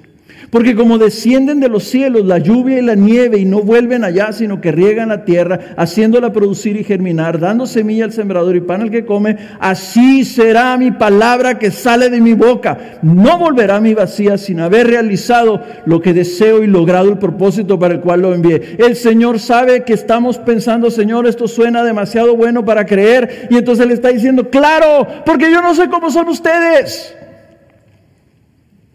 Porque 0.54 0.76
como 0.76 1.00
descienden 1.00 1.60
de 1.60 1.68
los 1.68 1.84
cielos 1.84 2.26
la 2.26 2.38
lluvia 2.38 2.78
y 2.78 2.84
la 2.84 2.94
nieve 2.94 3.40
y 3.40 3.46
no 3.46 3.62
vuelven 3.62 4.04
allá, 4.04 4.32
sino 4.34 4.62
que 4.62 4.72
riegan 4.72 5.10
la 5.10 5.26
tierra, 5.26 5.60
haciéndola 5.78 6.32
producir 6.32 6.78
y 6.78 6.84
germinar, 6.84 7.40
dando 7.40 7.66
semilla 7.66 8.06
al 8.06 8.14
sembrador 8.14 8.56
y 8.56 8.62
pan 8.62 8.84
al 8.84 8.92
que 8.92 9.04
come, 9.04 9.36
así 9.60 10.24
será 10.24 10.78
mi 10.78 10.92
palabra 10.92 11.58
que 11.58 11.72
sale 11.72 12.12
de 12.12 12.22
mi 12.22 12.34
boca. 12.34 13.00
No 13.02 13.40
volverá 13.40 13.82
mi 13.82 13.96
vacía 13.96 14.38
sin 14.38 14.60
haber 14.60 14.86
realizado 14.86 15.60
lo 15.88 16.00
que 16.04 16.14
deseo 16.14 16.64
y 16.64 16.68
logrado 16.68 17.10
el 17.10 17.18
propósito 17.18 17.80
para 17.80 17.96
el 17.96 18.02
cual 18.02 18.22
lo 18.22 18.36
envié. 18.36 18.76
El 18.78 18.96
Señor 18.96 19.40
sabe 19.40 19.84
que 19.84 19.94
estamos 19.94 20.38
pensando, 20.38 20.92
Señor, 20.92 21.26
esto 21.26 21.48
suena 21.48 21.84
demasiado 21.84 22.38
bueno 22.38 22.64
para 22.64 22.86
creer. 22.86 23.48
Y 23.50 23.58
entonces 23.58 23.88
le 23.88 23.96
está 23.96 24.10
diciendo, 24.10 24.48
claro, 24.52 25.08
porque 25.26 25.52
yo 25.52 25.64
no 25.64 25.74
sé 25.74 25.90
cómo 25.90 26.12
son 26.12 26.30
ustedes. 26.30 27.16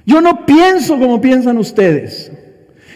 Yo 0.08 0.22
no 0.22 0.46
pienso 0.46 0.98
como 0.98 1.20
piensan 1.20 1.58
ustedes. 1.58 2.32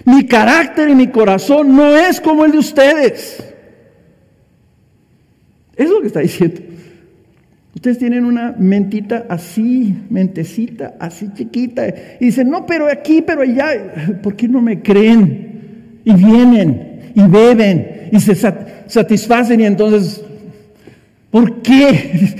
Mi 0.06 0.24
carácter 0.24 0.88
y 0.88 0.94
mi 0.94 1.08
corazón 1.08 1.76
no 1.76 1.94
es 1.94 2.18
como 2.22 2.46
el 2.46 2.52
de 2.52 2.58
ustedes. 2.58 3.44
Es 5.76 5.90
lo 5.90 6.00
que 6.00 6.06
está 6.06 6.20
diciendo. 6.20 6.62
Ustedes 7.74 7.98
tienen 7.98 8.24
una 8.24 8.54
mentita 8.58 9.26
así, 9.28 9.94
mentecita 10.08 10.94
así 10.98 11.28
chiquita. 11.34 11.86
Y 12.18 12.24
dicen, 12.24 12.48
no, 12.48 12.64
pero 12.64 12.88
aquí, 12.90 13.20
pero 13.20 13.42
allá. 13.42 14.20
¿Por 14.22 14.34
qué 14.34 14.48
no 14.48 14.62
me 14.62 14.80
creen? 14.80 16.00
Y 16.06 16.14
vienen 16.14 17.12
y 17.14 17.20
beben 17.20 18.08
y 18.10 18.20
se 18.20 18.34
satisfacen 18.34 19.60
y 19.60 19.66
entonces, 19.66 20.24
¿por 21.30 21.60
qué? 21.60 22.36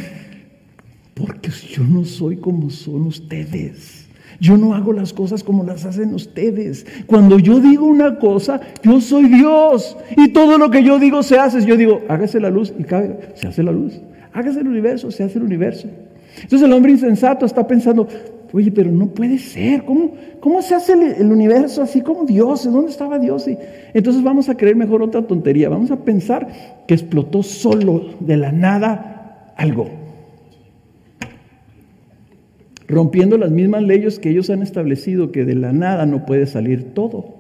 Porque 1.15 1.51
yo 1.51 1.85
no 1.85 2.07
soy 2.07 2.39
como 2.39 2.71
son 2.71 3.03
ustedes. 3.03 4.02
Yo 4.43 4.57
no 4.57 4.75
hago 4.75 4.93
las 4.93 5.13
cosas 5.13 5.45
como 5.45 5.63
las 5.63 5.85
hacen 5.85 6.13
ustedes. 6.15 6.85
Cuando 7.07 7.39
yo 7.39 7.61
digo 7.61 7.87
una 7.87 8.19
cosa, 8.19 8.61
yo 8.83 9.01
soy 9.01 9.29
Dios. 9.29 9.97
Y 10.17 10.33
todo 10.33 10.59
lo 10.59 10.69
que 10.69 10.83
yo 10.83 10.99
digo 10.99 11.23
se 11.23 11.39
hace. 11.39 11.65
Yo 11.65 11.77
digo, 11.77 12.01
hágase 12.09 12.41
la 12.41 12.51
luz 12.51 12.75
y 12.77 12.83
cabe, 12.83 13.21
se 13.35 13.47
hace 13.47 13.63
la 13.63 13.71
luz. 13.71 14.01
Hágase 14.33 14.59
el 14.59 14.67
universo, 14.67 15.13
se 15.13 15.23
hace 15.23 15.39
el 15.39 15.45
universo. 15.45 15.87
Entonces 16.35 16.63
el 16.63 16.73
hombre 16.73 16.91
insensato 16.91 17.47
está 17.47 17.65
pensando, 17.69 18.09
oye, 18.53 18.73
pero 18.73 18.91
no 18.91 19.07
puede 19.07 19.39
ser. 19.39 19.85
¿Cómo, 19.85 20.11
cómo 20.41 20.61
se 20.61 20.75
hace 20.75 20.95
el, 20.95 21.31
universo 21.31 21.81
así 21.81 22.01
como 22.01 22.25
Dios? 22.25 22.67
¿En 22.67 22.73
dónde 22.73 22.91
estaba 22.91 23.21
Dios? 23.21 23.47
Y 23.47 23.57
entonces 23.95 24.25
vamos 24.25 24.49
a 24.49 24.57
creer 24.57 24.75
mejor 24.75 25.05
otra 25.05 25.23
tontería. 25.23 25.69
Vamos 25.69 25.93
a 25.93 25.99
pensar 25.99 26.49
que 26.89 26.95
explotó 26.95 27.45
solo 27.45 28.07
de 28.19 28.37
la 28.37 28.51
nada 28.51 29.53
algo. 29.57 30.02
Rompiendo 32.93 33.39
las 33.39 33.51
mismas 33.51 33.83
leyes 33.85 34.19
que 34.19 34.29
ellos 34.29 34.51
han 34.51 34.61
establecido, 34.61 35.33
que 35.33 35.47
de 35.47 35.55
la 35.55 35.73
nada 35.73 36.05
no 36.05 36.27
puede 36.27 36.45
salir 36.45 36.93
todo. 36.93 37.35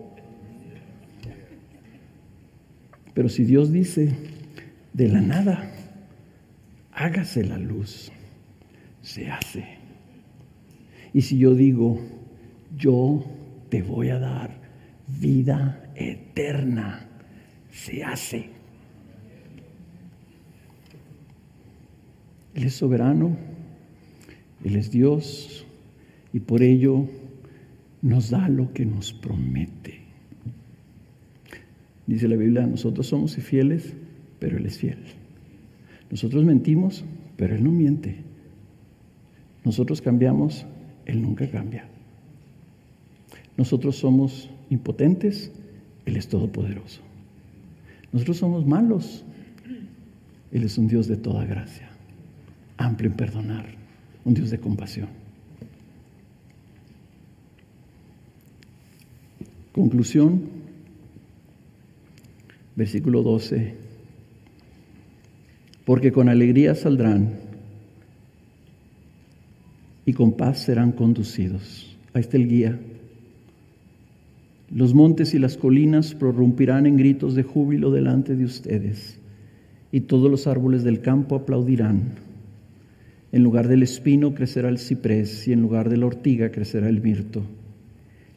Pero 3.13 3.29
si 3.29 3.45
Dios 3.45 3.71
dice, 3.71 4.17
de 4.95 5.09
la 5.09 5.21
nada, 5.21 5.71
hágase 6.95 7.45
la 7.45 7.59
luz, 7.59 8.11
se 9.03 9.29
hace. 9.29 9.67
Y 11.13 11.21
si 11.21 11.37
yo 11.37 11.55
digo, 11.55 12.01
yo 12.79 13.23
te 13.69 13.83
voy 13.83 14.09
a 14.09 14.19
dar 14.19 14.57
vida 15.07 15.85
eterna, 15.95 17.09
se 17.71 18.03
hace. 18.03 18.49
Él 22.55 22.65
es 22.65 22.73
soberano, 22.73 23.37
Él 24.65 24.77
es 24.77 24.91
Dios 24.91 25.67
y 26.33 26.41
por 26.41 26.63
ello 26.63 27.07
nos 28.01 28.31
da 28.31 28.49
lo 28.49 28.73
que 28.73 28.85
nos 28.85 29.13
promete. 29.13 30.01
Dice 32.07 32.29
la 32.29 32.37
Biblia, 32.37 32.67
nosotros 32.67 33.07
somos 33.07 33.37
infieles, 33.39 33.95
pero 34.39 34.59
Él 34.59 34.67
es 34.67 34.79
fiel. 34.79 34.99
Nosotros 36.11 36.45
mentimos, 36.45 37.05
pero 37.37 37.55
Él 37.55 37.65
no 37.65 37.71
miente. 37.71 38.17
Nosotros 39.65 40.03
cambiamos, 40.03 40.67
Él 41.07 41.23
nunca 41.23 41.49
cambia. 41.49 41.87
Nosotros 43.57 43.97
somos 43.97 44.51
impotentes, 44.71 45.53
Él 46.05 46.17
es 46.17 46.29
todopoderoso. 46.29 47.01
Nosotros 48.13 48.37
somos 48.37 48.67
malos, 48.67 49.25
Él 50.51 50.65
es 50.65 50.77
un 50.77 50.89
Dios 50.89 51.07
de 51.07 51.17
toda 51.17 51.45
gracia, 51.45 51.89
amplio 52.77 53.11
en 53.11 53.17
perdonar, 53.17 53.82
un 54.25 54.35
Dios 54.35 54.51
de 54.51 54.59
compasión. 54.59 55.09
Conclusión, 59.73 60.43
versículo 62.77 63.23
12. 63.23 63.75
Porque 65.85 66.13
con 66.13 66.29
alegría 66.29 66.75
saldrán 66.75 67.41
y 70.05 70.13
con 70.13 70.33
paz 70.33 70.59
serán 70.59 70.93
conducidos. 70.93 71.97
Ahí 72.13 72.21
está 72.21 72.37
el 72.37 72.49
guía. 72.49 72.79
Los 74.71 74.95
montes 74.95 75.35
y 75.35 75.39
las 75.39 75.57
colinas 75.57 76.15
prorrumpirán 76.15 76.87
en 76.87 76.97
gritos 76.97 77.35
de 77.35 77.43
júbilo 77.43 77.91
delante 77.91 78.37
de 78.37 78.45
ustedes, 78.45 79.19
y 79.91 80.01
todos 80.03 80.31
los 80.31 80.47
árboles 80.47 80.83
del 80.83 81.01
campo 81.03 81.37
aplaudirán. 81.37 82.22
En 83.33 83.43
lugar 83.43 83.67
del 83.67 83.83
espino 83.83 84.35
crecerá 84.35 84.69
el 84.69 84.79
ciprés, 84.79 85.49
y 85.49 85.53
en 85.53 85.63
lugar 85.63 85.89
de 85.89 85.97
la 85.97 86.07
ortiga 86.07 86.51
crecerá 86.51 86.89
el 86.89 87.01
mirto. 87.01 87.43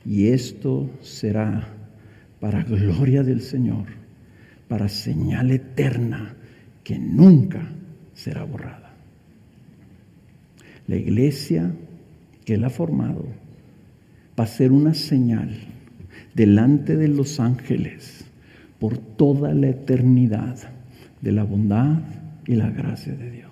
Y 0.06 0.28
esto 0.28 0.90
será 1.02 1.68
para 2.40 2.64
gloria 2.64 3.24
del 3.24 3.42
Señor, 3.42 3.86
para 4.70 4.88
señal 4.88 5.52
eterna 5.52 6.34
que 6.84 6.98
nunca 6.98 7.62
será 8.14 8.46
borrada. 8.46 8.94
La 10.88 10.96
iglesia 10.96 11.72
que 12.46 12.54
Él 12.54 12.64
ha 12.64 12.70
formado 12.70 13.26
va 14.40 14.44
a 14.44 14.48
ser 14.48 14.72
una 14.72 14.94
señal 14.94 15.58
delante 16.36 16.96
de 16.96 17.08
los 17.08 17.40
ángeles 17.40 18.26
por 18.80 18.98
toda 18.98 19.54
la 19.54 19.70
eternidad 19.70 20.58
de 21.22 21.32
la 21.32 21.44
bondad 21.44 22.02
y 22.46 22.56
la 22.56 22.70
gracia 22.70 23.14
de 23.14 23.32
Dios. 23.32 23.45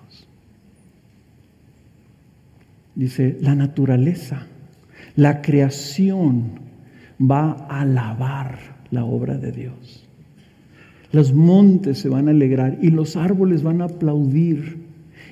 Dice, 2.95 3.37
la 3.41 3.55
naturaleza, 3.55 4.47
la 5.15 5.41
creación 5.41 6.59
va 7.19 7.51
a 7.51 7.81
alabar 7.81 8.59
la 8.91 9.05
obra 9.05 9.37
de 9.37 9.51
Dios. 9.51 10.07
Los 11.11 11.33
montes 11.33 11.99
se 11.99 12.09
van 12.09 12.27
a 12.27 12.31
alegrar 12.31 12.79
y 12.81 12.89
los 12.89 13.15
árboles 13.15 13.63
van 13.63 13.81
a 13.81 13.85
aplaudir 13.85 14.77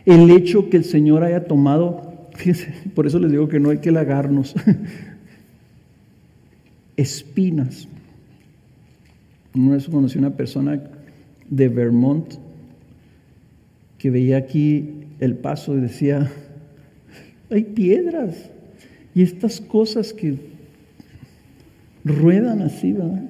el 0.06 0.30
hecho 0.32 0.70
que 0.70 0.78
el 0.78 0.84
Señor 0.84 1.24
haya 1.24 1.46
tomado, 1.46 2.30
por 2.96 3.08
eso 3.08 3.20
les 3.20 3.32
digo 3.32 3.48
que 3.48 3.60
no 3.60 3.70
hay 3.70 3.80
que 3.80 3.92
lagarnos, 3.92 4.56
espinas. 6.98 7.88
Una 9.54 9.74
vez 9.74 9.88
conocí 9.88 10.18
una 10.18 10.32
persona 10.32 10.82
de 11.50 11.68
Vermont 11.68 12.34
que 13.98 14.10
veía 14.10 14.38
aquí 14.38 15.06
el 15.20 15.36
paso 15.36 15.78
y 15.78 15.82
decía, 15.82 16.32
hay 17.52 17.64
piedras 17.64 18.50
y 19.14 19.24
estas 19.24 19.60
cosas 19.60 20.14
que 20.14 20.36
ruedan 22.04 22.62
así, 22.62 22.94
¿verdad? 22.94 23.24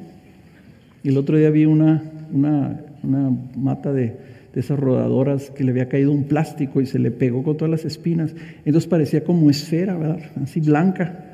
Y 1.03 1.09
el 1.09 1.17
otro 1.17 1.37
día 1.37 1.49
vi 1.49 1.65
una, 1.65 2.03
una, 2.31 2.79
una 3.03 3.35
mata 3.55 3.91
de, 3.91 4.15
de 4.53 4.59
esas 4.59 4.79
rodadoras 4.79 5.49
que 5.49 5.63
le 5.63 5.71
había 5.71 5.89
caído 5.89 6.11
un 6.11 6.25
plástico 6.25 6.81
y 6.81 6.85
se 6.85 6.99
le 6.99 7.11
pegó 7.11 7.43
con 7.43 7.57
todas 7.57 7.71
las 7.71 7.85
espinas. 7.85 8.35
Entonces 8.65 8.87
parecía 8.87 9.23
como 9.23 9.49
esfera, 9.49 9.97
¿verdad? 9.97 10.19
Así 10.43 10.59
blanca. 10.59 11.25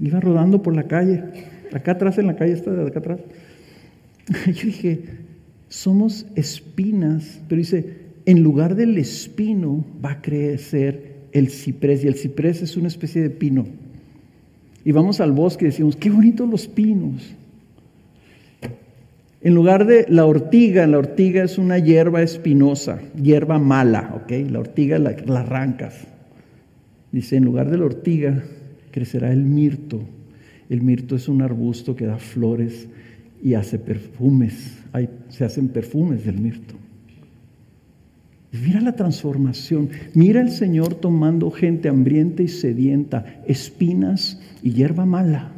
Iba 0.00 0.20
rodando 0.20 0.62
por 0.62 0.74
la 0.74 0.84
calle. 0.84 1.22
Acá 1.72 1.92
atrás 1.92 2.18
en 2.18 2.26
la 2.26 2.36
calle 2.36 2.52
está 2.52 2.72
de 2.72 2.86
acá 2.86 2.98
atrás. 2.98 3.20
Yo 4.46 4.66
dije, 4.66 5.04
somos 5.68 6.26
espinas, 6.34 7.40
pero 7.48 7.58
dice, 7.58 8.08
en 8.26 8.42
lugar 8.42 8.74
del 8.74 8.96
espino 8.98 9.84
va 10.04 10.12
a 10.12 10.22
crecer 10.22 11.07
el 11.32 11.48
ciprés, 11.48 12.04
y 12.04 12.08
el 12.08 12.14
ciprés 12.14 12.62
es 12.62 12.76
una 12.76 12.88
especie 12.88 13.22
de 13.22 13.30
pino. 13.30 13.66
Y 14.84 14.92
vamos 14.92 15.20
al 15.20 15.32
bosque 15.32 15.64
y 15.64 15.68
decimos, 15.68 15.96
qué 15.96 16.10
bonitos 16.10 16.48
los 16.48 16.66
pinos. 16.66 17.34
En 19.40 19.54
lugar 19.54 19.86
de 19.86 20.06
la 20.08 20.24
ortiga, 20.24 20.86
la 20.86 20.98
ortiga 20.98 21.44
es 21.44 21.58
una 21.58 21.78
hierba 21.78 22.22
espinosa, 22.22 23.00
hierba 23.20 23.58
mala, 23.58 24.14
¿ok? 24.16 24.50
La 24.50 24.58
ortiga 24.58 24.98
la, 24.98 25.16
la 25.26 25.40
arrancas. 25.40 25.94
Dice, 27.12 27.36
en 27.36 27.44
lugar 27.44 27.70
de 27.70 27.78
la 27.78 27.84
ortiga 27.84 28.42
crecerá 28.90 29.32
el 29.32 29.44
mirto 29.44 30.02
el 30.68 30.82
mirto 30.82 31.16
es 31.16 31.28
un 31.28 31.42
arbusto 31.42 31.96
que 31.96 32.06
da 32.06 32.18
flores 32.18 32.88
y 33.42 33.54
hace 33.54 33.78
perfumes. 33.78 34.78
se 35.28 35.44
hacen 35.44 35.68
perfumes 35.68 36.24
del 36.24 36.38
mirto. 36.38 36.74
Mira 38.50 38.80
la 38.80 38.92
transformación. 38.92 39.90
Mira 40.14 40.40
el 40.40 40.50
Señor 40.50 40.94
tomando 40.94 41.50
gente 41.50 41.88
hambrienta 41.88 42.42
y 42.42 42.48
sedienta, 42.48 43.42
espinas 43.46 44.40
y 44.62 44.72
hierba 44.72 45.04
mala, 45.04 45.52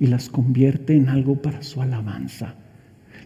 y 0.00 0.06
las 0.06 0.28
convierte 0.28 0.96
en 0.96 1.08
algo 1.08 1.42
para 1.42 1.62
su 1.62 1.82
alabanza. 1.82 2.54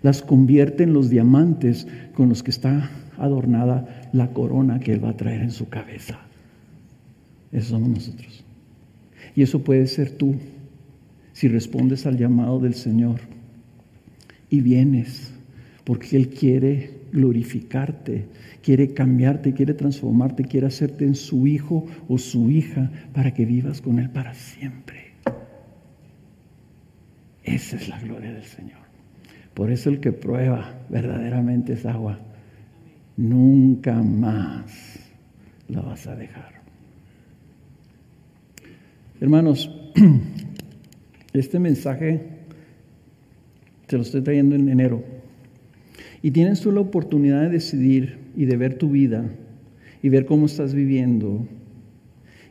Las 0.02 0.22
convierte 0.22 0.82
en 0.82 0.92
los 0.92 1.08
diamantes 1.08 1.86
con 2.14 2.28
los 2.28 2.42
que 2.42 2.50
está 2.50 2.90
adornada 3.16 4.08
la 4.12 4.32
corona 4.32 4.80
que 4.80 4.92
Él 4.92 5.04
va 5.04 5.10
a 5.10 5.16
traer 5.16 5.42
en 5.42 5.50
su 5.50 5.68
cabeza. 5.68 6.18
Eso 7.52 7.70
somos 7.70 7.88
nosotros. 7.88 8.44
Y 9.34 9.42
eso 9.42 9.62
puede 9.62 9.86
ser 9.86 10.10
tú 10.10 10.36
si 11.32 11.48
respondes 11.48 12.06
al 12.06 12.18
llamado 12.18 12.58
del 12.58 12.74
Señor 12.74 13.20
y 14.50 14.60
vienes, 14.60 15.32
porque 15.84 16.16
Él 16.16 16.28
quiere 16.28 16.95
glorificarte, 17.16 18.26
quiere 18.62 18.94
cambiarte, 18.94 19.52
quiere 19.54 19.74
transformarte, 19.74 20.44
quiere 20.44 20.68
hacerte 20.68 21.04
en 21.04 21.16
su 21.16 21.46
hijo 21.48 21.86
o 22.08 22.18
su 22.18 22.50
hija 22.50 22.90
para 23.12 23.34
que 23.34 23.44
vivas 23.44 23.80
con 23.80 23.98
Él 23.98 24.10
para 24.10 24.34
siempre. 24.34 25.14
Esa 27.42 27.76
es 27.76 27.88
la 27.88 27.98
gloria 28.00 28.32
del 28.32 28.44
Señor. 28.44 28.86
Por 29.54 29.72
eso 29.72 29.90
el 29.90 30.00
que 30.00 30.12
prueba 30.12 30.78
verdaderamente 30.88 31.72
esa 31.72 31.92
agua, 31.92 32.20
nunca 33.16 34.02
más 34.02 35.00
la 35.68 35.80
vas 35.80 36.06
a 36.06 36.14
dejar. 36.14 36.54
Hermanos, 39.20 39.70
Este 41.36 41.58
mensaje 41.58 42.22
te 43.86 43.96
lo 43.96 44.02
estoy 44.02 44.22
trayendo 44.22 44.54
en 44.54 44.70
enero. 44.70 45.04
Y 46.22 46.30
tienes 46.30 46.60
tú 46.60 46.72
la 46.72 46.80
oportunidad 46.80 47.42
de 47.42 47.50
decidir 47.50 48.18
y 48.36 48.46
de 48.46 48.56
ver 48.56 48.74
tu 48.74 48.90
vida 48.90 49.30
y 50.02 50.08
ver 50.08 50.26
cómo 50.26 50.46
estás 50.46 50.74
viviendo 50.74 51.46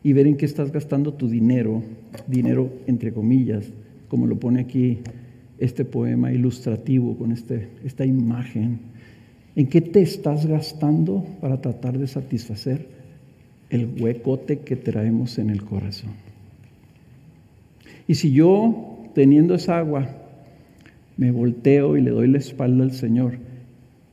y 0.03 0.13
ver 0.13 0.27
en 0.27 0.37
qué 0.37 0.45
estás 0.45 0.71
gastando 0.71 1.13
tu 1.13 1.27
dinero, 1.27 1.83
dinero 2.27 2.71
entre 2.87 3.11
comillas, 3.11 3.71
como 4.07 4.27
lo 4.27 4.39
pone 4.39 4.61
aquí 4.61 4.99
este 5.57 5.85
poema 5.85 6.31
ilustrativo 6.31 7.17
con 7.17 7.31
este, 7.31 7.69
esta 7.83 8.05
imagen. 8.05 8.79
¿En 9.55 9.67
qué 9.67 9.81
te 9.81 10.01
estás 10.01 10.45
gastando 10.45 11.25
para 11.41 11.61
tratar 11.61 11.97
de 11.97 12.07
satisfacer 12.07 12.87
el 13.69 13.89
huecote 13.99 14.59
que 14.59 14.75
traemos 14.75 15.39
en 15.39 15.49
el 15.49 15.63
corazón? 15.63 16.11
Y 18.07 18.15
si 18.15 18.31
yo, 18.31 19.09
teniendo 19.15 19.55
esa 19.55 19.79
agua, 19.79 20.07
me 21.17 21.31
volteo 21.31 21.97
y 21.97 22.01
le 22.01 22.11
doy 22.11 22.27
la 22.27 22.37
espalda 22.37 22.83
al 22.83 22.91
Señor, 22.91 23.37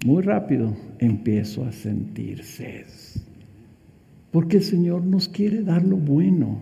muy 0.04 0.22
rápido 0.22 0.76
empiezo 0.98 1.64
a 1.64 1.72
sentir 1.72 2.44
sed. 2.44 2.86
Porque 4.30 4.58
el 4.58 4.62
Señor 4.62 5.04
nos 5.04 5.28
quiere 5.28 5.62
dar 5.62 5.84
lo 5.84 5.96
bueno. 5.96 6.60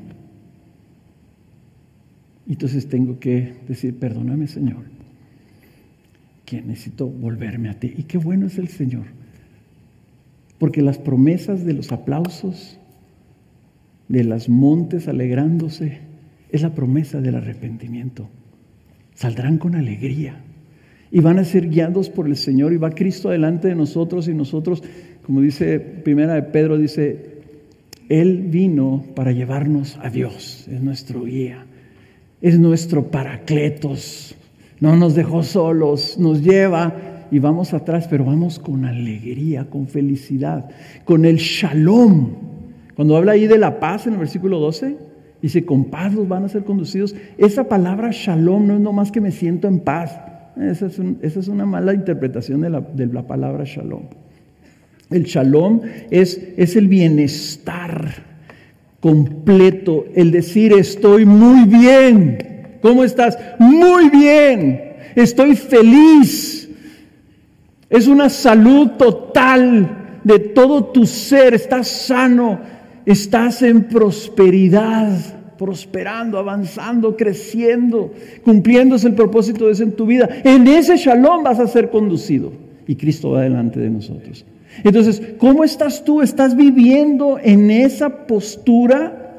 Entonces 2.49 2.89
tengo 2.89 3.21
que 3.21 3.55
decir, 3.69 3.99
perdóname 3.99 4.49
Señor, 4.49 4.85
que 6.45 6.63
necesito 6.63 7.07
volverme 7.07 7.69
a 7.69 7.79
ti. 7.79 7.95
Y 7.97 8.03
qué 8.05 8.19
bueno 8.19 8.47
es 8.47 8.59
el 8.59 8.69
Señor. 8.69 9.07
Porque 10.59 10.83
las 10.83 10.99
promesas 10.99 11.65
de 11.65 11.75
los 11.75 11.93
aplausos, 11.93 12.79
de 14.09 14.25
las 14.25 14.49
montes 14.49 15.07
alegrándose, 15.07 16.01
es 16.51 16.63
la 16.63 16.75
promesa 16.75 17.21
del 17.21 17.37
arrepentimiento. 17.37 18.29
Saldrán 19.15 19.59
con 19.59 19.77
alegría 19.77 20.43
y 21.13 21.21
van 21.21 21.39
a 21.39 21.45
ser 21.45 21.69
guiados 21.69 22.09
por 22.09 22.27
el 22.27 22.37
Señor 22.37 22.73
y 22.73 22.77
va 22.77 22.91
Cristo 22.91 23.31
delante 23.31 23.69
de 23.69 23.75
nosotros 23.75 24.29
y 24.29 24.35
nosotros, 24.35 24.83
como 25.25 25.41
dice 25.41 25.81
primera 25.81 26.35
de 26.35 26.43
Pedro, 26.43 26.79
dice, 26.79 27.41
Él 28.09 28.45
vino 28.49 29.05
para 29.15 29.33
llevarnos 29.33 29.99
a 30.03 30.11
Dios, 30.11 30.67
es 30.71 30.81
nuestro 30.81 31.25
guía, 31.25 31.67
es 32.41 32.59
nuestro 32.59 33.11
paracletos, 33.11 34.37
no 34.79 34.97
nos 34.97 35.15
dejó 35.15 35.43
solos, 35.43 36.17
nos 36.19 36.43
lleva 36.43 37.27
y 37.31 37.39
vamos 37.39 37.75
atrás, 37.75 38.07
pero 38.09 38.25
vamos 38.25 38.59
con 38.59 38.85
alegría, 38.85 39.69
con 39.69 39.87
felicidad, 39.89 40.71
con 41.05 41.25
el 41.25 41.37
shalom. 41.37 42.31
Cuando 42.95 43.17
habla 43.17 43.33
ahí 43.33 43.47
de 43.47 43.59
la 43.59 43.79
paz 43.79 44.07
en 44.07 44.15
el 44.15 44.19
versículo 44.19 44.59
12, 44.59 44.97
dice, 45.43 45.65
con 45.65 45.87
paz 45.87 46.15
los 46.15 46.29
van 46.29 46.45
a 46.45 46.49
ser 46.49 46.65
conducidos. 46.65 47.15
Esa 47.37 47.65
palabra 47.65 48.11
shalom 48.13 48.67
no 48.67 48.75
es 48.75 48.81
nomás 48.81 49.13
que 49.13 49.21
me 49.21 49.33
siento 49.33 49.69
en 49.69 49.81
paz, 49.81 50.19
esa 50.61 50.87
es, 50.87 51.49
una 51.49 51.65
mala 51.65 51.95
interpretación 51.95 52.61
de 52.61 53.07
la, 53.07 53.27
palabra 53.27 53.65
shalom. 53.65 54.03
El 55.11 55.25
shalom 55.25 55.81
es, 56.11 56.41
es 56.57 56.77
el 56.77 56.89
bienestar 56.89 58.31
completo, 59.01 60.05
el 60.15 60.31
decir 60.31 60.73
estoy 60.73 61.25
muy 61.25 61.65
bien. 61.67 62.79
¿Cómo 62.83 63.05
estás? 63.05 63.39
Muy 63.59 64.09
bien. 64.11 64.81
Estoy 65.15 65.57
feliz. 65.57 66.69
Es 67.89 68.07
una 68.07 68.29
salud 68.29 68.91
total 68.93 70.21
de 70.23 70.39
todo 70.39 70.85
tu 70.85 71.07
ser. 71.07 71.55
Estás 71.55 71.89
sano. 71.89 72.61
Estás 73.05 73.63
en 73.63 73.85
prosperidad 73.85 75.40
prosperando, 75.61 76.39
avanzando, 76.39 77.19
creciendo, 77.19 78.15
cumpliéndose 78.43 79.07
el 79.09 79.15
propósito 79.15 79.67
de 79.67 79.73
eso 79.73 79.83
en 79.83 79.93
tu 79.93 80.07
vida. 80.07 80.27
En 80.43 80.67
ese 80.67 80.97
shalom 80.97 81.45
vas 81.45 81.61
a 81.61 81.67
ser 81.67 81.91
conducido 81.91 82.51
y 82.87 82.97
Cristo 82.97 83.33
va 83.33 83.43
delante 83.43 83.79
de 83.79 83.91
nosotros. 83.91 84.47
Entonces, 84.83 85.21
¿cómo 85.37 85.63
estás 85.63 86.03
tú? 86.03 86.23
¿Estás 86.23 86.57
viviendo 86.57 87.39
en 87.39 87.71
esa 87.71 88.27
postura? 88.27 89.35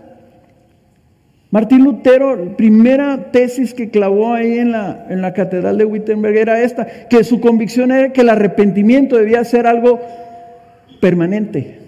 Martín 1.49 1.85
Lutero, 1.85 2.55
primera 2.55 3.31
tesis 3.31 3.73
que 3.73 3.89
clavó 3.89 4.35
ahí 4.35 4.59
en 4.59 4.73
la, 4.73 5.07
en 5.09 5.23
la 5.23 5.33
catedral 5.33 5.79
de 5.79 5.85
Wittenberg 5.85 6.37
era 6.37 6.61
esta, 6.61 6.85
que 7.09 7.23
su 7.23 7.41
convicción 7.41 7.91
era 7.91 8.13
que 8.13 8.21
el 8.21 8.29
arrepentimiento 8.29 9.17
debía 9.17 9.43
ser 9.43 9.65
algo 9.65 9.99
permanente. 11.01 11.79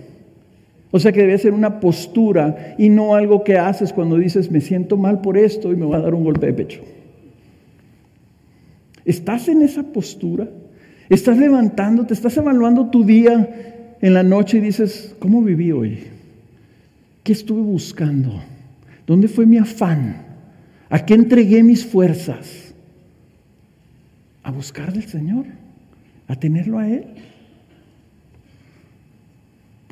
O 0.95 0.99
sea 0.99 1.11
que 1.11 1.21
debe 1.21 1.39
ser 1.39 1.55
una 1.55 1.79
postura 1.79 2.75
y 2.77 2.89
no 2.89 3.15
algo 3.15 3.43
que 3.43 3.57
haces 3.57 3.91
cuando 3.91 4.15
dices, 4.15 4.51
me 4.51 4.61
siento 4.61 4.95
mal 4.95 5.21
por 5.21 5.39
esto 5.39 5.71
y 5.71 5.75
me 5.75 5.87
va 5.87 5.97
a 5.97 6.01
dar 6.01 6.13
un 6.13 6.23
golpe 6.23 6.45
de 6.45 6.53
pecho. 6.53 6.81
¿Estás 9.03 9.47
en 9.47 9.63
esa 9.63 9.81
postura? 9.81 10.47
¿Estás 11.09 11.39
levantándote? 11.39 12.13
¿Estás 12.13 12.37
evaluando 12.37 12.91
tu 12.91 13.03
día 13.03 13.95
en 13.99 14.13
la 14.13 14.21
noche 14.21 14.59
y 14.59 14.61
dices, 14.61 15.15
¿cómo 15.17 15.41
viví 15.41 15.71
hoy? 15.71 16.03
¿Qué 17.23 17.33
estuve 17.33 17.63
buscando? 17.63 18.43
¿Dónde 19.07 19.27
fue 19.27 19.47
mi 19.47 19.57
afán? 19.57 20.17
¿A 20.91 21.03
qué 21.03 21.15
entregué 21.15 21.63
mis 21.63 21.83
fuerzas? 21.83 22.75
A 24.43 24.51
buscar 24.51 24.93
del 24.93 25.07
Señor, 25.07 25.45
a 26.27 26.35
tenerlo 26.35 26.77
a 26.77 26.87
Él. 26.87 27.05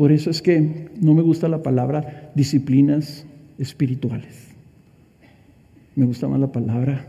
Por 0.02 0.12
eso 0.12 0.32
es 0.32 0.42
que 0.42 0.90
no 1.00 1.14
me 1.14 1.22
gusta 1.22 1.48
la 1.48 1.62
palabra 1.62 2.32
disciplinas 2.34 3.24
espirituales. 3.60 4.48
Me 5.96 6.08
gusta 6.08 6.28
más 6.28 6.40
la 6.40 6.52
palabra, 6.52 7.06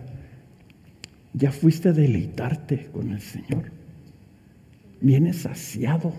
ya 1.32 1.53
fuiste 1.53 1.88
a 1.88 1.93
deleitarte 1.95 2.90
con 2.93 3.12
el 3.12 3.22
Señor. 3.22 3.72
Vienes 5.01 5.36
saciado. 5.38 6.12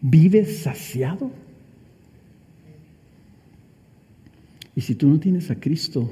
Vives 0.00 0.60
saciado. 0.60 1.30
Y 4.74 4.80
si 4.80 4.94
tú 4.94 5.06
no 5.06 5.20
tienes 5.20 5.50
a 5.50 5.56
Cristo, 5.56 6.10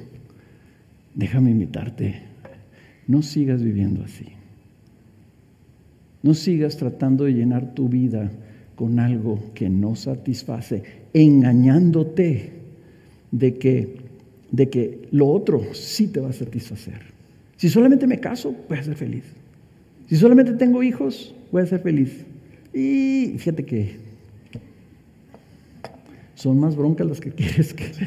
déjame 1.14 1.52
invitarte, 1.52 2.24
no 3.06 3.22
sigas 3.22 3.62
viviendo 3.62 4.04
así. 4.04 4.26
No 6.22 6.34
sigas 6.34 6.76
tratando 6.76 7.24
de 7.24 7.32
llenar 7.32 7.72
tu 7.72 7.88
vida 7.88 8.30
con 8.78 9.00
algo 9.00 9.40
que 9.54 9.68
no 9.68 9.96
satisface, 9.96 10.84
engañándote 11.12 12.52
de 13.32 13.54
que, 13.54 13.96
de 14.52 14.68
que 14.70 15.08
lo 15.10 15.26
otro 15.26 15.74
sí 15.74 16.06
te 16.06 16.20
va 16.20 16.28
a 16.28 16.32
satisfacer. 16.32 17.00
Si 17.56 17.68
solamente 17.68 18.06
me 18.06 18.20
caso, 18.20 18.54
voy 18.68 18.78
a 18.78 18.82
ser 18.84 18.94
feliz. 18.94 19.24
Si 20.06 20.14
solamente 20.14 20.52
tengo 20.52 20.84
hijos, 20.84 21.34
voy 21.50 21.62
a 21.62 21.66
ser 21.66 21.80
feliz. 21.80 22.24
Y 22.72 23.34
fíjate 23.38 23.64
que 23.64 23.96
son 26.36 26.60
más 26.60 26.76
broncas 26.76 27.08
las 27.08 27.20
que 27.20 27.30
quieres 27.32 27.74
que... 27.74 27.84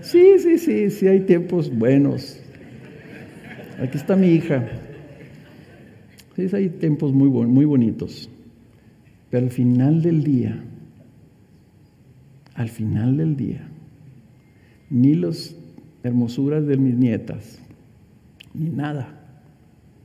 Sí, 0.00 0.38
sí, 0.38 0.56
sí, 0.56 0.88
sí, 0.88 1.06
hay 1.06 1.20
tiempos 1.20 1.70
buenos. 1.70 2.40
Aquí 3.78 3.98
está 3.98 4.16
mi 4.16 4.28
hija. 4.28 4.66
Sí, 6.34 6.48
hay 6.54 6.70
tiempos 6.70 7.12
muy, 7.12 7.28
muy 7.28 7.66
bonitos. 7.66 8.30
Pero 9.30 9.46
al 9.46 9.52
final 9.52 10.02
del 10.02 10.24
día, 10.24 10.62
al 12.54 12.68
final 12.68 13.16
del 13.16 13.36
día, 13.36 13.68
ni 14.90 15.14
las 15.14 15.54
hermosuras 16.02 16.66
de 16.66 16.76
mis 16.76 16.96
nietas, 16.96 17.60
ni 18.52 18.68
nada 18.70 19.42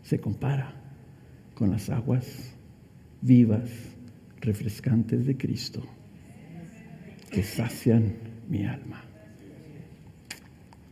se 0.03 0.19
compara 0.19 0.75
con 1.55 1.71
las 1.71 1.89
aguas 1.89 2.53
vivas, 3.21 3.69
refrescantes 4.41 5.25
de 5.25 5.35
Cristo, 5.35 5.81
que 7.31 7.41
sacian 7.41 8.13
mi 8.47 8.65
alma. 8.65 9.03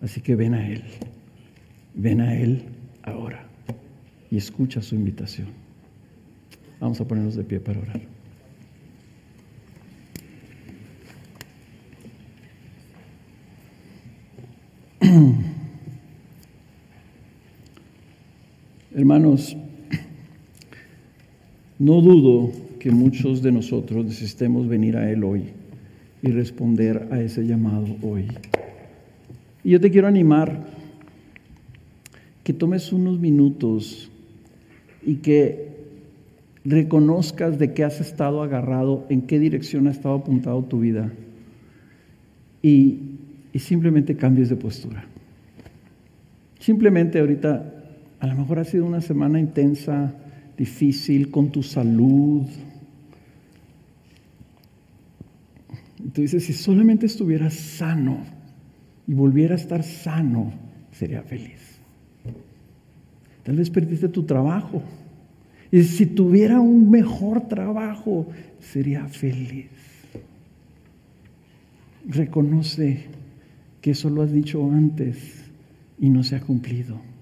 Así 0.01 0.21
que 0.21 0.35
ven 0.35 0.55
a 0.55 0.67
Él, 0.67 0.83
ven 1.93 2.19
a 2.19 2.35
Él 2.35 2.63
ahora 3.03 3.47
y 4.31 4.37
escucha 4.37 4.81
su 4.81 4.95
invitación. 4.95 5.49
Vamos 6.79 6.99
a 6.99 7.07
ponernos 7.07 7.35
de 7.35 7.43
pie 7.43 7.59
para 7.59 7.79
orar. 7.79 8.01
Hermanos, 18.95 19.57
no 21.79 21.99
dudo 22.01 22.51
que 22.79 22.91
muchos 22.91 23.41
de 23.41 23.51
nosotros 23.51 24.05
necesitemos 24.05 24.67
venir 24.67 24.97
a 24.97 25.09
Él 25.09 25.23
hoy 25.23 25.45
y 26.21 26.29
responder 26.29 27.07
a 27.09 27.19
ese 27.19 27.47
llamado 27.47 27.87
hoy. 28.03 28.27
Y 29.63 29.71
yo 29.71 29.81
te 29.81 29.89
quiero 29.89 30.07
animar 30.07 30.67
que 32.43 32.53
tomes 32.53 32.93
unos 32.93 33.19
minutos 33.19 34.11
y 35.03 35.15
que 35.15 35.69
reconozcas 36.63 37.57
de 37.57 37.73
qué 37.73 37.83
has 37.83 37.99
estado 37.99 38.43
agarrado, 38.43 39.07
en 39.09 39.23
qué 39.23 39.39
dirección 39.39 39.87
ha 39.87 39.91
estado 39.91 40.15
apuntado 40.15 40.61
tu 40.65 40.81
vida 40.81 41.11
y, 42.61 42.99
y 43.53 43.57
simplemente 43.57 44.15
cambies 44.15 44.49
de 44.49 44.55
postura. 44.55 45.07
Simplemente 46.59 47.19
ahorita 47.19 47.72
a 48.23 48.27
lo 48.27 48.35
mejor 48.35 48.57
ha 48.59 48.63
sido 48.63 48.85
una 48.85 49.01
semana 49.01 49.37
intensa, 49.37 50.13
difícil 50.57 51.29
con 51.29 51.51
tu 51.51 51.61
salud. 51.61 52.47
Tú 56.13 56.21
dices, 56.21 56.45
si 56.45 56.53
solamente 56.53 57.05
estuviera 57.05 57.49
sano 57.49 58.19
y 59.05 59.13
volviera 59.13 59.55
a 59.55 59.57
estar 59.57 59.83
sano, 59.83 60.53
sería 60.93 61.21
feliz. 61.21 61.59
Tal 63.43 63.57
vez 63.57 63.69
perdiste 63.69 64.07
tu 64.07 64.23
trabajo. 64.23 64.81
Y 65.69 65.83
si 65.83 66.05
tuviera 66.05 66.61
un 66.61 66.89
mejor 66.89 67.49
trabajo, 67.49 68.27
sería 68.61 69.05
feliz. 69.09 69.67
Reconoce 72.07 73.03
que 73.81 73.91
eso 73.91 74.09
lo 74.09 74.21
has 74.21 74.31
dicho 74.31 74.63
antes 74.71 75.43
y 75.99 76.09
no 76.09 76.23
se 76.23 76.37
ha 76.37 76.39
cumplido. 76.39 77.12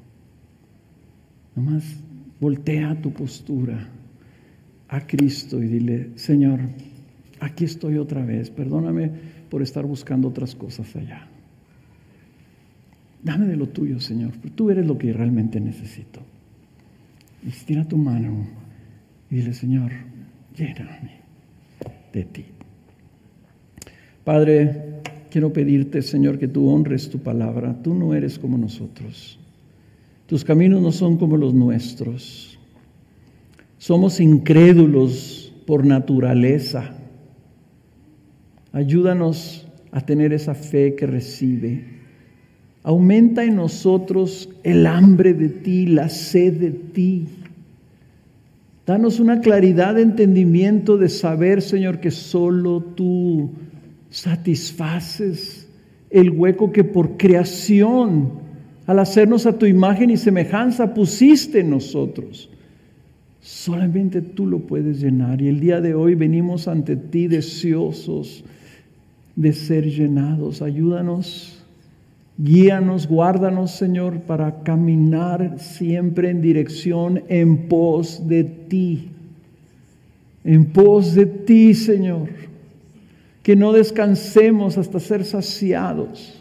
Nomás 1.55 1.83
voltea 2.39 2.99
tu 3.01 3.11
postura 3.11 3.89
a 4.87 5.07
Cristo 5.07 5.61
y 5.61 5.67
dile, 5.67 6.09
Señor, 6.15 6.59
aquí 7.39 7.65
estoy 7.65 7.97
otra 7.97 8.25
vez, 8.25 8.49
perdóname 8.49 9.11
por 9.49 9.61
estar 9.61 9.85
buscando 9.85 10.29
otras 10.29 10.55
cosas 10.55 10.95
allá. 10.95 11.27
Dame 13.23 13.45
de 13.45 13.55
lo 13.55 13.67
tuyo, 13.67 13.99
Señor, 13.99 14.31
porque 14.31 14.49
tú 14.49 14.69
eres 14.69 14.85
lo 14.85 14.97
que 14.97 15.13
realmente 15.13 15.59
necesito. 15.59 16.21
Estira 17.47 17.87
tu 17.87 17.97
mano 17.97 18.47
y 19.29 19.35
dile, 19.35 19.53
Señor, 19.53 19.91
lléname 20.55 21.21
de 22.13 22.23
ti. 22.23 22.45
Padre, 24.23 25.01
quiero 25.29 25.51
pedirte, 25.51 26.01
Señor, 26.01 26.37
que 26.37 26.47
tú 26.47 26.69
honres 26.69 27.09
tu 27.09 27.19
palabra. 27.19 27.81
Tú 27.81 27.93
no 27.95 28.13
eres 28.13 28.37
como 28.37 28.57
nosotros. 28.57 29.39
Tus 30.32 30.45
caminos 30.45 30.82
no 30.82 30.93
son 30.93 31.17
como 31.17 31.36
los 31.36 31.53
nuestros. 31.53 32.57
Somos 33.77 34.21
incrédulos 34.21 35.53
por 35.67 35.86
naturaleza. 35.86 36.95
Ayúdanos 38.71 39.67
a 39.91 39.99
tener 39.99 40.32
esa 40.32 40.55
fe 40.55 40.95
que 40.95 41.05
recibe. 41.05 41.84
Aumenta 42.82 43.43
en 43.43 43.57
nosotros 43.57 44.47
el 44.63 44.88
hambre 44.88 45.34
de 45.34 45.49
ti, 45.49 45.88
la 45.88 46.07
sed 46.07 46.53
de 46.61 46.71
ti. 46.71 47.27
Danos 48.86 49.19
una 49.19 49.41
claridad 49.41 49.95
de 49.95 50.03
entendimiento 50.03 50.95
de 50.95 51.09
saber, 51.09 51.61
Señor, 51.61 51.99
que 51.99 52.09
solo 52.09 52.79
tú 52.82 53.51
satisfaces 54.09 55.67
el 56.09 56.29
hueco 56.29 56.71
que 56.71 56.86
por 56.86 57.17
creación, 57.17 58.49
al 58.91 58.99
hacernos 58.99 59.45
a 59.45 59.57
tu 59.57 59.65
imagen 59.65 60.09
y 60.09 60.17
semejanza, 60.17 60.93
pusiste 60.93 61.61
en 61.61 61.69
nosotros. 61.69 62.49
Solamente 63.39 64.21
tú 64.21 64.45
lo 64.45 64.59
puedes 64.59 64.99
llenar. 64.99 65.41
Y 65.41 65.47
el 65.47 65.61
día 65.61 65.79
de 65.79 65.95
hoy 65.95 66.13
venimos 66.15 66.67
ante 66.67 66.97
ti 66.97 67.27
deseosos 67.27 68.43
de 69.35 69.53
ser 69.53 69.85
llenados. 69.85 70.61
Ayúdanos, 70.61 71.63
guíanos, 72.37 73.07
guárdanos, 73.07 73.71
Señor, 73.71 74.23
para 74.23 74.61
caminar 74.63 75.55
siempre 75.57 76.29
en 76.29 76.41
dirección, 76.41 77.23
en 77.29 77.69
pos 77.69 78.27
de 78.27 78.43
ti. 78.43 79.07
En 80.43 80.65
pos 80.65 81.15
de 81.15 81.27
ti, 81.27 81.73
Señor. 81.75 82.27
Que 83.41 83.55
no 83.55 83.71
descansemos 83.71 84.77
hasta 84.77 84.99
ser 84.99 85.23
saciados 85.23 86.40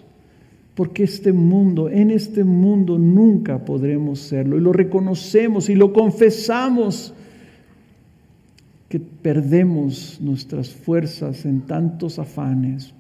porque 0.75 1.05
este 1.05 1.33
mundo, 1.33 1.89
en 1.89 2.11
este 2.11 2.45
mundo 2.45 2.99
nunca 2.99 3.65
podremos 3.65 4.21
serlo. 4.21 4.57
Y 4.57 4.61
lo 4.61 4.73
reconocemos 4.73 5.69
y 5.69 5.75
lo 5.75 5.93
confesamos 5.93 7.13
que 8.89 9.01
perdemos 9.01 10.21
nuestras 10.21 10.71
fuerzas 10.71 11.45
en 11.45 11.63
tantos 11.63 12.19
afanes 12.19 12.95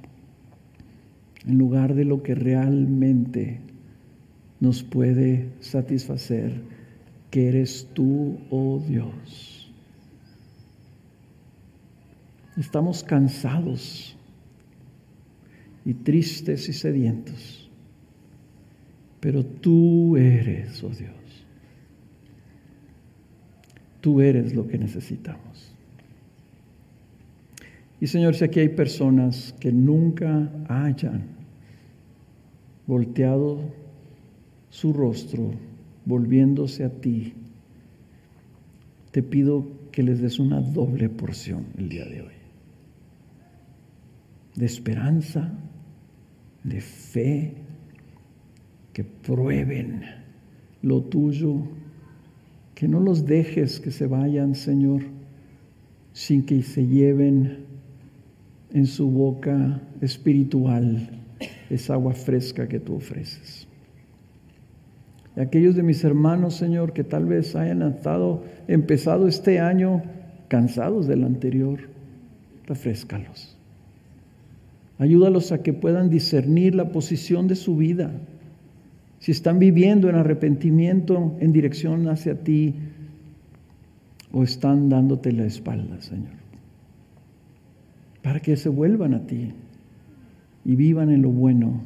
en 1.47 1.59
lugar 1.59 1.95
de 1.95 2.05
lo 2.05 2.23
que 2.23 2.35
realmente 2.35 3.61
nos 4.61 4.83
puede 4.83 5.49
satisfacer, 5.61 6.61
que 7.31 7.49
eres 7.49 7.89
tú, 7.95 8.39
oh 8.51 8.83
Dios. 8.87 9.73
Estamos 12.59 13.03
cansados 13.03 14.17
y 15.85 15.95
tristes 15.95 16.69
y 16.69 16.75
sedientos 16.75 17.60
pero 19.21 19.45
tú 19.45 20.17
eres, 20.17 20.83
oh 20.83 20.89
Dios. 20.89 21.11
Tú 24.01 24.23
eres 24.23 24.55
lo 24.55 24.67
que 24.67 24.79
necesitamos. 24.79 25.75
Y 28.01 28.07
Señor, 28.07 28.35
si 28.35 28.45
aquí 28.45 28.61
hay 28.61 28.71
personas 28.71 29.55
que 29.61 29.73
nunca 29.73 30.51
hayan 30.69 31.25
volteado 32.87 33.61
su 34.71 34.95
rostro, 34.95 35.53
volviéndose 36.07 36.85
a 36.85 36.89
ti, 36.89 37.35
te 39.11 39.23
pido 39.23 39.67
que 39.93 40.03
les 40.03 40.21
des 40.21 40.39
una 40.39 40.61
doble 40.61 41.11
porción 41.11 41.67
el 41.77 41.91
día 41.91 42.07
de 42.07 42.23
hoy. 42.23 42.33
De 44.55 44.65
esperanza, 44.65 45.53
de 46.65 46.81
fe, 46.81 47.55
que 48.93 49.05
prueben 49.05 50.03
lo 50.83 51.03
tuyo, 51.03 51.63
que 52.75 52.89
no 52.89 53.01
los 53.01 53.27
dejes 53.27 53.81
que 53.81 53.91
se 53.91 54.07
vayan, 54.07 54.55
Señor, 54.55 55.03
sin 56.13 56.45
que 56.45 56.63
se 56.63 56.87
lleven 56.87 57.65
en 58.73 58.87
su 58.87 59.11
boca 59.11 59.81
espiritual 60.01 61.11
esa 61.69 61.95
agua 61.95 62.15
fresca 62.15 62.69
que 62.69 62.81
tú 62.81 62.95
ofreces. 62.95 63.67
Y 65.37 65.41
aquellos 65.41 65.77
de 65.77 65.83
mis 65.83 66.03
hermanos, 66.05 66.55
Señor, 66.55 66.93
que 66.93 67.05
tal 67.05 67.27
vez 67.27 67.55
hayan 67.55 67.83
estado, 67.83 68.43
empezado 68.67 69.29
este 69.29 69.61
año 69.61 70.03
cansados 70.49 71.07
del 71.07 71.25
anterior, 71.25 71.81
refrescalos. 72.67 73.57
Ayúdalos 74.99 75.53
a 75.53 75.63
que 75.63 75.73
puedan 75.73 76.11
discernir 76.11 76.75
la 76.75 76.91
posición 76.91 77.47
de 77.47 77.55
su 77.55 77.77
vida 77.77 78.11
si 79.21 79.33
están 79.33 79.59
viviendo 79.59 80.09
en 80.09 80.17
arrepentimiento 80.17 81.37
en 81.41 81.53
dirección 81.53 82.09
hacia 82.09 82.43
ti 82.43 82.75
o 84.33 84.43
están 84.43 84.89
dándote 84.89 85.31
la 85.33 85.45
espalda, 85.45 86.01
Señor. 86.01 86.41
Para 88.23 88.41
que 88.41 88.57
se 88.57 88.71
vuelvan 88.71 89.15
a 89.15 89.27
ti 89.27 89.53
y 90.65 90.75
vivan 90.75 91.11
en 91.11 91.21
lo 91.23 91.31
bueno 91.31 91.83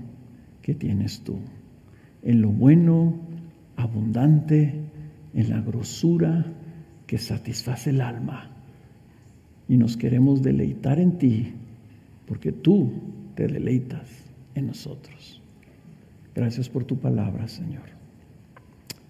que 0.63 0.75
tienes 0.75 1.21
tú. 1.21 1.39
En 2.23 2.41
lo 2.41 2.51
bueno, 2.51 3.15
abundante, 3.77 4.75
en 5.35 5.51
la 5.51 5.61
grosura 5.61 6.47
que 7.07 7.19
satisface 7.19 7.91
el 7.91 8.01
alma. 8.01 8.51
Y 9.69 9.77
nos 9.77 9.97
queremos 9.97 10.41
deleitar 10.41 11.01
en 11.01 11.19
ti 11.19 11.53
porque 12.27 12.53
tú 12.53 12.93
te 13.35 13.49
deleitas 13.49 14.09
en 14.55 14.69
nosotros. 14.69 15.44
Gracias 16.35 16.69
por 16.69 16.85
tu 16.85 16.99
palabra, 16.99 17.47
Señor. 17.49 17.85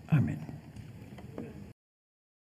Amén. 0.08 0.53